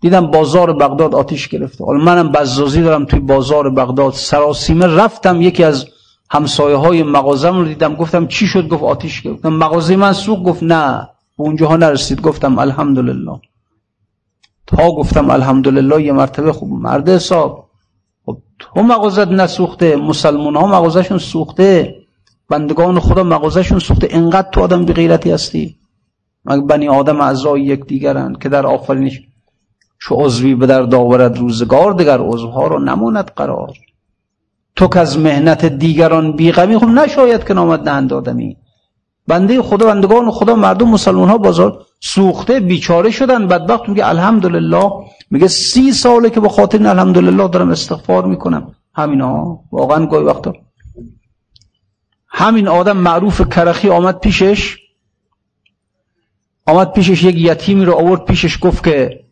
دیدم 0.00 0.26
بازار 0.26 0.72
بغداد 0.72 1.14
آتیش 1.14 1.48
گرفته. 1.48 1.84
حالا 1.84 2.04
منم 2.04 2.32
بزازی 2.32 2.82
دارم 2.82 3.04
توی 3.04 3.20
بازار 3.20 3.70
بغداد. 3.70 4.12
سراسیمه 4.12 4.86
رفتم 4.86 5.42
یکی 5.42 5.64
از 5.64 5.86
همسایه 6.30 6.76
های 6.76 7.02
مغازم 7.02 7.58
رو 7.58 7.64
دیدم. 7.64 7.94
گفتم 7.94 8.26
چی 8.26 8.46
شد؟ 8.46 8.68
گفت 8.68 8.82
آتیش 8.82 9.22
گرفت. 9.22 9.46
مغازه 9.46 9.96
من 9.96 10.12
سوق 10.12 10.42
گفت 10.42 10.62
نه. 10.62 11.08
به 11.38 11.44
اونجاها 11.44 11.76
نرسید. 11.76 12.20
گفتم 12.20 12.58
الحمدلله. 12.58 13.40
تا 14.66 14.90
گفتم 14.90 15.30
الحمدلله 15.30 16.02
یه 16.02 16.12
مرتبه 16.12 16.52
خوب 16.52 16.72
مرد 16.72 17.08
حساب. 17.08 17.61
تو 18.74 18.82
مغازت 18.82 19.28
نسوخته 19.28 19.96
مسلمان 19.96 20.56
ها 20.56 20.66
مغازشون 20.66 21.18
سوخته. 21.18 21.94
بندگان 22.48 23.00
خدا 23.00 23.22
مغازشون 23.22 23.78
سوخته. 23.78 24.08
انقدر 24.10 24.48
تو 24.52 24.60
آدم 24.60 24.84
بی 24.84 24.92
غیرتی 24.92 25.30
هستی. 25.30 25.76
مگه 26.44 26.62
بنی 26.62 26.88
آدم 26.88 27.20
اعضای 27.20 27.62
یک 27.62 27.86
دیگرن 27.86 28.34
که 28.40 28.48
در 28.48 28.66
آفرینش 28.66 29.20
چو 30.00 30.14
عضوی 30.14 30.54
به 30.54 30.66
در 30.66 30.82
داورد 30.82 31.38
روزگار 31.38 31.92
دیگر 31.92 32.18
عضوها 32.18 32.66
رو 32.66 32.78
نموند 32.78 33.30
قرار. 33.36 33.72
تو 34.76 34.88
که 34.88 35.00
از 35.00 35.18
مهنت 35.18 35.64
دیگران 35.64 36.32
بیغمی 36.32 36.78
خب 36.78 36.86
نشاید 36.86 37.44
که 37.44 37.54
نامد 37.54 37.88
نهند 37.88 38.12
آدمی. 38.12 38.56
بنده 39.26 39.62
خدا 39.62 39.86
بندگان 39.86 40.30
خدا 40.30 40.54
مردم 40.54 40.88
مسلمان 40.88 41.28
ها 41.28 41.38
بازار 41.38 41.86
سوخته 42.00 42.60
بیچاره 42.60 43.10
شدن. 43.10 43.46
بدبخت 43.46 43.88
میگه 43.88 44.08
الحمدلله. 44.08 44.90
میگه 45.30 45.48
سی 45.48 45.92
ساله 45.92 46.30
که 46.30 46.40
با 46.40 46.48
خاطر 46.48 46.78
این 46.78 46.86
الحمدلله 46.86 47.48
دارم 47.48 47.70
استغفار 47.70 48.26
می‌کنم. 48.26 48.74
همینا 48.94 49.60
واقعا 49.72 50.06
گاهی 50.06 50.24
وقتا 50.24 50.52
همین 52.28 52.68
آدم 52.68 52.96
معروف 52.96 53.48
کرخی 53.48 53.88
آمد 53.88 54.18
پیشش. 54.18 54.78
آمد 56.66 56.92
پیشش 56.92 57.22
یک 57.22 57.36
یتیمی 57.38 57.84
رو 57.84 57.94
آورد 57.94 58.24
پیشش 58.24 58.58
گفت 58.62 58.84
که 58.84 59.24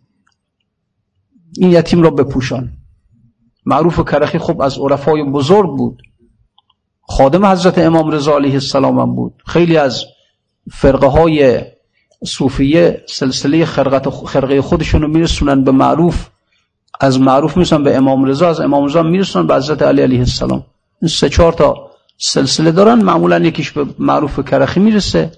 این 1.58 1.70
یتیم 1.70 2.02
را 2.02 2.10
بپوشان. 2.10 2.72
معروف 3.66 4.00
کرخی 4.10 4.38
خب 4.38 4.60
از 4.60 4.78
عرفای 4.78 5.22
بزرگ 5.24 5.70
بود. 5.76 6.02
خادم 7.10 7.46
حضرت 7.46 7.78
امام 7.78 8.10
رضا 8.10 8.36
علیه 8.36 8.52
السلام 8.52 8.98
هم 8.98 9.14
بود. 9.14 9.32
خیلی 9.46 9.76
از 9.76 10.04
فرقه 10.72 11.06
های 11.06 11.60
صوفیه 12.24 13.04
سلسله 13.06 13.64
خرقه 13.64 14.60
خودشون 14.60 15.02
رو 15.02 15.08
میرسونن 15.08 15.64
به 15.64 15.70
معروف. 15.70 16.26
از 17.00 17.20
معروف 17.20 17.56
می‌رسن 17.56 17.84
به 17.84 17.96
امام 17.96 18.24
رضا 18.24 18.48
از 18.48 18.60
امام 18.60 18.84
رضا 18.84 19.02
میرسونن 19.02 19.46
به 19.46 19.54
حضرت 19.54 19.82
علی 19.82 20.02
علیه 20.02 20.18
السلام. 20.18 20.66
این 21.02 21.08
سه 21.08 21.28
چهار 21.28 21.52
تا 21.52 21.90
سلسله 22.18 22.72
دارن 22.72 23.02
معمولا 23.02 23.38
یکیش 23.38 23.70
به 23.70 23.86
معروف 23.98 24.40
کرخی 24.50 24.80
می‌رسه 24.80 25.32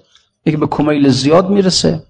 یکی 0.45 0.57
به 0.57 0.67
کمیل 0.67 1.09
زیاد 1.09 1.49
می‌رسه. 1.49 2.03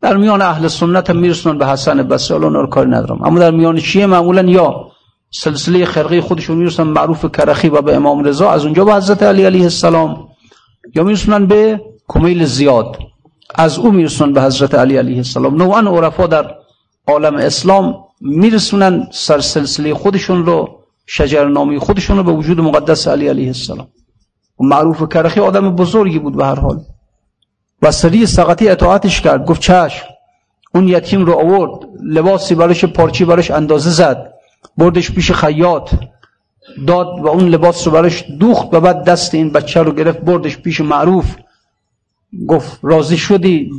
در 0.00 0.16
میان 0.16 0.42
اهل 0.42 0.68
سنت 0.68 1.10
هم 1.10 1.16
میرسونن 1.16 1.58
به 1.58 1.66
حسن 1.66 2.02
بصری 2.02 2.36
الان 2.36 2.66
کاری 2.66 2.90
ندارم. 2.90 3.22
اما 3.24 3.38
در 3.38 3.50
میان 3.50 3.80
شیعه 3.80 4.06
معمولا؟ 4.06 4.42
یا 4.42 4.91
سلسله 5.34 5.84
خرقه 5.84 6.20
خودشون 6.20 6.56
می‌رسن 6.56 6.82
معروف 6.82 7.24
کرخی 7.24 7.68
و 7.68 7.82
به 7.82 7.96
امام 7.96 8.24
رضا. 8.24 8.50
از 8.50 8.64
اونجا 8.64 8.84
به 8.84 8.94
حضرت 8.94 9.22
علی 9.22 9.44
علیه 9.44 9.62
السلام. 9.62 10.28
یا 10.94 11.02
میرسونن 11.02 11.46
به 11.46 11.80
کمیل 12.08 12.44
زیاد. 12.44 12.98
از 13.54 13.78
او 13.78 13.92
میرسونن 13.92 14.32
به 14.32 14.42
حضرت 14.42 14.74
علی 14.74 14.96
علیه 14.96 15.16
السلام. 15.16 15.54
نوعا 15.54 15.80
عرفا 15.80 16.26
در 16.26 16.54
عالم 17.06 17.36
اسلام 17.36 17.94
میرسونن 18.20 19.06
سر 19.12 19.40
سلسله 19.40 19.94
خودشون 19.94 20.46
رو 20.46 20.68
شجرنامی 21.06 21.78
خودشون 21.78 22.16
رو 22.16 22.22
به 22.22 22.32
وجود 22.32 22.60
مقدس 22.60 23.08
علی 23.08 23.28
علیه 23.28 23.46
السلام. 23.46 23.88
و 24.60 24.64
معروف 24.64 25.08
کرخی 25.08 25.40
آدم 25.40 25.76
بزرگی 25.76 26.18
بود 26.18 26.36
به 26.36 26.44
هر 26.44 26.60
حال. 26.60 26.80
و 27.82 27.90
سری 27.90 28.26
سقطی 28.26 28.68
اطاعتش 28.68 29.20
کرد. 29.20 29.46
گفت 29.46 29.60
چشم 29.60 30.06
اون 30.74 30.88
یتیم 30.88 31.24
رو 31.24 31.38
آورد. 31.38 31.80
لباسی 32.04 32.54
براش 32.54 32.84
پارچی 32.84 33.24
براش 33.24 33.50
اندازه 33.50 33.90
زد. 33.90 34.31
بردش 34.76 35.12
پیش 35.12 35.32
خیاط 35.32 35.94
داد 36.86 37.06
و 37.06 37.26
اون 37.26 37.48
لباس 37.48 37.86
رو 37.86 37.92
براش 37.92 38.24
دوخت 38.40 38.74
و 38.74 38.80
بعد 38.80 39.04
دست 39.04 39.34
این 39.34 39.52
بچه 39.52 39.82
رو 39.82 39.92
گرفت 39.92 40.20
بردش 40.20 40.58
پیش 40.58 40.80
معروف. 40.80 41.36
گفت 42.48 42.78
راضی 42.82 43.16
شدی؟ 43.16 43.70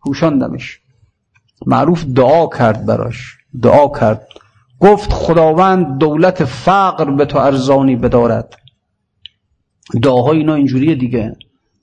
پوشاندمش. 0.00 0.80
معروف 1.66 2.04
دعا 2.04 2.46
کرد 2.46 2.86
براش 2.86 3.36
دعا 3.62 3.88
کرد. 3.88 4.26
گفت 4.80 5.12
خداوند 5.12 5.98
دولت 5.98 6.44
فقر 6.44 7.10
به 7.10 7.24
تو 7.24 7.38
ارزانی 7.38 7.96
بدارد. 7.96 8.54
دعاهای 10.02 10.38
اینا 10.38 10.54
اینجوریه 10.54 10.94
دیگه. 10.94 11.36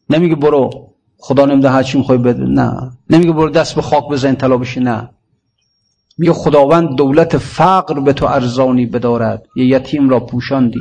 نمیگه 0.09 0.35
برو 0.35 0.89
خدا 1.17 1.45
نمیده 1.45 1.69
هرچی 1.69 1.97
می‌خوای 1.97 2.17
بده 2.17 2.43
نه. 2.43 2.91
نمیگه 3.09 3.31
برو 3.31 3.49
دست 3.49 3.75
به 3.75 3.81
خاک 3.81 4.09
بزن 4.09 4.35
طلا 4.35 4.57
بشی 4.57 4.79
نه. 4.79 5.09
میگه 6.17 6.33
خداوند 6.33 6.95
دولت 6.95 7.37
فقر 7.37 7.99
به 7.99 8.13
تو 8.13 8.25
ارزانی 8.25 8.85
بدارد 8.85 9.43
یه 9.55 9.65
یتیم 9.65 10.09
را 10.09 10.19
پوشاندی. 10.19 10.79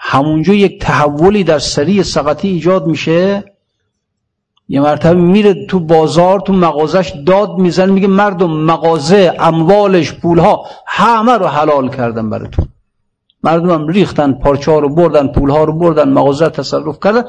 همونجا 0.00 0.54
یک 0.54 0.80
تحولی 0.80 1.44
در 1.44 1.58
سری 1.58 2.02
سقطی 2.02 2.48
ایجاد 2.48 2.86
میشه. 2.86 3.44
یه 4.68 4.80
مرتبه 4.80 5.20
میره 5.20 5.66
تو 5.66 5.80
بازار 5.80 6.40
تو 6.40 6.52
مغازش 6.52 7.12
داد 7.26 7.58
میزن 7.58 7.90
میگه 7.90 8.06
مردم 8.06 8.50
مغازه 8.50 9.34
اموالش 9.38 10.12
پولها 10.12 10.66
همه 10.86 11.32
رو 11.32 11.46
حلال 11.46 11.88
کردن 11.88 12.30
براتون. 12.30 12.68
مردم 13.42 13.70
هم 13.70 13.88
ریختن 13.88 14.32
پارچه 14.32 14.70
ها 14.70 14.78
رو 14.78 14.94
بردن 14.94 15.26
پولها 15.26 15.64
رو 15.64 15.72
بردن 15.72 16.08
مغازه 16.08 16.48
تصرف 16.48 16.98
کردن. 17.04 17.24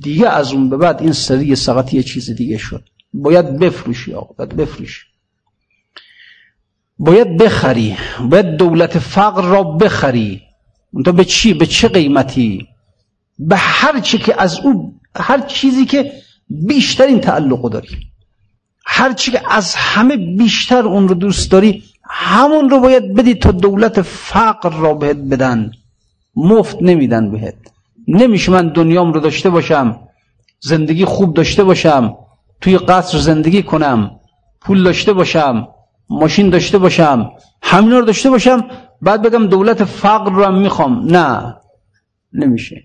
دیگه 0.00 0.28
از 0.28 0.52
اون 0.52 0.70
به 0.70 0.76
بعد 0.76 1.02
این 1.02 1.12
سری 1.12 1.56
سقطی 1.56 1.96
یه 1.96 2.02
چیز 2.02 2.30
دیگه 2.30 2.58
شد. 2.58 2.84
باید 3.14 3.58
بفروشی 3.58 4.14
آقا 4.14 4.34
باید 4.38 4.56
بفروشی. 4.56 5.09
باید 7.00 7.36
بخری 7.36 7.96
باید 8.30 8.56
دولت 8.56 8.98
فقر 8.98 9.42
را 9.42 9.62
بخری. 9.62 10.42
تو 11.04 11.12
به 11.12 11.24
چی؟ 11.24 11.54
به 11.54 11.66
چه 11.66 11.88
قیمتی؟ 11.88 12.66
به 13.38 13.56
هر 13.56 14.00
چی 14.00 14.18
که 14.18 14.42
از 14.42 14.60
او 14.60 14.94
هر 15.16 15.40
چیزی 15.40 15.84
که 15.84 16.12
بیشترین 16.48 17.20
تعلق 17.20 17.70
داری. 17.70 17.88
هر 18.86 19.12
چی 19.12 19.30
که 19.30 19.40
از 19.50 19.74
همه 19.74 20.16
بیشتر 20.16 20.82
اون 20.82 21.08
رو 21.08 21.14
دوست 21.14 21.50
داری 21.50 21.84
همون 22.10 22.70
رو 22.70 22.80
باید 22.80 23.14
بدی 23.14 23.34
تا 23.34 23.50
دولت 23.50 24.02
فقر 24.02 24.70
را 24.70 24.94
بهت 24.94 25.16
بدن. 25.16 25.70
مفت 26.36 26.82
نمیدن 26.82 27.30
بهت. 27.30 27.54
نمیشه 28.08 28.52
من 28.52 28.68
دنیام 28.68 29.12
رو 29.12 29.20
داشته 29.20 29.50
باشم 29.50 30.00
زندگی 30.60 31.04
خوب 31.04 31.34
داشته 31.34 31.64
باشم 31.64 32.16
توی 32.60 32.78
قصر 32.78 33.18
زندگی 33.18 33.62
کنم 33.62 34.10
پول 34.60 34.82
داشته 34.82 35.12
باشم. 35.12 35.68
ماشین 36.10 36.50
داشته 36.50 36.78
باشم 36.78 37.30
همینا 37.62 37.98
رو 37.98 38.04
داشته 38.04 38.30
باشم 38.30 38.64
بعد 39.02 39.22
بگم 39.22 39.46
دولت 39.46 39.84
فقر 39.84 40.32
رو 40.32 40.44
هم 40.44 40.58
می‌خوام. 40.58 41.06
نه. 41.06 41.56
نمیشه. 42.32 42.82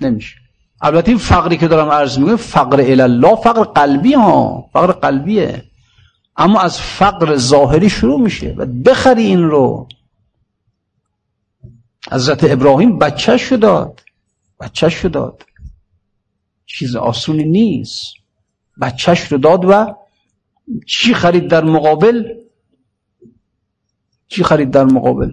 نمیشه. 0.00 0.36
البته 0.80 1.08
این 1.08 1.18
فقری 1.18 1.56
که 1.56 1.68
دارم 1.68 1.88
عرض 1.88 2.18
می‌کنم 2.18 2.36
فقر 2.36 2.80
الله 2.80 3.36
فقر 3.36 3.64
قلبی 3.64 4.14
ها. 4.14 4.64
فقر 4.72 4.92
قلبیه. 4.92 5.64
اما 6.36 6.60
از 6.60 6.80
فقر 6.80 7.36
ظاهری 7.36 7.90
شروع 7.90 8.20
میشه 8.20 8.54
و 8.58 8.66
بخری 8.66 9.22
این 9.22 9.42
رو. 9.42 9.88
حضرت 12.12 12.44
ابراهیم 12.44 12.98
بچهش 12.98 13.42
شو 13.42 13.56
داد. 13.56 14.00
بچهش 14.60 14.94
رو 14.94 15.10
داد. 15.10 15.42
چیز 16.66 16.96
آسونی 16.96 17.44
نیست. 17.44 18.14
بچهش 18.80 19.32
رو 19.32 19.38
داد 19.38 19.64
و 19.64 19.94
چی 20.86 21.14
خرید 21.14 21.48
در 21.48 21.64
مقابل؟ 21.64 22.24
چی 24.28 24.44
خرید 24.44 24.70
در 24.70 24.84
مقابل؟ 24.84 25.32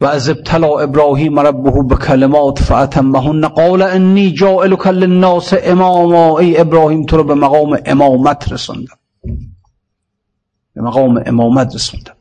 و 0.00 0.04
از 0.06 0.28
ابتلا 0.28 0.78
ابراهیم 0.78 1.38
ربه 1.38 1.82
به 1.82 1.96
کلمات 1.96 2.62
فاتمهن 2.62 3.48
قال 3.48 3.82
انی 3.82 4.32
جائلک 4.32 4.86
للناس 4.86 5.54
اماما. 5.62 6.38
ای 6.38 6.60
ابراهیم 6.60 7.06
تو 7.06 7.16
رو 7.16 7.24
به 7.24 7.34
مقام 7.34 7.78
امامت 7.86 8.52
رسوندم. 8.52 8.98
به 10.74 10.82
مقام 10.82 11.22
امامت 11.26 11.74
رسوندم. 11.74 12.16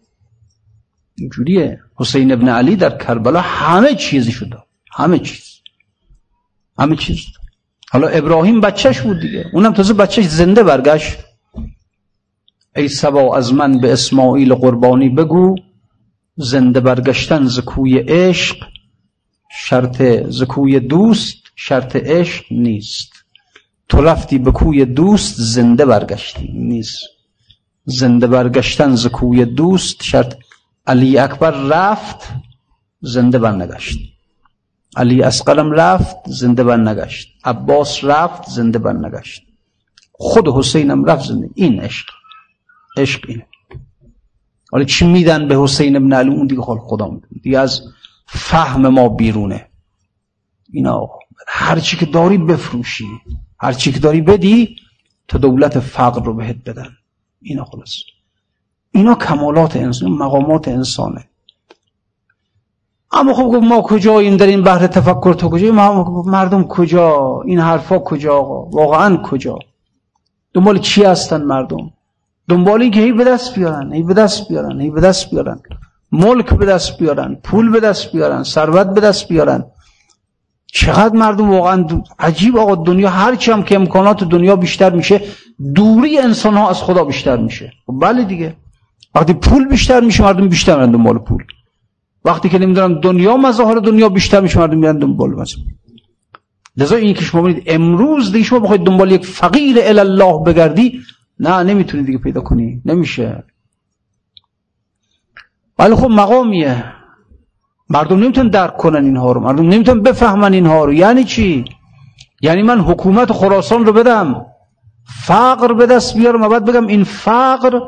اینجوریه. 1.18 1.80
حسین 1.96 2.32
ابن 2.32 2.50
علی 2.50 2.76
در 2.76 2.98
کربلا 2.98 3.42
همه 3.42 3.96
چیزی 3.96 4.32
شده 4.32 4.58
همه 4.92 5.20
چیز. 5.20 5.62
همه 6.80 6.96
چیز 6.96 7.20
حالا 7.92 8.08
ابراهیم 8.08 8.62
بچهش 8.62 9.02
بود 9.02 9.20
دیگه. 9.20 9.46
اونم 9.54 9.74
تازه 9.74 9.94
بچهش 9.94 10.26
زنده 10.26 10.64
برگشت. 10.64 11.18
ای 12.76 12.88
سبا 12.88 13.38
از 13.38 13.54
من 13.54 13.80
به 13.80 13.94
اسماعیل 13.94 14.54
قربانی 14.54 15.10
بگو. 15.10 15.56
زنده 16.38 16.80
برگشتن 16.80 17.46
زکوی 17.46 17.98
عشق 17.98 18.56
شرط 19.52 20.02
زکوی 20.30 20.80
دوست 20.80 21.38
شرط 21.56 21.96
عشق 21.96 22.46
نیست. 22.52 23.12
تو 23.90 24.02
رفتی 24.02 24.38
به 24.38 24.52
کوی 24.52 24.86
دوست 24.86 25.36
زنده 25.38 25.86
برگشتی 25.86 26.52
نیست. 26.54 27.00
زنده 27.86 28.28
برگشتن 28.28 28.96
زکوی 28.96 29.46
دوست 29.46 30.04
شرط 30.04 30.36
علی 30.88 31.18
اکبر 31.18 31.52
رفت 31.52 32.34
زنده 33.02 33.40
برنگشت. 33.40 34.00
علی 34.96 35.24
اسقرم 35.24 35.72
رفت 35.72 36.16
زنده 36.26 36.64
بر 36.64 36.78
نگشت 36.78 37.28
عباس 37.44 38.04
رفت 38.04 38.50
زنده 38.50 38.80
بر 38.80 38.94
نگشت 38.94 39.44
خود 40.12 40.48
حسینم 40.48 41.06
رفت 41.06 41.26
زنده 41.26 41.50
این 41.56 41.80
عشق. 41.80 42.25
عشق 42.98 43.26
اینه. 43.28 43.46
حالا 44.72 44.84
چی 44.84 45.08
میدن 45.08 45.48
به 45.48 45.58
حسین 45.58 45.96
ابن 45.96 46.14
علی؟ 46.14 46.30
اون 46.30 46.48
دیگه 46.48 46.62
خال 46.62 46.78
خدا 46.78 47.08
میدن 47.10 47.28
دیگه 47.44 47.60
از 47.60 47.82
فهم 48.26 48.88
ما 48.88 49.10
بیرونه. 49.10 49.68
اینا 50.72 51.10
هر 51.48 51.80
چی 51.80 51.98
که 51.98 52.06
داری 52.06 52.38
بفروشی. 52.38 53.08
هر 53.60 53.74
چی 53.74 53.92
که 53.92 54.00
داری 54.00 54.22
بدی 54.22 54.76
تا 55.28 55.38
دولت 55.38 55.80
فقر 55.80 56.24
رو 56.24 56.34
بهت 56.34 56.58
بدن. 56.66 56.90
اینا 57.42 57.66
خلاص 57.66 57.94
اینا 58.92 59.16
کمالات 59.16 59.76
انسان 59.76 60.12
مقامات 60.12 60.68
انسانه. 60.68 61.26
اما 63.12 63.34
خب 63.34 63.44
گفت 63.44 63.64
ما 63.64 63.82
کجاییم 63.82 64.38
در 64.38 64.48
این 64.48 64.62
بحر 64.62 64.88
تفکر 64.88 65.34
تو 65.34 65.50
کجایی؟ 65.50 65.72
مردم 66.26 66.64
کجا؟ 66.64 67.42
این 67.46 67.60
حرفا 67.60 68.00
کجا 68.00 68.44
واقعا 68.44 69.18
کجا؟ 69.18 69.60
دنبال 70.54 70.80
چی 70.80 71.04
هستن 71.04 71.44
مردم؟ 71.44 71.92
دنبال 72.50 72.82
این 72.82 72.92
که 72.92 73.00
هی 73.00 73.12
به 73.12 73.24
دست 73.24 73.56
بیارن 73.56 73.94
هی 73.94 74.04
به 74.04 74.14
دست 74.14 74.48
بیارن 74.48 74.82
هی 74.82 74.90
به 74.90 75.02
دست 75.02 75.30
بیارن. 75.32 75.60
ملک 76.12 76.54
به 76.54 76.66
دست 76.66 76.98
بیارن 76.98 77.38
پول 77.44 77.72
به 77.72 77.80
دست 77.80 78.12
بیارن 78.12 78.44
ثروت 78.44 78.88
به 78.88 79.02
دست 79.02 79.28
بیارن. 79.28 79.64
چقدر 80.68 81.16
مردم 81.16 81.50
واقعا 81.50 81.86
عجیب 82.20 82.58
آقا 82.58 82.76
دنیا 82.76 83.10
هرچی 83.10 83.52
هم 83.52 83.64
که 83.64 83.76
امکانات 83.76 84.24
دنیا 84.24 84.56
بیشتر 84.56 84.96
میشه 84.96 85.22
دوری 85.76 86.18
انسان 86.18 86.54
ها 86.54 86.70
از 86.70 86.82
خدا 86.82 87.04
بیشتر 87.04 87.38
میشه. 87.38 87.72
خب 87.88 87.94
بله 88.02 88.24
دیگه. 88.24 88.56
وقتی 89.16 89.34
پول 89.34 89.68
بیشتر 89.68 90.00
میشه 90.00 90.24
مردم 90.24 90.48
بیشتر 90.50 90.76
میرن 90.76 90.92
دنبال 90.92 91.18
پول. 91.18 91.44
وقتی 92.26 92.50
که 92.50 92.60
نمی‌دونم 92.60 93.00
دنیا 93.00 93.38
مظاهر 93.38 93.76
دنیا 93.76 94.10
بیشتر 94.10 94.40
میشه 94.40 94.60
مردم 94.60 94.78
میرن 94.78 94.98
دنبال 94.98 95.30
مظاهر. 95.30 95.66
لذا 96.78 96.96
این 96.96 97.14
که 97.14 97.24
شما 97.24 97.54
امروز 97.66 98.32
دیگه 98.32 98.46
شما 98.46 98.60
بخواید 98.60 98.84
دنبال 98.84 99.12
یک 99.12 99.26
فقیر 99.26 99.78
الله 99.80 100.44
بگردی 100.44 101.02
نه 101.40 101.64
نمی‌تونی 101.64 102.04
دیگه 102.04 102.18
پیدا 102.18 102.42
کنی. 102.42 102.82
نمیشه. 102.86 103.44
ولی 105.80 105.96
خب 105.96 106.10
مقامیه. 106.10 106.84
مردم 107.90 108.20
نمی‌تونن 108.20 108.50
درک 108.50 108.78
کنن 108.78 109.06
اینها 109.06 109.32
رو. 109.32 109.42
مردم 109.42 109.70
نمی‌تونن 109.70 110.02
بفهمن 110.02 110.54
اینها 110.54 110.86
رو. 110.86 110.94
یعنی 110.94 111.24
چی؟ 111.24 111.66
یعنی 112.42 112.64
من 112.64 112.80
حکومت 112.80 113.32
خراسان 113.32 113.86
رو 113.86 113.94
بدم 113.94 114.46
فقر 115.26 115.74
به 115.74 115.86
دست 115.86 116.18
بیارم 116.18 116.42
و 116.42 116.50
بعد 116.50 116.66
بگم 116.66 116.88
این 116.88 117.04
فقر 117.04 117.80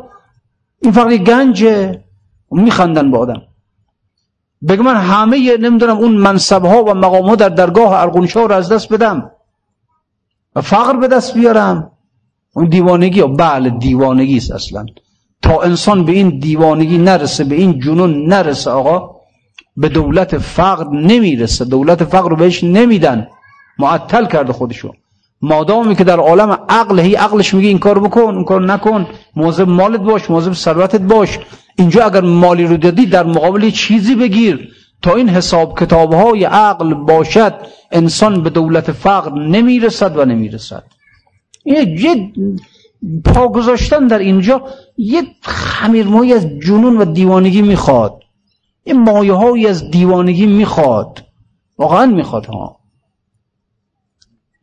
این 0.82 0.92
فقر 0.92 1.18
گنجه. 1.18 2.04
میخندن 2.52 3.12
با 3.12 3.20
آدم. 3.20 3.42
بگم 4.68 4.84
من 4.84 4.96
همه 4.96 5.58
نمی‌دونم 5.58 5.98
اون 5.98 6.12
منصب 6.12 6.66
ها 6.66 6.84
و 6.84 6.94
مقام 6.94 7.30
ها 7.30 7.36
در 7.36 7.50
درگاه 7.50 8.02
ارغونشا 8.02 8.46
رو 8.46 8.56
از 8.56 8.72
دست 8.72 8.94
بدم 8.94 9.32
و 10.56 10.62
فقر 10.62 10.98
به 10.98 11.08
دست 11.08 11.34
بیارم. 11.34 11.92
اون 12.58 12.70
دیوانگی 12.70 13.22
بله 13.22 13.70
دیوانگی 13.70 14.38
است 14.38 14.52
اصلا. 14.52 14.86
تا 15.42 15.62
انسان 15.62 16.06
به 16.06 16.12
این 16.12 16.30
دیوانگی 16.40 16.98
نرسه 16.98 17.44
به 17.44 17.56
این 17.56 17.80
جنون 17.80 18.28
نرسه 18.34 18.72
آقا 18.72 19.16
به 19.82 19.90
دولت 19.90 20.38
فقر 20.38 20.90
نمی‌رسه. 20.90 21.66
دولت 21.66 22.04
فقر 22.04 22.30
رو 22.30 22.36
بهش 22.36 22.64
نمیدن. 22.64 23.28
معطل 23.80 24.26
کرده 24.26 24.54
خودشو. 24.54 24.94
مادامی 25.42 25.96
که 25.96 26.04
در 26.04 26.20
عالم 26.20 26.58
عقل 26.70 27.00
هی 27.00 27.16
عقلش 27.16 27.54
میگه 27.54 27.68
این 27.68 27.80
کار 27.80 28.00
بکن 28.00 28.22
اون 28.22 28.44
کار 28.44 28.62
نکن. 28.66 29.08
موظف 29.36 29.68
مالت 29.68 30.00
باش 30.00 30.30
موظف 30.30 30.58
ثروتت 30.58 31.02
باش. 31.02 31.40
اینجا 31.76 32.06
اگر 32.06 32.22
مالی 32.22 32.66
رو 32.66 32.78
دادی 32.78 33.06
در 33.06 33.24
مقابل 33.24 33.70
چیزی 33.70 34.16
بگیر. 34.16 34.70
تا 35.02 35.16
این 35.16 35.30
حساب 35.30 35.80
کتاب 35.80 36.14
های 36.14 36.44
عقل 36.44 36.94
باشد 36.94 37.54
انسان 37.92 38.44
به 38.44 38.50
دولت 38.50 38.92
فقر 38.92 39.32
نمی‌رسد 39.34 40.18
و 40.18 40.26
نمی‌رسد. 40.26 40.84
یه 41.68 42.34
پا 43.26 43.48
گذاشتن 43.48 44.08
در 44.08 44.20
اینجا 44.20 44.68
یه 44.98 45.22
خمیرمایی 45.42 46.34
از 46.34 46.46
جنون 46.46 46.98
و 46.98 47.06
دیوانگی 47.06 47.62
می‌خواد. 47.62 48.24
یه 48.86 48.94
مایه 48.94 49.34
هایی 49.34 49.68
از 49.68 49.92
دیوانگی 49.92 50.46
می‌خواد. 50.46 51.26
واقعا 51.78 52.06
می‌خواد 52.06 52.46
ها. 52.46 52.80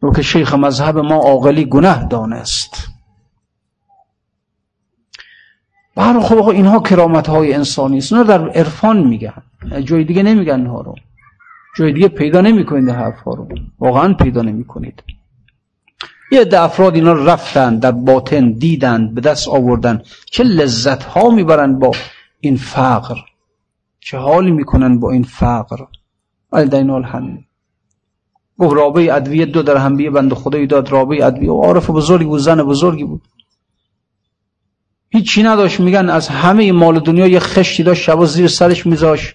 رو 0.01 0.13
که 0.13 0.23
شیخ 0.23 0.55
مذهب 0.55 0.99
ما 0.99 1.15
عاقلی 1.15 1.65
گناه 1.65 2.05
دانست. 2.05 2.89
برای 5.97 6.23
خب 6.23 6.39
آقا 6.39 6.51
اینها 6.51 6.81
کرامت 6.81 7.29
های 7.29 7.55
انسانی 7.55 7.99
است. 7.99 8.15
در 8.15 8.49
عرفان 8.49 9.07
میگن. 9.07 9.43
جای 9.85 10.05
دیگه 10.05 10.23
نمیگن 10.23 10.55
اینها 10.55 10.81
رو. 10.81 10.95
جای 11.77 11.93
دیگه 11.93 12.09
پیدا 12.09 12.41
نمی‌کنید 12.41 12.89
حرف 12.89 13.21
ها 13.21 13.35
رو. 13.35 13.49
واقعا 13.79 14.15
پیدا 14.15 14.43
نمی‌کنید. 14.43 15.03
یه 16.31 16.45
ده 16.45 16.61
افراد 16.61 16.95
اینا 16.95 17.13
رفتن 17.13 17.79
در 17.79 17.93
باطن 17.93 18.53
دیدن 18.53 19.15
به 19.15 19.21
دست 19.21 19.49
آوردن. 19.49 20.03
چه 20.31 20.45
لذت 20.45 21.03
ها 21.03 21.31
می‌برن 21.31 21.79
با 21.79 21.91
این 22.41 22.57
فقر؟ 22.57 23.17
چه 24.01 24.19
حالی 24.19 24.51
می‌کنن 24.51 25.01
با 25.01 25.11
این 25.11 25.23
فقر؟ 25.23 25.85
ولی 26.53 26.69
در 26.69 26.79
این 26.79 26.91
حال 26.91 27.05
همین. 27.05 27.45
گفت 28.59 28.99
ادویه 29.11 29.47
دو 29.47 29.63
در 29.63 29.77
هم 29.77 29.97
بند 29.97 30.35
خدایی 30.35 30.67
داد. 30.67 30.91
رابعه 30.91 31.25
ادویه 31.27 31.51
و 31.51 31.63
عارف 31.63 31.91
بزرگی 31.91 32.25
بود 32.25 32.41
زن 32.41 32.63
بزرگی 32.63 33.05
بود. 33.05 33.23
هیچی 35.11 35.43
نداشت. 35.43 35.81
میگن 35.81 36.11
از 36.11 36.29
همه 36.29 36.73
مال 36.73 37.01
دنیا 37.01 37.27
یه 37.27 37.41
خشتی 37.41 37.83
داشت 37.83 38.03
شبا 38.03 38.27
زیر 38.27 38.47
سرش 38.49 38.87
میذاش 38.87 39.35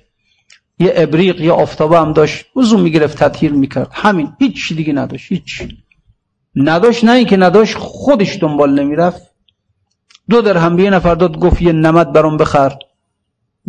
یه 0.79 0.93
ابریق 0.95 1.41
یه 1.41 1.51
آفتابه 1.51 1.99
هم 1.99 2.13
داشت. 2.13 2.45
وضو 2.55 2.77
می‌گرفت 2.77 3.17
تطهیر 3.17 3.51
می‌کرد. 3.51 3.89
همین. 3.91 4.33
هیچ 4.39 4.73
دیگه 4.73 4.93
نداشت. 4.93 5.31
هیچ 5.31 5.67
نداشت 6.61 7.03
نه 7.03 7.11
اینکه 7.11 7.37
نداشت 7.37 7.77
خودش 7.77 8.37
دنبال 8.41 8.79
نمی‌رفت. 8.79 9.21
دو 10.29 10.41
در 10.41 10.57
هم 10.57 10.79
یه 10.79 10.89
نفر 10.89 11.15
داد 11.15 11.39
گفت 11.39 11.61
یه 11.61 11.71
نمد 11.71 12.13
برام 12.13 12.37
بخر. 12.37 12.73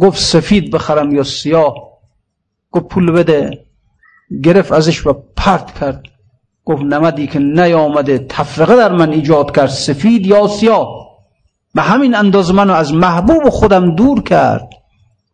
گفت 0.00 0.18
سفید 0.18 0.70
بخرم 0.70 1.14
یا 1.14 1.22
سیاه. 1.22 1.74
گفت 2.70 2.88
پول 2.88 3.12
بده. 3.12 3.64
گرفت 4.44 4.72
ازش 4.72 5.06
و 5.06 5.22
پرت 5.36 5.78
کرد. 5.80 6.02
گفت 6.64 6.82
نمدی 6.82 7.26
که 7.26 7.38
نیامده 7.38 8.18
تفرقه 8.18 8.76
در 8.76 8.92
من 8.92 9.12
ایجاد 9.12 9.56
کرد 9.56 9.66
سفید 9.68 10.26
یا 10.26 10.48
سیاه. 10.48 10.88
به 11.74 11.82
همین 11.82 12.14
اندازه 12.14 12.52
منو 12.52 12.72
از 12.72 12.94
محبوب 12.94 13.48
خودم 13.48 13.94
دور 13.94 14.22
کرد. 14.22 14.68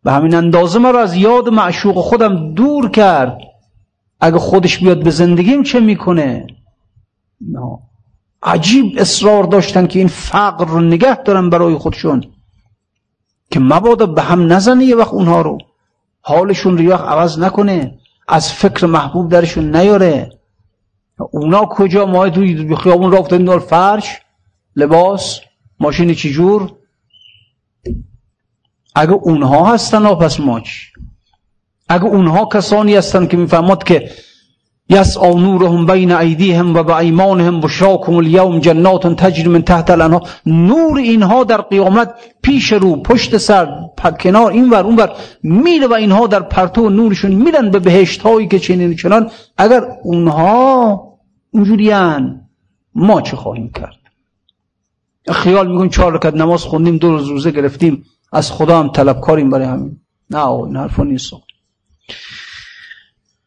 به 0.04 0.12
همین 0.12 0.34
اندازه 0.34 0.78
رو 0.78 0.96
از 0.96 1.16
یاد 1.16 1.48
معشوق 1.48 1.96
خودم 1.96 2.54
دور 2.54 2.90
کرد. 2.90 3.38
اگه 4.20 4.38
خودش 4.38 4.78
بیاد 4.78 5.04
به 5.04 5.10
زندگیم 5.10 5.62
چه 5.62 5.80
می‌کنه؟ 5.80 6.46
نه. 7.40 7.78
عجیب 8.42 8.94
اصرار 8.98 9.44
داشتن 9.44 9.86
که 9.86 9.98
این 9.98 10.08
فقر 10.08 10.64
رو 10.64 10.80
نگه 10.80 11.22
دارن 11.22 11.50
برای 11.50 11.74
خودشون 11.74 12.24
که 13.50 13.60
مبادا 13.60 14.06
به 14.06 14.22
هم 14.22 14.52
نزنه 14.52 14.84
یه 14.84 14.96
وقت 14.96 15.12
اونها 15.12 15.40
رو. 15.40 15.58
حالشون 16.20 16.78
رو 16.78 16.92
عوض 16.92 17.38
نکنه. 17.38 17.98
از 18.28 18.52
فکر 18.52 18.86
محبوب 18.86 19.30
درشون 19.30 19.76
نیاره. 19.76 20.30
اونا 21.18 21.64
کجا؟ 21.64 22.06
ما 22.06 22.28
توی 22.28 22.76
خیابون 22.76 23.12
را 23.12 23.18
افتادیم 23.18 23.58
فرش 23.58 24.20
لباس 24.76 25.40
ماشین 25.80 26.14
چی 26.14 26.32
جور. 26.32 26.72
اگه 28.94 29.12
اونها 29.12 29.74
هستن 29.74 30.14
پس 30.14 30.40
ما 30.40 30.60
چی 30.60 30.92
اگه 31.88 32.04
اونها 32.04 32.44
کسانی 32.44 32.94
هستن 32.94 33.26
که 33.26 33.36
می‌فهمد 33.36 33.84
که 33.84 34.10
یسعا 34.88 35.32
نورهم 35.32 35.86
بین 35.86 36.12
ایدیهم 36.12 36.74
و 36.74 36.82
به 36.82 36.96
ایمانهم 36.96 37.60
بشراکم 37.60 38.14
اليوم 38.14 38.58
جنات 38.58 39.06
تجری 39.06 39.48
من 39.48 39.62
تحت 39.62 39.90
الانها 39.90 40.22
نور 40.46 40.98
اینها 40.98 41.44
در 41.44 41.60
قیامت 41.60 42.14
پیش 42.42 42.72
رو 42.72 42.96
پشت 42.96 43.36
سر 43.36 43.68
کنار 44.20 44.52
این 44.52 44.70
ور 44.70 44.84
اون 44.84 44.96
ور 44.96 45.12
میره 45.42 45.86
و 45.86 45.92
اینها 45.92 46.26
در 46.26 46.40
پرتو 46.40 46.90
نورشون 46.90 47.30
میرن 47.30 47.70
به 47.70 47.78
بهشت 47.78 48.22
هایی 48.22 48.48
که 48.48 48.58
چنین 48.58 48.96
چنان. 48.96 49.30
اگر 49.58 49.84
اونها 50.02 51.02
اونجوریان 51.50 52.40
ما 52.94 53.20
چه 53.20 53.36
خواهیم 53.36 53.70
کرد؟ 53.72 53.96
خیال 55.32 55.72
می‌کنیم 55.72 55.90
چهار 55.90 56.12
رکعت 56.12 56.34
نماز 56.34 56.62
خوندیم 56.62 56.96
دو 56.96 57.10
روز 57.10 57.28
روزه 57.28 57.50
گرفتیم 57.50 58.04
از 58.32 58.52
خدا 58.52 58.78
هم 58.78 58.88
طلبکاریم 58.88 59.50
برای 59.50 59.66
همین. 59.66 60.00
نه 60.30 60.46
این 60.48 60.76
حرفا 60.76 61.02
نیست 61.02 61.32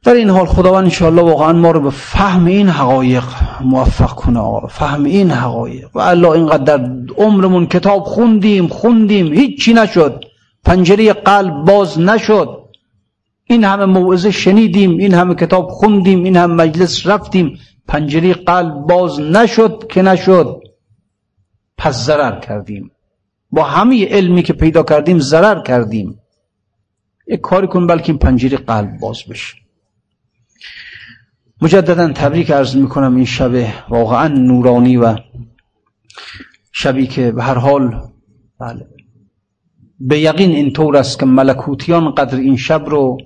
در 0.03 0.13
این 0.13 0.29
حال 0.29 0.45
خداوند 0.45 0.83
انشاءالله 0.83 1.21
واقعا 1.21 1.53
ما 1.53 1.71
رو 1.71 1.79
به 1.79 1.89
فهم 1.89 2.45
این 2.45 2.69
حقایق 2.69 3.23
موفق 3.61 4.13
کنه 4.13 4.39
آقا 4.39 4.67
فهم 4.67 5.03
این 5.03 5.31
حقایق. 5.31 5.95
و 5.95 5.99
الله 5.99 6.29
اینقدر 6.29 6.77
در 6.77 6.89
عمرمون 7.17 7.65
کتاب 7.65 8.03
خوندیم 8.03 8.67
خوندیم 8.67 9.33
هیچی 9.33 9.73
نشد. 9.73 10.23
پنجره 10.65 11.13
قلب 11.13 11.65
باز 11.65 11.99
نشد. 11.99 12.59
این 13.43 13.63
همه 13.63 13.85
موعظه 13.85 14.31
شنیدیم 14.31 14.97
این 14.97 15.13
همه 15.13 15.35
کتاب 15.35 15.67
خوندیم 15.67 16.23
این 16.23 16.37
همه 16.37 16.53
مجلس 16.53 17.07
رفتیم. 17.07 17.59
پنجره 17.87 18.33
قلب 18.33 18.73
باز 18.73 19.19
نشد 19.19 19.87
که 19.89 20.01
نشد. 20.01 20.61
پس 21.77 22.05
ضرر 22.05 22.39
کردیم. 22.39 22.91
با 23.51 23.63
همه 23.63 24.05
علمی 24.05 24.43
که 24.43 24.53
پیدا 24.53 24.83
کردیم 24.83 25.19
ضرر 25.19 25.63
کردیم. 25.63 26.19
یک 27.27 27.41
کاری 27.41 27.67
کن 27.67 27.87
بلکه 27.87 28.09
این 28.11 28.19
پنجره 28.19 28.57
قلب 28.57 28.99
باز 28.99 29.23
بشه. 29.29 29.55
مجددا 31.61 32.07
تبریک 32.07 32.51
عرض 32.51 32.75
می‌کنم 32.75 33.15
این 33.15 33.25
شب 33.25 33.51
واقعا 33.89 34.27
نورانی 34.27 34.97
و 34.97 35.15
شبی 36.71 37.07
که 37.07 37.31
به 37.31 37.43
هر 37.43 37.57
حال 37.57 38.01
بله. 38.59 38.87
به 39.99 40.19
یقین 40.19 40.51
اینطور 40.51 40.97
است 40.97 41.19
که 41.19 41.25
ملکوتیان 41.25 42.11
قدر 42.11 42.37
این 42.37 42.57
شب 42.57 42.85
رو 42.85 43.17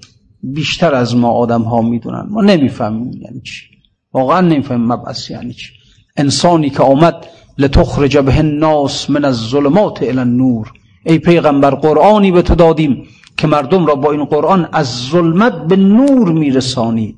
بیشتر 0.44 0.96
از 0.96 1.16
ما 1.16 1.32
آدم 1.32 1.62
ها 1.62 1.82
می‌دونن. 1.82 2.28
ما 2.30 2.42
نمی‌فهمیم 2.42 3.12
یعنی 3.22 3.42
چی. 3.42 3.66
واقعا 4.14 4.42
نمی‌فهمیم 4.42 4.88
مبعث 4.88 5.30
یعنی 5.30 5.54
چی. 5.54 5.74
انسانی 6.18 6.70
که 6.70 6.84
آمد 6.84 7.26
لتخرج 7.58 8.18
به 8.18 8.38
الناس 8.38 9.10
من 9.10 9.26
الظلمات 9.26 10.04
الى 10.04 10.20
النور. 10.20 10.72
ای 11.06 11.20
پیغمبر 11.20 11.70
قرآنی 11.70 12.32
به 12.32 12.42
تو 12.42 12.56
دادیم 12.56 13.08
که 13.38 13.48
مردم 13.48 13.86
را 13.86 13.96
با 13.96 14.12
این 14.12 14.26
قرآن 14.26 14.70
از 14.72 15.08
ظلمت 15.10 15.68
به 15.68 15.76
نور 15.76 16.32
میرسانی 16.32 17.18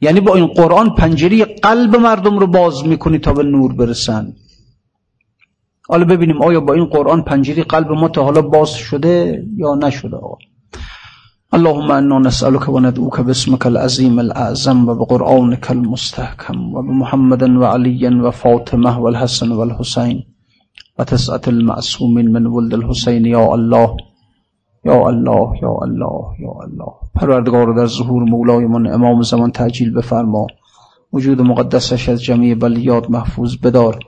یعنی 0.00 0.20
با 0.20 0.34
این 0.34 0.46
قرآن 0.46 0.94
پنجری 0.94 1.44
قلب 1.44 1.96
مردم 1.96 2.38
رو 2.38 2.46
باز 2.46 2.86
می‌کنی 2.86 3.18
تا 3.18 3.32
به 3.32 3.42
نور 3.42 3.72
برسن. 3.72 4.32
حالا 5.88 6.04
ببینیم 6.04 6.42
آیا 6.42 6.60
با 6.60 6.74
این 6.74 6.84
قرآن 6.84 7.22
پنجری 7.22 7.62
قلب 7.62 7.92
ما 7.92 8.08
تا 8.08 8.24
حالا 8.24 8.42
باز 8.42 8.70
شده 8.70 9.44
یا 9.56 9.74
نشده 9.74 10.16
آقا. 10.16 10.36
اللهم 11.52 11.90
انا 11.90 12.18
نسألك 12.18 12.68
وندعوك 12.68 13.20
باسمك 13.20 13.66
العظيم 13.66 14.18
الاعظم 14.18 14.88
وبقرآنك 14.88 15.70
المستحكم 15.70 16.74
وبمحمد 16.74 17.42
وعلي 17.42 18.08
وفاطمه 18.24 19.00
والحسن 19.00 19.52
والحسين 19.52 20.22
وتسعة 20.98 21.40
المعصومين 21.48 22.32
من 22.32 22.46
ولد 22.46 22.74
الحسين 22.74 23.26
يا 23.26 23.54
الله. 23.54 23.96
یا 24.84 25.06
الله 25.06 25.58
یا 25.62 25.78
الله 25.82 26.40
یا 26.40 26.52
الله. 26.62 26.92
پروردگار 27.14 27.74
در 27.74 27.86
ظهور 27.86 28.22
من 28.66 28.86
امام 28.86 29.22
زمان 29.22 29.50
تعجیل 29.50 29.94
بفرما. 29.94 30.46
وجود 31.12 31.40
مقدسش 31.40 32.08
از 32.08 32.22
جمعی 32.22 32.54
بلیات 32.54 33.10
محفوظ 33.10 33.56
بدار. 33.56 33.98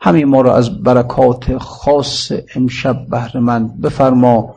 همه 0.00 0.24
ما 0.24 0.40
را 0.40 0.56
از 0.56 0.82
برکات 0.82 1.58
خاص 1.58 2.32
امشب 2.56 3.06
بهرمند 3.10 3.80
بفرما. 3.80 4.54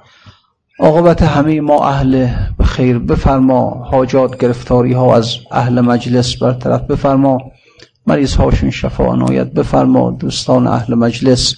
عاقبت 0.80 1.22
همه 1.22 1.62
ما 1.62 1.86
اهل 1.86 2.28
خیر 2.64 3.00
بفرما. 3.00 3.70
حاجات 3.70 4.38
گرفتاری 4.38 4.94
ها 4.94 5.16
از 5.16 5.36
اهل 5.52 5.82
مجلس 5.82 6.44
برطرف 6.44 6.82
بفرما. 6.82 7.38
مریض 8.08 8.36
هاشون 8.36 8.70
شفا 8.70 9.06
عنایت 9.06 9.54
بفرما. 9.54 10.12
دوستان 10.12 10.68
اهل 10.68 10.96
مجلس 10.96 11.56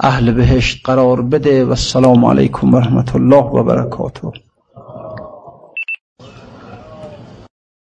اهل 0.00 0.32
بهشت 0.32 0.86
قرار 0.86 1.22
بده 1.22 1.64
و 1.64 1.70
السلام 1.70 2.24
علیکم 2.24 2.74
و 2.74 2.78
رحمت 2.78 3.16
الله 3.16 3.44
و 3.44 3.62
برکاته 3.62 4.32